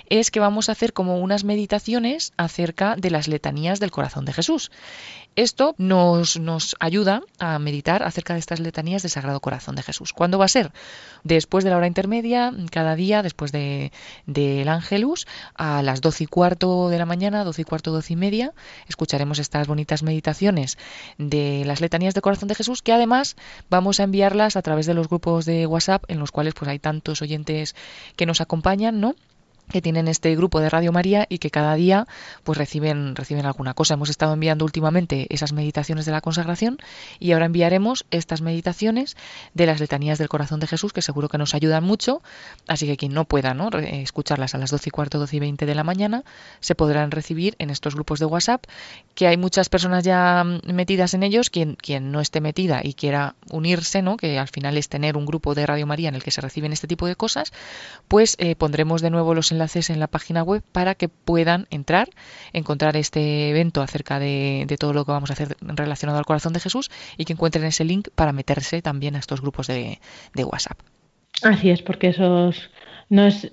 es 0.08 0.30
que 0.30 0.40
vamos 0.40 0.68
a 0.68 0.72
hacer 0.72 0.92
como 0.92 1.18
unas 1.18 1.44
meditaciones 1.44 2.32
acerca 2.36 2.96
de 2.96 3.10
las 3.10 3.28
letanías 3.28 3.80
del 3.80 3.90
corazón 3.90 4.24
de 4.24 4.32
Jesús. 4.32 4.70
Esto 5.36 5.74
nos, 5.78 6.38
nos 6.38 6.76
ayuda 6.78 7.22
a 7.40 7.58
meditar 7.58 8.04
acerca 8.04 8.34
de 8.34 8.40
estas 8.40 8.60
letanías 8.60 9.02
del 9.02 9.10
Sagrado 9.10 9.40
Corazón 9.40 9.74
de 9.74 9.82
Jesús. 9.82 10.12
¿Cuándo 10.12 10.38
va 10.38 10.44
a 10.44 10.48
ser? 10.48 10.70
Después 11.24 11.64
de 11.64 11.70
la 11.70 11.76
hora 11.76 11.88
intermedia, 11.88 12.23
cada 12.70 12.96
día, 12.96 13.22
después 13.22 13.52
del 13.52 13.90
de, 14.26 14.64
Ángelus, 14.68 15.26
a 15.54 15.82
las 15.82 16.00
doce 16.00 16.24
y 16.24 16.26
cuarto 16.26 16.88
de 16.88 16.98
la 16.98 17.06
mañana, 17.06 17.44
doce 17.44 17.62
y 17.62 17.64
cuarto, 17.64 17.92
doce 17.92 18.14
y 18.14 18.16
media, 18.16 18.52
escucharemos 18.88 19.38
estas 19.38 19.66
bonitas 19.66 20.02
meditaciones 20.02 20.78
de 21.18 21.64
las 21.66 21.80
letanías 21.80 22.14
del 22.14 22.22
Corazón 22.22 22.48
de 22.48 22.54
Jesús, 22.54 22.82
que 22.82 22.92
además 22.92 23.36
vamos 23.70 24.00
a 24.00 24.04
enviarlas 24.04 24.56
a 24.56 24.62
través 24.62 24.86
de 24.86 24.94
los 24.94 25.08
grupos 25.08 25.44
de 25.44 25.66
WhatsApp, 25.66 26.04
en 26.08 26.18
los 26.18 26.32
cuales 26.32 26.54
pues 26.54 26.68
hay 26.68 26.78
tantos 26.78 27.22
oyentes 27.22 27.74
que 28.16 28.26
nos 28.26 28.40
acompañan, 28.40 29.00
¿no? 29.00 29.14
Que 29.70 29.82
tienen 29.82 30.08
este 30.08 30.34
grupo 30.36 30.60
de 30.60 30.70
Radio 30.70 30.92
María 30.92 31.26
y 31.28 31.38
que 31.38 31.50
cada 31.50 31.74
día 31.74 32.06
pues 32.42 32.58
reciben 32.58 33.16
reciben 33.16 33.46
alguna 33.46 33.74
cosa. 33.74 33.94
Hemos 33.94 34.10
estado 34.10 34.34
enviando 34.34 34.64
últimamente 34.64 35.26
esas 35.30 35.52
meditaciones 35.52 36.06
de 36.06 36.12
la 36.12 36.20
consagración 36.20 36.78
y 37.18 37.32
ahora 37.32 37.46
enviaremos 37.46 38.06
estas 38.10 38.42
meditaciones 38.42 39.16
de 39.54 39.66
las 39.66 39.80
letanías 39.80 40.18
del 40.18 40.28
corazón 40.28 40.60
de 40.60 40.66
Jesús 40.66 40.92
que 40.92 41.02
seguro 41.02 41.28
que 41.28 41.38
nos 41.38 41.54
ayudan 41.54 41.84
mucho, 41.84 42.22
así 42.66 42.86
que 42.86 42.96
quien 42.96 43.14
no 43.14 43.24
pueda 43.24 43.54
¿no? 43.54 43.70
escucharlas 43.70 44.54
a 44.54 44.58
las 44.58 44.70
12 44.70 44.88
y 44.88 44.90
cuarto, 44.90 45.18
12 45.18 45.36
y 45.36 45.40
20 45.40 45.66
de 45.66 45.74
la 45.74 45.84
mañana 45.84 46.24
se 46.60 46.74
podrán 46.74 47.10
recibir 47.10 47.54
en 47.58 47.70
estos 47.70 47.94
grupos 47.94 48.18
de 48.18 48.26
WhatsApp, 48.26 48.64
que 49.14 49.26
hay 49.26 49.36
muchas 49.36 49.68
personas 49.68 50.04
ya 50.04 50.44
metidas 50.66 51.14
en 51.14 51.22
ellos, 51.22 51.50
quien, 51.50 51.76
quien 51.76 52.12
no 52.12 52.20
esté 52.20 52.40
metida 52.40 52.80
y 52.82 52.94
quiera 52.94 53.34
unirse, 53.50 54.02
¿no? 54.02 54.16
que 54.16 54.38
al 54.38 54.48
final 54.48 54.76
es 54.76 54.88
tener 54.88 55.16
un 55.16 55.26
grupo 55.26 55.54
de 55.54 55.66
Radio 55.66 55.86
María 55.86 56.08
en 56.08 56.14
el 56.14 56.22
que 56.22 56.30
se 56.30 56.40
reciben 56.40 56.72
este 56.72 56.86
tipo 56.86 57.06
de 57.06 57.16
cosas, 57.16 57.52
pues 58.08 58.36
eh, 58.38 58.56
pondremos 58.56 59.02
de 59.02 59.10
nuevo 59.10 59.34
los 59.34 59.52
enlaces 59.54 59.90
en 59.90 60.00
la 60.00 60.06
página 60.06 60.42
web 60.42 60.62
para 60.72 60.94
que 60.94 61.08
puedan 61.08 61.66
entrar, 61.70 62.10
encontrar 62.52 62.96
este 62.96 63.50
evento 63.50 63.80
acerca 63.82 64.18
de, 64.18 64.64
de, 64.66 64.76
todo 64.76 64.92
lo 64.92 65.04
que 65.04 65.12
vamos 65.12 65.30
a 65.30 65.34
hacer 65.34 65.56
relacionado 65.60 66.18
al 66.18 66.26
corazón 66.26 66.52
de 66.52 66.60
Jesús 66.60 66.90
y 67.16 67.24
que 67.24 67.32
encuentren 67.32 67.64
ese 67.64 67.84
link 67.84 68.08
para 68.14 68.32
meterse 68.32 68.82
también 68.82 69.16
a 69.16 69.18
estos 69.18 69.40
grupos 69.40 69.66
de, 69.66 70.00
de 70.34 70.44
WhatsApp. 70.44 70.78
Así 71.42 71.70
es, 71.70 71.82
porque 71.82 72.08
esos 72.08 72.70
no 73.08 73.26
es 73.26 73.50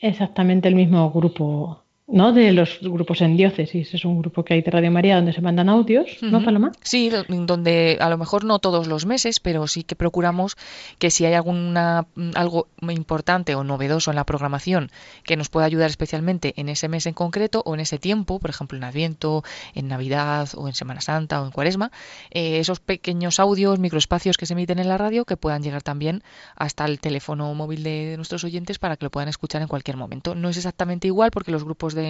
exactamente 0.00 0.68
el 0.68 0.74
mismo 0.74 1.10
grupo 1.10 1.81
¿no? 2.12 2.32
De 2.32 2.52
los 2.52 2.78
grupos 2.80 3.22
en 3.22 3.36
diócesis. 3.38 3.94
Es 3.94 4.04
un 4.04 4.20
grupo 4.20 4.44
que 4.44 4.54
hay 4.54 4.62
de 4.62 4.70
Radio 4.70 4.90
María 4.90 5.16
donde 5.16 5.32
se 5.32 5.40
mandan 5.40 5.70
audios, 5.70 6.18
¿no, 6.20 6.38
uh 6.38 6.40
-huh. 6.40 6.44
Paloma? 6.44 6.72
Sí, 6.82 7.10
donde 7.28 7.96
a 8.00 8.10
lo 8.10 8.18
mejor 8.18 8.44
no 8.44 8.58
todos 8.58 8.86
los 8.86 9.06
meses, 9.06 9.40
pero 9.40 9.66
sí 9.66 9.82
que 9.82 9.96
procuramos 9.96 10.56
que 10.98 11.10
si 11.10 11.24
hay 11.24 11.32
alguna 11.32 12.06
algo 12.34 12.68
importante 12.82 13.54
o 13.54 13.64
novedoso 13.64 14.10
en 14.10 14.16
la 14.16 14.24
programación 14.24 14.90
que 15.24 15.36
nos 15.36 15.48
pueda 15.48 15.64
ayudar 15.66 15.88
especialmente 15.88 16.52
en 16.56 16.68
ese 16.68 16.88
mes 16.88 17.06
en 17.06 17.14
concreto 17.14 17.62
o 17.64 17.74
en 17.74 17.80
ese 17.80 17.98
tiempo, 17.98 18.38
por 18.38 18.50
ejemplo 18.50 18.76
en 18.76 18.84
Adviento, 18.84 19.42
en 19.74 19.88
Navidad 19.88 20.50
o 20.54 20.68
en 20.68 20.74
Semana 20.74 21.00
Santa 21.00 21.40
o 21.40 21.46
en 21.46 21.50
Cuaresma, 21.50 21.90
eh, 22.30 22.58
esos 22.58 22.80
pequeños 22.80 23.40
audios, 23.40 23.78
microespacios 23.78 24.36
que 24.36 24.44
se 24.44 24.52
emiten 24.52 24.78
en 24.78 24.88
la 24.88 24.98
radio 24.98 25.24
que 25.24 25.38
puedan 25.38 25.62
llegar 25.62 25.82
también 25.82 26.22
hasta 26.56 26.84
el 26.84 27.00
teléfono 27.00 27.54
móvil 27.54 27.82
de, 27.82 28.06
de 28.10 28.16
nuestros 28.16 28.44
oyentes 28.44 28.78
para 28.78 28.98
que 28.98 29.06
lo 29.06 29.10
puedan 29.10 29.30
escuchar 29.30 29.62
en 29.62 29.68
cualquier 29.68 29.96
momento. 29.96 30.34
No 30.34 30.50
es 30.50 30.58
exactamente 30.58 31.06
igual 31.06 31.30
porque 31.30 31.52
los 31.52 31.64
grupos 31.64 31.94
de 31.94 32.01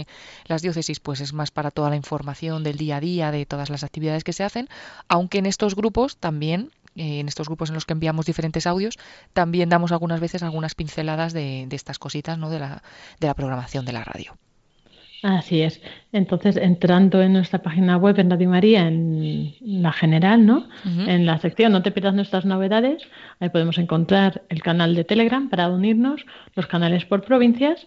las 0.46 0.62
diócesis 0.62 1.00
pues 1.00 1.20
es 1.20 1.32
más 1.32 1.50
para 1.50 1.70
toda 1.70 1.90
la 1.90 1.96
información 1.96 2.62
del 2.64 2.76
día 2.76 2.96
a 2.96 3.00
día, 3.00 3.30
de 3.30 3.46
todas 3.46 3.70
las 3.70 3.84
actividades 3.84 4.24
que 4.24 4.32
se 4.32 4.44
hacen, 4.44 4.68
aunque 5.08 5.38
en 5.38 5.46
estos 5.46 5.74
grupos 5.74 6.16
también 6.16 6.70
eh, 6.94 7.20
en 7.20 7.28
estos 7.28 7.46
grupos 7.48 7.70
en 7.70 7.74
los 7.74 7.86
que 7.86 7.94
enviamos 7.94 8.26
diferentes 8.26 8.66
audios, 8.66 8.98
también 9.32 9.70
damos 9.70 9.92
algunas 9.92 10.20
veces 10.20 10.42
algunas 10.42 10.74
pinceladas 10.74 11.32
de, 11.32 11.64
de 11.66 11.76
estas 11.76 11.98
cositas 11.98 12.36
¿no? 12.36 12.50
de, 12.50 12.58
la, 12.58 12.82
de 13.18 13.26
la 13.28 13.34
programación 13.34 13.86
de 13.86 13.92
la 13.92 14.04
radio. 14.04 14.36
Así 15.22 15.62
es. 15.62 15.80
Entonces, 16.12 16.56
entrando 16.56 17.22
en 17.22 17.32
nuestra 17.32 17.62
página 17.62 17.96
web 17.96 18.18
en 18.18 18.28
Radio 18.28 18.48
María, 18.48 18.88
en 18.88 19.54
la 19.60 19.92
general, 19.92 20.44
¿no? 20.44 20.66
Uh 20.84 20.88
-huh. 20.88 21.08
En 21.08 21.26
la 21.26 21.38
sección 21.38 21.70
No 21.72 21.82
te 21.82 21.92
pierdas 21.92 22.14
nuestras 22.14 22.44
novedades, 22.44 23.02
ahí 23.38 23.48
podemos 23.48 23.78
encontrar 23.78 24.42
el 24.48 24.62
canal 24.62 24.96
de 24.96 25.04
Telegram 25.04 25.48
para 25.48 25.68
unirnos, 25.68 26.26
los 26.56 26.66
canales 26.66 27.04
por 27.04 27.22
provincias 27.22 27.86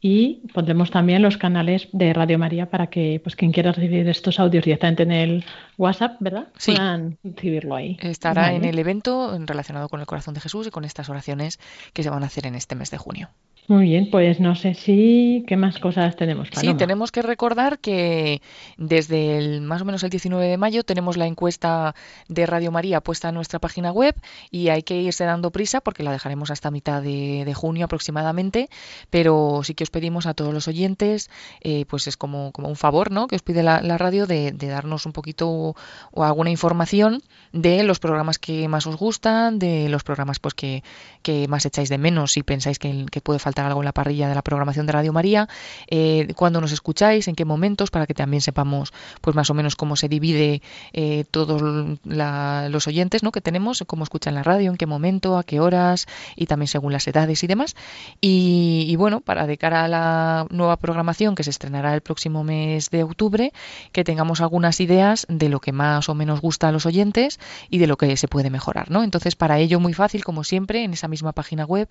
y 0.00 0.40
pondremos 0.54 0.90
también 0.90 1.20
los 1.20 1.36
canales 1.36 1.88
de 1.92 2.12
Radio 2.14 2.38
María 2.38 2.70
para 2.70 2.88
que 2.88 3.20
pues 3.22 3.36
quien 3.36 3.52
quiera 3.52 3.72
recibir 3.72 4.08
estos 4.08 4.40
audios 4.40 4.64
directamente 4.64 5.02
en 5.02 5.12
el 5.12 5.44
WhatsApp, 5.80 6.16
¿verdad? 6.20 6.48
Sí. 6.58 6.72
Puedan 6.72 7.18
recibirlo 7.24 7.74
ahí. 7.74 7.96
Estará 8.00 8.42
vale. 8.42 8.56
en 8.56 8.64
el 8.66 8.78
evento 8.78 9.36
relacionado 9.46 9.88
con 9.88 10.00
el 10.00 10.06
corazón 10.06 10.34
de 10.34 10.40
Jesús 10.40 10.66
y 10.66 10.70
con 10.70 10.84
estas 10.84 11.08
oraciones 11.08 11.58
que 11.94 12.02
se 12.02 12.10
van 12.10 12.22
a 12.22 12.26
hacer 12.26 12.46
en 12.46 12.54
este 12.54 12.74
mes 12.74 12.90
de 12.90 12.98
junio. 12.98 13.30
Muy 13.70 13.84
bien, 13.84 14.10
pues 14.10 14.40
no 14.40 14.56
sé 14.56 14.74
si 14.74 15.44
qué 15.46 15.56
más 15.56 15.78
cosas 15.78 16.16
tenemos. 16.16 16.50
Paloma? 16.50 16.72
Sí, 16.72 16.76
tenemos 16.76 17.12
que 17.12 17.22
recordar 17.22 17.78
que 17.78 18.42
desde 18.76 19.38
el, 19.38 19.60
más 19.60 19.82
o 19.82 19.84
menos 19.84 20.02
el 20.02 20.10
19 20.10 20.44
de 20.44 20.56
mayo 20.56 20.82
tenemos 20.82 21.16
la 21.16 21.28
encuesta 21.28 21.94
de 22.26 22.46
Radio 22.46 22.72
María 22.72 23.00
puesta 23.00 23.28
en 23.28 23.36
nuestra 23.36 23.60
página 23.60 23.92
web 23.92 24.16
y 24.50 24.70
hay 24.70 24.82
que 24.82 25.00
irse 25.00 25.22
dando 25.22 25.52
prisa 25.52 25.80
porque 25.80 26.02
la 26.02 26.10
dejaremos 26.10 26.50
hasta 26.50 26.72
mitad 26.72 27.00
de, 27.00 27.44
de 27.44 27.54
junio 27.54 27.84
aproximadamente, 27.84 28.68
pero 29.08 29.60
sí 29.62 29.74
que 29.74 29.84
os 29.84 29.90
pedimos 29.90 30.26
a 30.26 30.34
todos 30.34 30.52
los 30.52 30.66
oyentes, 30.66 31.30
eh, 31.60 31.84
pues 31.88 32.08
es 32.08 32.16
como, 32.16 32.50
como 32.50 32.68
un 32.68 32.76
favor, 32.76 33.12
¿no? 33.12 33.28
Que 33.28 33.36
os 33.36 33.42
pide 33.42 33.62
la, 33.62 33.82
la 33.82 33.98
radio 33.98 34.26
de, 34.26 34.50
de, 34.50 34.66
darnos 34.66 35.06
un 35.06 35.12
poquito 35.12 35.69
o, 36.12 36.24
alguna 36.24 36.50
información 36.50 37.22
de 37.52 37.82
los 37.82 37.98
programas 37.98 38.38
que 38.38 38.68
más 38.68 38.86
os 38.86 38.96
gustan, 38.96 39.58
de 39.58 39.88
los 39.88 40.04
programas 40.04 40.38
pues 40.38 40.54
que, 40.54 40.84
que 41.22 41.48
más 41.48 41.66
echáis 41.66 41.88
de 41.88 41.98
menos 41.98 42.32
si 42.32 42.42
pensáis 42.42 42.78
que, 42.78 43.06
puede 43.22 43.38
faltar 43.38 43.66
algo 43.66 43.80
en 43.80 43.84
la 43.84 43.92
parrilla 43.92 44.28
de 44.28 44.34
la 44.34 44.42
programación 44.42 44.86
de 44.86 44.92
Radio 44.92 45.12
María, 45.12 45.48
eh, 45.88 46.32
cuándo 46.36 46.60
nos 46.60 46.72
escucháis, 46.72 47.28
en 47.28 47.34
qué 47.34 47.44
momentos, 47.44 47.90
para 47.90 48.06
que 48.06 48.14
también 48.14 48.40
sepamos 48.40 48.92
pues 49.20 49.36
más 49.36 49.50
o 49.50 49.54
menos 49.54 49.76
cómo 49.76 49.96
se 49.96 50.08
divide 50.08 50.62
eh, 50.92 51.24
todos 51.30 51.60
los 52.04 52.86
oyentes 52.86 53.22
¿no? 53.22 53.32
que 53.32 53.40
tenemos, 53.40 53.84
cómo 53.86 54.04
escuchan 54.04 54.34
la 54.34 54.42
radio, 54.42 54.70
en 54.70 54.76
qué 54.76 54.86
momento, 54.86 55.36
a 55.36 55.44
qué 55.44 55.60
horas 55.60 56.06
y 56.36 56.46
también 56.46 56.68
según 56.68 56.92
las 56.92 57.06
edades 57.06 57.42
y 57.44 57.46
demás. 57.46 57.76
Y, 58.20 58.86
y 58.88 58.96
bueno, 58.96 59.20
para 59.20 59.46
de 59.46 59.58
cara 59.58 59.84
a 59.84 59.88
la 59.88 60.46
nueva 60.50 60.76
programación 60.76 61.34
que 61.34 61.44
se 61.44 61.50
estrenará 61.50 61.94
el 61.94 62.00
próximo 62.00 62.44
mes 62.44 62.90
de 62.90 63.02
octubre, 63.02 63.52
que 63.92 64.04
tengamos 64.04 64.40
algunas 64.40 64.80
ideas 64.80 65.26
de 65.28 65.48
lo 65.48 65.59
que 65.60 65.72
más 65.72 66.08
o 66.08 66.14
menos 66.14 66.40
gusta 66.40 66.68
a 66.68 66.72
los 66.72 66.86
oyentes 66.86 67.38
y 67.68 67.78
de 67.78 67.86
lo 67.86 67.96
que 67.96 68.16
se 68.16 68.28
puede 68.28 68.50
mejorar. 68.50 68.90
¿no? 68.90 69.02
Entonces, 69.02 69.36
para 69.36 69.58
ello, 69.58 69.80
muy 69.80 69.94
fácil, 69.94 70.24
como 70.24 70.44
siempre, 70.44 70.84
en 70.84 70.92
esa 70.92 71.08
misma 71.08 71.32
página 71.32 71.64
web, 71.64 71.88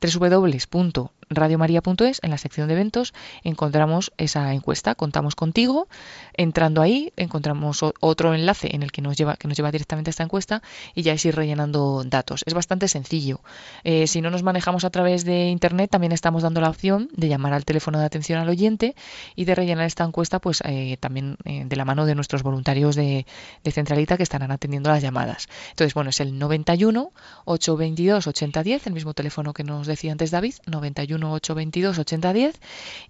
www.radiomaria.es, 0.00 2.20
en 2.22 2.30
la 2.30 2.38
sección 2.38 2.68
de 2.68 2.74
eventos, 2.74 3.14
encontramos 3.44 4.12
esa 4.16 4.52
encuesta. 4.52 4.94
Contamos 4.94 5.34
contigo. 5.34 5.88
Entrando 6.34 6.82
ahí, 6.82 7.12
encontramos 7.16 7.82
otro 8.00 8.34
enlace 8.34 8.74
en 8.74 8.82
el 8.82 8.92
que 8.92 9.02
nos 9.02 9.16
lleva, 9.16 9.36
que 9.36 9.48
nos 9.48 9.56
lleva 9.56 9.72
directamente 9.72 10.10
a 10.10 10.12
esta 10.12 10.24
encuesta 10.24 10.62
y 10.94 11.02
ya 11.02 11.12
es 11.12 11.24
ir 11.24 11.34
rellenando 11.34 12.04
datos. 12.04 12.42
Es 12.46 12.54
bastante 12.54 12.88
sencillo. 12.88 13.40
Eh, 13.84 14.06
si 14.06 14.20
no 14.20 14.30
nos 14.30 14.42
manejamos 14.42 14.84
a 14.84 14.90
través 14.90 15.24
de 15.24 15.48
internet, 15.48 15.90
también 15.90 16.12
estamos 16.12 16.42
dando 16.42 16.60
la 16.60 16.70
opción 16.70 17.08
de 17.12 17.28
llamar 17.28 17.52
al 17.52 17.64
teléfono 17.64 17.98
de 17.98 18.04
atención 18.04 18.38
al 18.38 18.48
oyente 18.48 18.94
y 19.34 19.44
de 19.44 19.54
rellenar 19.54 19.86
esta 19.86 20.04
encuesta, 20.04 20.40
pues 20.40 20.62
eh, 20.64 20.96
también 21.00 21.36
eh, 21.44 21.64
de 21.66 21.76
la 21.76 21.84
mano 21.84 22.06
de 22.06 22.14
nuestros 22.14 22.42
voluntarios 22.42 22.96
de, 22.96 23.05
de, 23.06 23.70
Centralita 23.70 24.16
que 24.16 24.22
estarán 24.22 24.50
atendiendo 24.50 24.90
las 24.90 25.02
llamadas. 25.02 25.48
Entonces, 25.70 25.92
bueno, 25.92 26.10
es 26.10 26.20
el 26.20 26.38
91 26.38 27.12
822 27.44 28.26
8010, 28.26 28.86
el 28.86 28.92
mismo 28.92 29.12
teléfono 29.12 29.52
que 29.52 29.64
nos 29.64 29.86
decía 29.86 30.12
antes 30.12 30.30
David, 30.30 30.54
91 30.66 31.32
822 31.32 31.98
8010, 31.98 32.60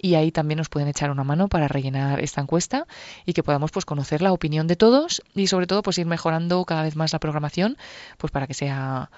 y 0.01 0.15
ahí 0.15 0.33
también 0.33 0.59
nos 0.59 0.69
pueden 0.69 0.89
echar 0.89 1.11
una 1.11 1.25
mano 1.25 1.49
para 1.49 1.69
rellenar 1.69 2.21
esta 2.21 2.41
encuesta 2.41 2.87
y 3.25 3.33
que 3.33 3.43
podamos 3.43 3.71
pues 3.71 3.85
conocer 3.85 4.23
la 4.23 4.33
opinión 4.33 4.67
de 4.67 4.77
todos 4.77 5.23
y 5.35 5.47
sobre 5.47 5.67
todo 5.67 5.83
pues 5.83 5.99
ir 5.99 6.07
mejorando 6.07 6.65
cada 6.65 6.83
vez 6.83 6.97
más 6.97 7.13
la 7.13 7.19
programación, 7.19 7.77
pues 8.19 8.31
para 8.31 8.47
que 8.47 8.55
sea 8.55 9.11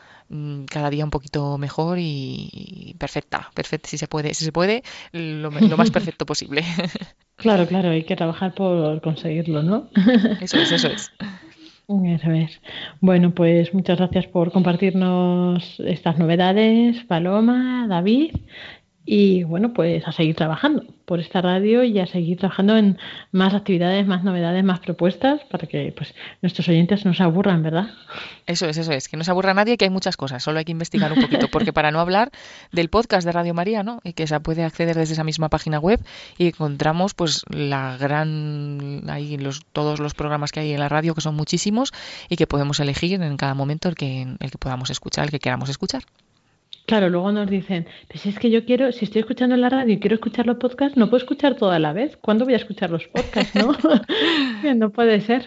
cada 0.71 0.91
día 0.91 1.05
un 1.05 1.11
poquito 1.11 1.59
mejor 1.59 1.99
y, 2.01 2.95
perfecta, 2.99 3.51
perfecta 3.55 3.89
si 3.89 3.99
se 3.99 4.09
puede, 4.09 4.35
si 4.35 4.45
se 4.45 4.53
puede, 4.53 4.83
lo, 5.13 5.51
lo 5.51 5.77
más 5.77 5.91
perfecto 5.91 6.27
posible. 6.27 6.63
Claro, 7.39 7.69
claro, 7.69 7.91
hay 7.91 8.03
que 8.03 8.17
trabajar 8.17 8.53
por 8.53 9.01
conseguirlo, 9.01 9.63
¿no? 9.63 9.89
Eso 10.41 10.59
es, 10.59 10.73
eso 10.73 10.89
es. 10.89 11.13
Eso 11.89 12.33
es. 12.33 12.61
Bueno, 13.01 13.33
pues 13.33 13.73
muchas 13.73 13.97
gracias 13.97 14.27
por 14.27 14.51
compartirnos 14.53 15.81
estas 15.81 16.19
novedades, 16.19 17.03
Paloma, 17.05 17.87
David. 17.89 18.35
Y 19.11 19.43
bueno, 19.45 19.73
pues 19.73 20.07
a 20.07 20.13
seguir 20.13 20.37
trabajando 20.37 20.85
por 21.07 21.19
esta 21.19 21.41
radio 21.41 21.83
y 21.83 21.99
a 21.99 22.07
seguir 22.07 22.37
trabajando 22.37 22.77
en 22.77 22.99
más 23.33 23.55
actividades, 23.55 24.07
más 24.07 24.23
novedades, 24.23 24.63
más 24.63 24.81
propuestas 24.81 25.41
para 25.51 25.67
que 25.67 25.95
pues 25.97 26.15
nuestros 26.43 26.69
oyentes 26.69 27.07
no 27.07 27.15
se 27.15 27.23
aburran, 27.23 27.63
¿verdad? 27.63 27.89
Eso 28.45 28.69
es, 28.69 28.77
eso 28.77 28.93
es, 28.93 29.09
que 29.09 29.17
no 29.17 29.25
se 29.25 29.31
aburra 29.31 29.55
nadie, 29.55 29.79
que 29.79 29.87
hay 29.87 29.91
muchas 29.91 30.19
cosas, 30.19 30.43
solo 30.43 30.59
hay 30.59 30.67
que 30.67 30.73
investigar 30.73 31.11
un 31.11 31.23
poquito, 31.23 31.49
porque 31.49 31.73
para 31.73 31.91
no 31.91 32.01
hablar 32.01 32.31
del 32.71 32.91
podcast 32.91 33.25
de 33.25 33.33
Radio 33.33 33.55
María, 33.55 33.83
¿no? 33.83 34.01
Y 34.05 34.13
que 34.13 34.27
se 34.27 34.39
puede 34.41 34.63
acceder 34.63 34.95
desde 34.95 35.15
esa 35.15 35.25
misma 35.25 35.49
página 35.49 35.79
web 35.79 36.05
y 36.37 36.49
encontramos 36.49 37.15
pues 37.15 37.45
la 37.49 37.97
gran 37.97 39.05
ahí 39.09 39.39
los 39.39 39.65
todos 39.73 40.01
los 40.01 40.13
programas 40.13 40.53
que 40.53 40.61
hay 40.61 40.73
en 40.73 40.81
la 40.81 40.91
radio 40.91 41.15
que 41.15 41.23
son 41.23 41.35
muchísimos 41.35 41.95
y 42.29 42.37
que 42.37 42.47
podemos 42.47 42.79
elegir 42.79 43.23
en 43.23 43.39
cada 43.39 43.55
momento 43.55 43.89
el 43.89 43.95
que 43.95 44.27
el 44.39 44.51
que 44.51 44.59
podamos 44.59 44.91
escuchar, 44.91 45.25
el 45.25 45.31
que 45.31 45.41
queramos 45.41 45.71
escuchar. 45.71 46.03
Claro, 46.89 47.11
luego 47.11 47.31
nos 47.33 47.51
dicen, 47.51 47.87
pues 48.09 48.25
es 48.25 48.39
que 48.39 48.49
yo 48.49 48.65
quiero, 48.65 48.93
si 48.93 49.05
estoy 49.05 49.21
escuchando 49.21 49.55
la 49.59 49.69
radio 49.69 49.93
y 49.93 49.99
quiero 49.99 50.15
escuchar 50.15 50.47
los 50.47 50.57
podcasts, 50.57 50.97
no 50.97 51.11
puedo 51.11 51.19
escuchar 51.19 51.55
todo 51.55 51.71
a 51.71 51.79
la 51.79 51.93
vez. 51.93 52.17
¿Cuándo 52.17 52.47
voy 52.47 52.55
a 52.55 52.57
escuchar 52.57 52.89
los 52.89 53.07
podcasts, 53.09 53.55
no? 53.55 53.77
no 54.75 54.89
puede 54.89 55.21
ser. 55.21 55.45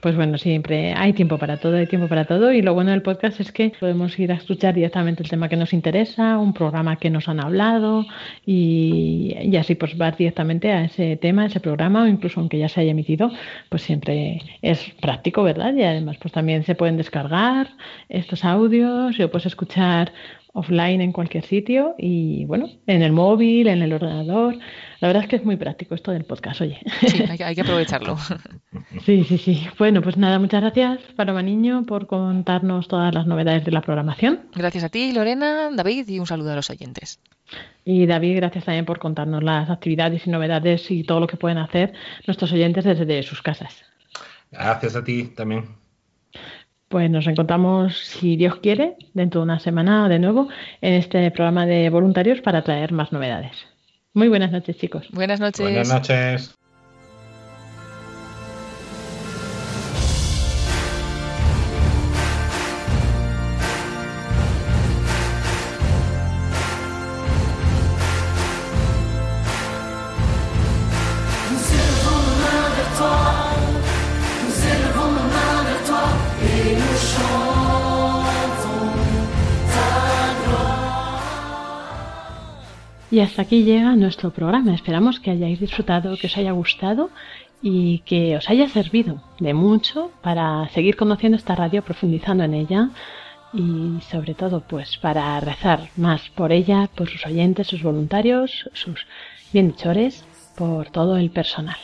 Pues 0.00 0.16
bueno, 0.16 0.36
siempre 0.38 0.94
hay 0.94 1.12
tiempo 1.12 1.38
para 1.38 1.58
todo, 1.58 1.76
hay 1.76 1.86
tiempo 1.86 2.08
para 2.08 2.24
todo. 2.24 2.52
Y 2.52 2.60
lo 2.60 2.74
bueno 2.74 2.90
del 2.90 3.02
podcast 3.02 3.38
es 3.38 3.52
que 3.52 3.72
podemos 3.78 4.18
ir 4.18 4.32
a 4.32 4.34
escuchar 4.34 4.74
directamente 4.74 5.22
el 5.22 5.30
tema 5.30 5.48
que 5.48 5.56
nos 5.56 5.72
interesa, 5.72 6.38
un 6.38 6.52
programa 6.54 6.96
que 6.96 7.08
nos 7.08 7.28
han 7.28 7.38
hablado 7.38 8.04
y, 8.44 9.36
y 9.40 9.56
así 9.58 9.76
pues 9.76 9.96
vas 9.96 10.18
directamente 10.18 10.72
a 10.72 10.86
ese 10.86 11.16
tema, 11.18 11.42
a 11.42 11.46
ese 11.46 11.60
programa 11.60 12.02
o 12.02 12.08
incluso 12.08 12.40
aunque 12.40 12.58
ya 12.58 12.68
se 12.68 12.80
haya 12.80 12.90
emitido, 12.90 13.30
pues 13.68 13.82
siempre 13.82 14.40
es 14.60 14.90
práctico, 15.00 15.44
¿verdad? 15.44 15.72
Y 15.72 15.84
además 15.84 16.16
pues 16.20 16.32
también 16.32 16.64
se 16.64 16.74
pueden 16.74 16.96
descargar 16.96 17.68
estos 18.08 18.44
audios 18.44 19.16
y 19.16 19.22
lo 19.22 19.30
puedes 19.30 19.46
escuchar 19.46 20.10
offline 20.54 21.00
en 21.00 21.12
cualquier 21.12 21.44
sitio 21.44 21.94
y 21.98 22.44
bueno, 22.44 22.68
en 22.86 23.02
el 23.02 23.12
móvil, 23.12 23.68
en 23.68 23.82
el 23.82 23.92
ordenador. 23.92 24.58
La 25.00 25.08
verdad 25.08 25.24
es 25.24 25.28
que 25.28 25.36
es 25.36 25.44
muy 25.44 25.56
práctico 25.56 25.94
esto 25.94 26.12
del 26.12 26.24
podcast, 26.24 26.60
oye. 26.60 26.78
Sí, 27.00 27.24
hay 27.28 27.38
que, 27.38 27.44
hay 27.44 27.54
que 27.54 27.62
aprovecharlo. 27.62 28.16
Sí, 29.04 29.24
sí, 29.24 29.38
sí. 29.38 29.66
Bueno, 29.78 30.00
pues 30.02 30.16
nada, 30.16 30.38
muchas 30.38 30.60
gracias, 30.60 31.00
Paloma 31.16 31.42
Niño, 31.42 31.84
por 31.86 32.06
contarnos 32.06 32.86
todas 32.88 33.12
las 33.12 33.26
novedades 33.26 33.64
de 33.64 33.72
la 33.72 33.80
programación. 33.80 34.40
Gracias 34.54 34.84
a 34.84 34.90
ti, 34.90 35.12
Lorena, 35.12 35.70
David, 35.72 36.08
y 36.08 36.20
un 36.20 36.26
saludo 36.26 36.52
a 36.52 36.56
los 36.56 36.70
oyentes. 36.70 37.18
Y 37.84 38.06
David, 38.06 38.36
gracias 38.36 38.64
también 38.64 38.84
por 38.84 38.98
contarnos 38.98 39.42
las 39.42 39.70
actividades 39.70 40.26
y 40.26 40.30
novedades 40.30 40.90
y 40.90 41.02
todo 41.02 41.20
lo 41.20 41.26
que 41.26 41.36
pueden 41.36 41.58
hacer 41.58 41.94
nuestros 42.26 42.52
oyentes 42.52 42.84
desde 42.84 43.22
sus 43.22 43.42
casas. 43.42 43.84
Gracias 44.50 44.94
a 44.94 45.02
ti 45.02 45.24
también. 45.34 45.82
Pues 46.92 47.10
nos 47.10 47.26
encontramos, 47.26 47.96
si 47.96 48.36
Dios 48.36 48.56
quiere, 48.56 48.96
dentro 49.14 49.40
de 49.40 49.44
una 49.44 49.58
semana 49.60 50.10
de 50.10 50.18
nuevo 50.18 50.48
en 50.82 50.92
este 50.92 51.30
programa 51.30 51.64
de 51.64 51.88
voluntarios 51.88 52.42
para 52.42 52.62
traer 52.64 52.92
más 52.92 53.12
novedades. 53.12 53.56
Muy 54.12 54.28
buenas 54.28 54.52
noches, 54.52 54.76
chicos. 54.76 55.08
Buenas 55.10 55.40
noches. 55.40 55.62
Buenas 55.62 55.88
noches. 55.88 56.54
Y 83.12 83.20
hasta 83.20 83.42
aquí 83.42 83.62
llega 83.62 83.94
nuestro 83.94 84.30
programa. 84.30 84.74
Esperamos 84.74 85.20
que 85.20 85.30
hayáis 85.30 85.60
disfrutado, 85.60 86.16
que 86.16 86.28
os 86.28 86.36
haya 86.38 86.52
gustado 86.52 87.10
y 87.60 87.98
que 88.06 88.38
os 88.38 88.48
haya 88.48 88.70
servido 88.70 89.22
de 89.38 89.52
mucho 89.52 90.10
para 90.22 90.66
seguir 90.70 90.96
conociendo 90.96 91.36
esta 91.36 91.54
radio, 91.54 91.82
profundizando 91.82 92.42
en 92.42 92.54
ella 92.54 92.88
y 93.52 94.00
sobre 94.10 94.32
todo 94.32 94.62
pues 94.66 94.96
para 94.96 95.38
rezar 95.40 95.90
más 95.94 96.30
por 96.30 96.52
ella, 96.52 96.88
por 96.96 97.10
sus 97.10 97.26
oyentes, 97.26 97.66
sus 97.66 97.82
voluntarios, 97.82 98.70
sus 98.72 99.06
bienhechores, 99.52 100.24
por 100.56 100.88
todo 100.88 101.18
el 101.18 101.30
personal. 101.30 101.76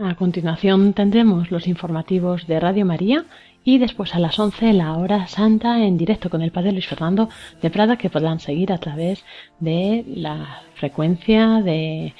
A 0.00 0.16
continuación 0.16 0.92
tendremos 0.92 1.52
los 1.52 1.68
informativos 1.68 2.48
de 2.48 2.58
Radio 2.58 2.84
María 2.84 3.26
y 3.64 3.78
después 3.78 4.14
a 4.14 4.18
las 4.18 4.38
11 4.38 4.72
la 4.72 4.96
hora 4.96 5.26
santa 5.26 5.84
en 5.84 5.96
directo 5.96 6.30
con 6.30 6.42
el 6.42 6.50
Padre 6.50 6.72
Luis 6.72 6.86
Fernando 6.86 7.28
de 7.60 7.70
Prada 7.70 7.96
que 7.96 8.10
podrán 8.10 8.40
seguir 8.40 8.72
a 8.72 8.78
través 8.78 9.24
de 9.60 10.04
la 10.06 10.62
frecuencia 10.74 11.60
de 11.62 12.14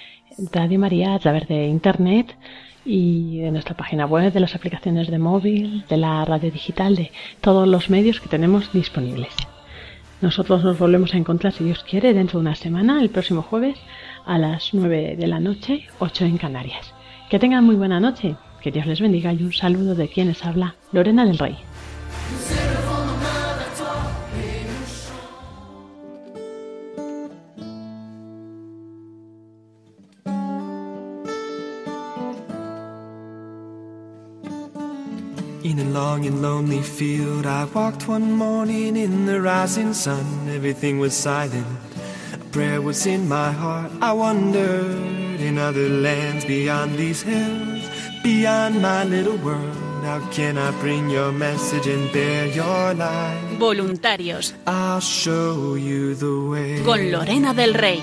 Radio 0.52 0.78
María, 0.78 1.14
a 1.14 1.18
través 1.18 1.48
de 1.48 1.66
Internet 1.66 2.36
y 2.84 3.38
de 3.38 3.50
nuestra 3.50 3.76
página 3.76 4.06
web, 4.06 4.32
de 4.32 4.40
las 4.40 4.54
aplicaciones 4.54 5.08
de 5.08 5.18
móvil, 5.18 5.84
de 5.88 5.96
la 5.96 6.24
radio 6.24 6.50
digital, 6.50 6.96
de 6.96 7.12
todos 7.40 7.68
los 7.68 7.90
medios 7.90 8.20
que 8.20 8.28
tenemos 8.28 8.72
disponibles. 8.72 9.34
Nosotros 10.20 10.62
nos 10.64 10.78
volvemos 10.78 11.14
a 11.14 11.18
encontrar, 11.18 11.52
si 11.52 11.64
Dios 11.64 11.84
quiere, 11.84 12.14
dentro 12.14 12.38
de 12.38 12.46
una 12.46 12.54
semana, 12.54 13.00
el 13.00 13.10
próximo 13.10 13.42
jueves, 13.42 13.78
a 14.24 14.38
las 14.38 14.72
9 14.72 15.16
de 15.16 15.26
la 15.26 15.40
noche, 15.40 15.86
8 15.98 16.24
en 16.24 16.38
Canarias. 16.38 16.94
Que 17.28 17.38
tengan 17.38 17.64
muy 17.64 17.74
buena 17.74 17.98
noche, 17.98 18.36
que 18.62 18.70
Dios 18.70 18.86
les 18.86 19.00
bendiga 19.00 19.32
y 19.32 19.42
un 19.42 19.52
saludo 19.52 19.94
de 19.94 20.08
quienes 20.08 20.44
habla 20.44 20.76
Lorena 20.92 21.26
del 21.26 21.38
Rey. 21.38 21.58
In 35.64 35.78
a 35.78 35.84
long 35.84 36.26
and 36.26 36.42
lonely 36.42 36.82
field, 36.82 37.46
I 37.46 37.64
walked 37.72 38.08
one 38.08 38.32
morning 38.32 38.96
in 38.96 39.26
the 39.26 39.40
rising 39.40 39.94
sun. 39.94 40.24
Everything 40.48 40.98
was 40.98 41.14
silent. 41.14 41.66
A 42.34 42.38
prayer 42.50 42.82
was 42.82 43.06
in 43.06 43.28
my 43.28 43.52
heart. 43.52 43.90
I 44.02 44.12
wondered 44.12 45.40
in 45.40 45.58
other 45.58 45.88
lands 45.88 46.44
beyond 46.44 46.98
these 46.98 47.22
hills, 47.22 47.88
beyond 48.22 48.80
my 48.80 49.04
little 49.04 49.36
world. 49.38 49.76
How 50.02 50.20
can 50.30 50.58
I 50.58 50.70
bring 50.80 51.10
your 51.10 51.32
message 51.32 51.86
and 51.86 52.10
bear 52.12 52.46
your 52.48 52.94
light? 52.94 53.56
Voluntarios 53.58 54.54
I'll 54.66 55.00
show 55.00 55.76
you 55.76 56.14
the 56.14 56.50
way. 56.50 56.82
con 56.84 57.10
Lorena 57.10 57.54
del 57.54 57.74
Rey. 57.74 58.00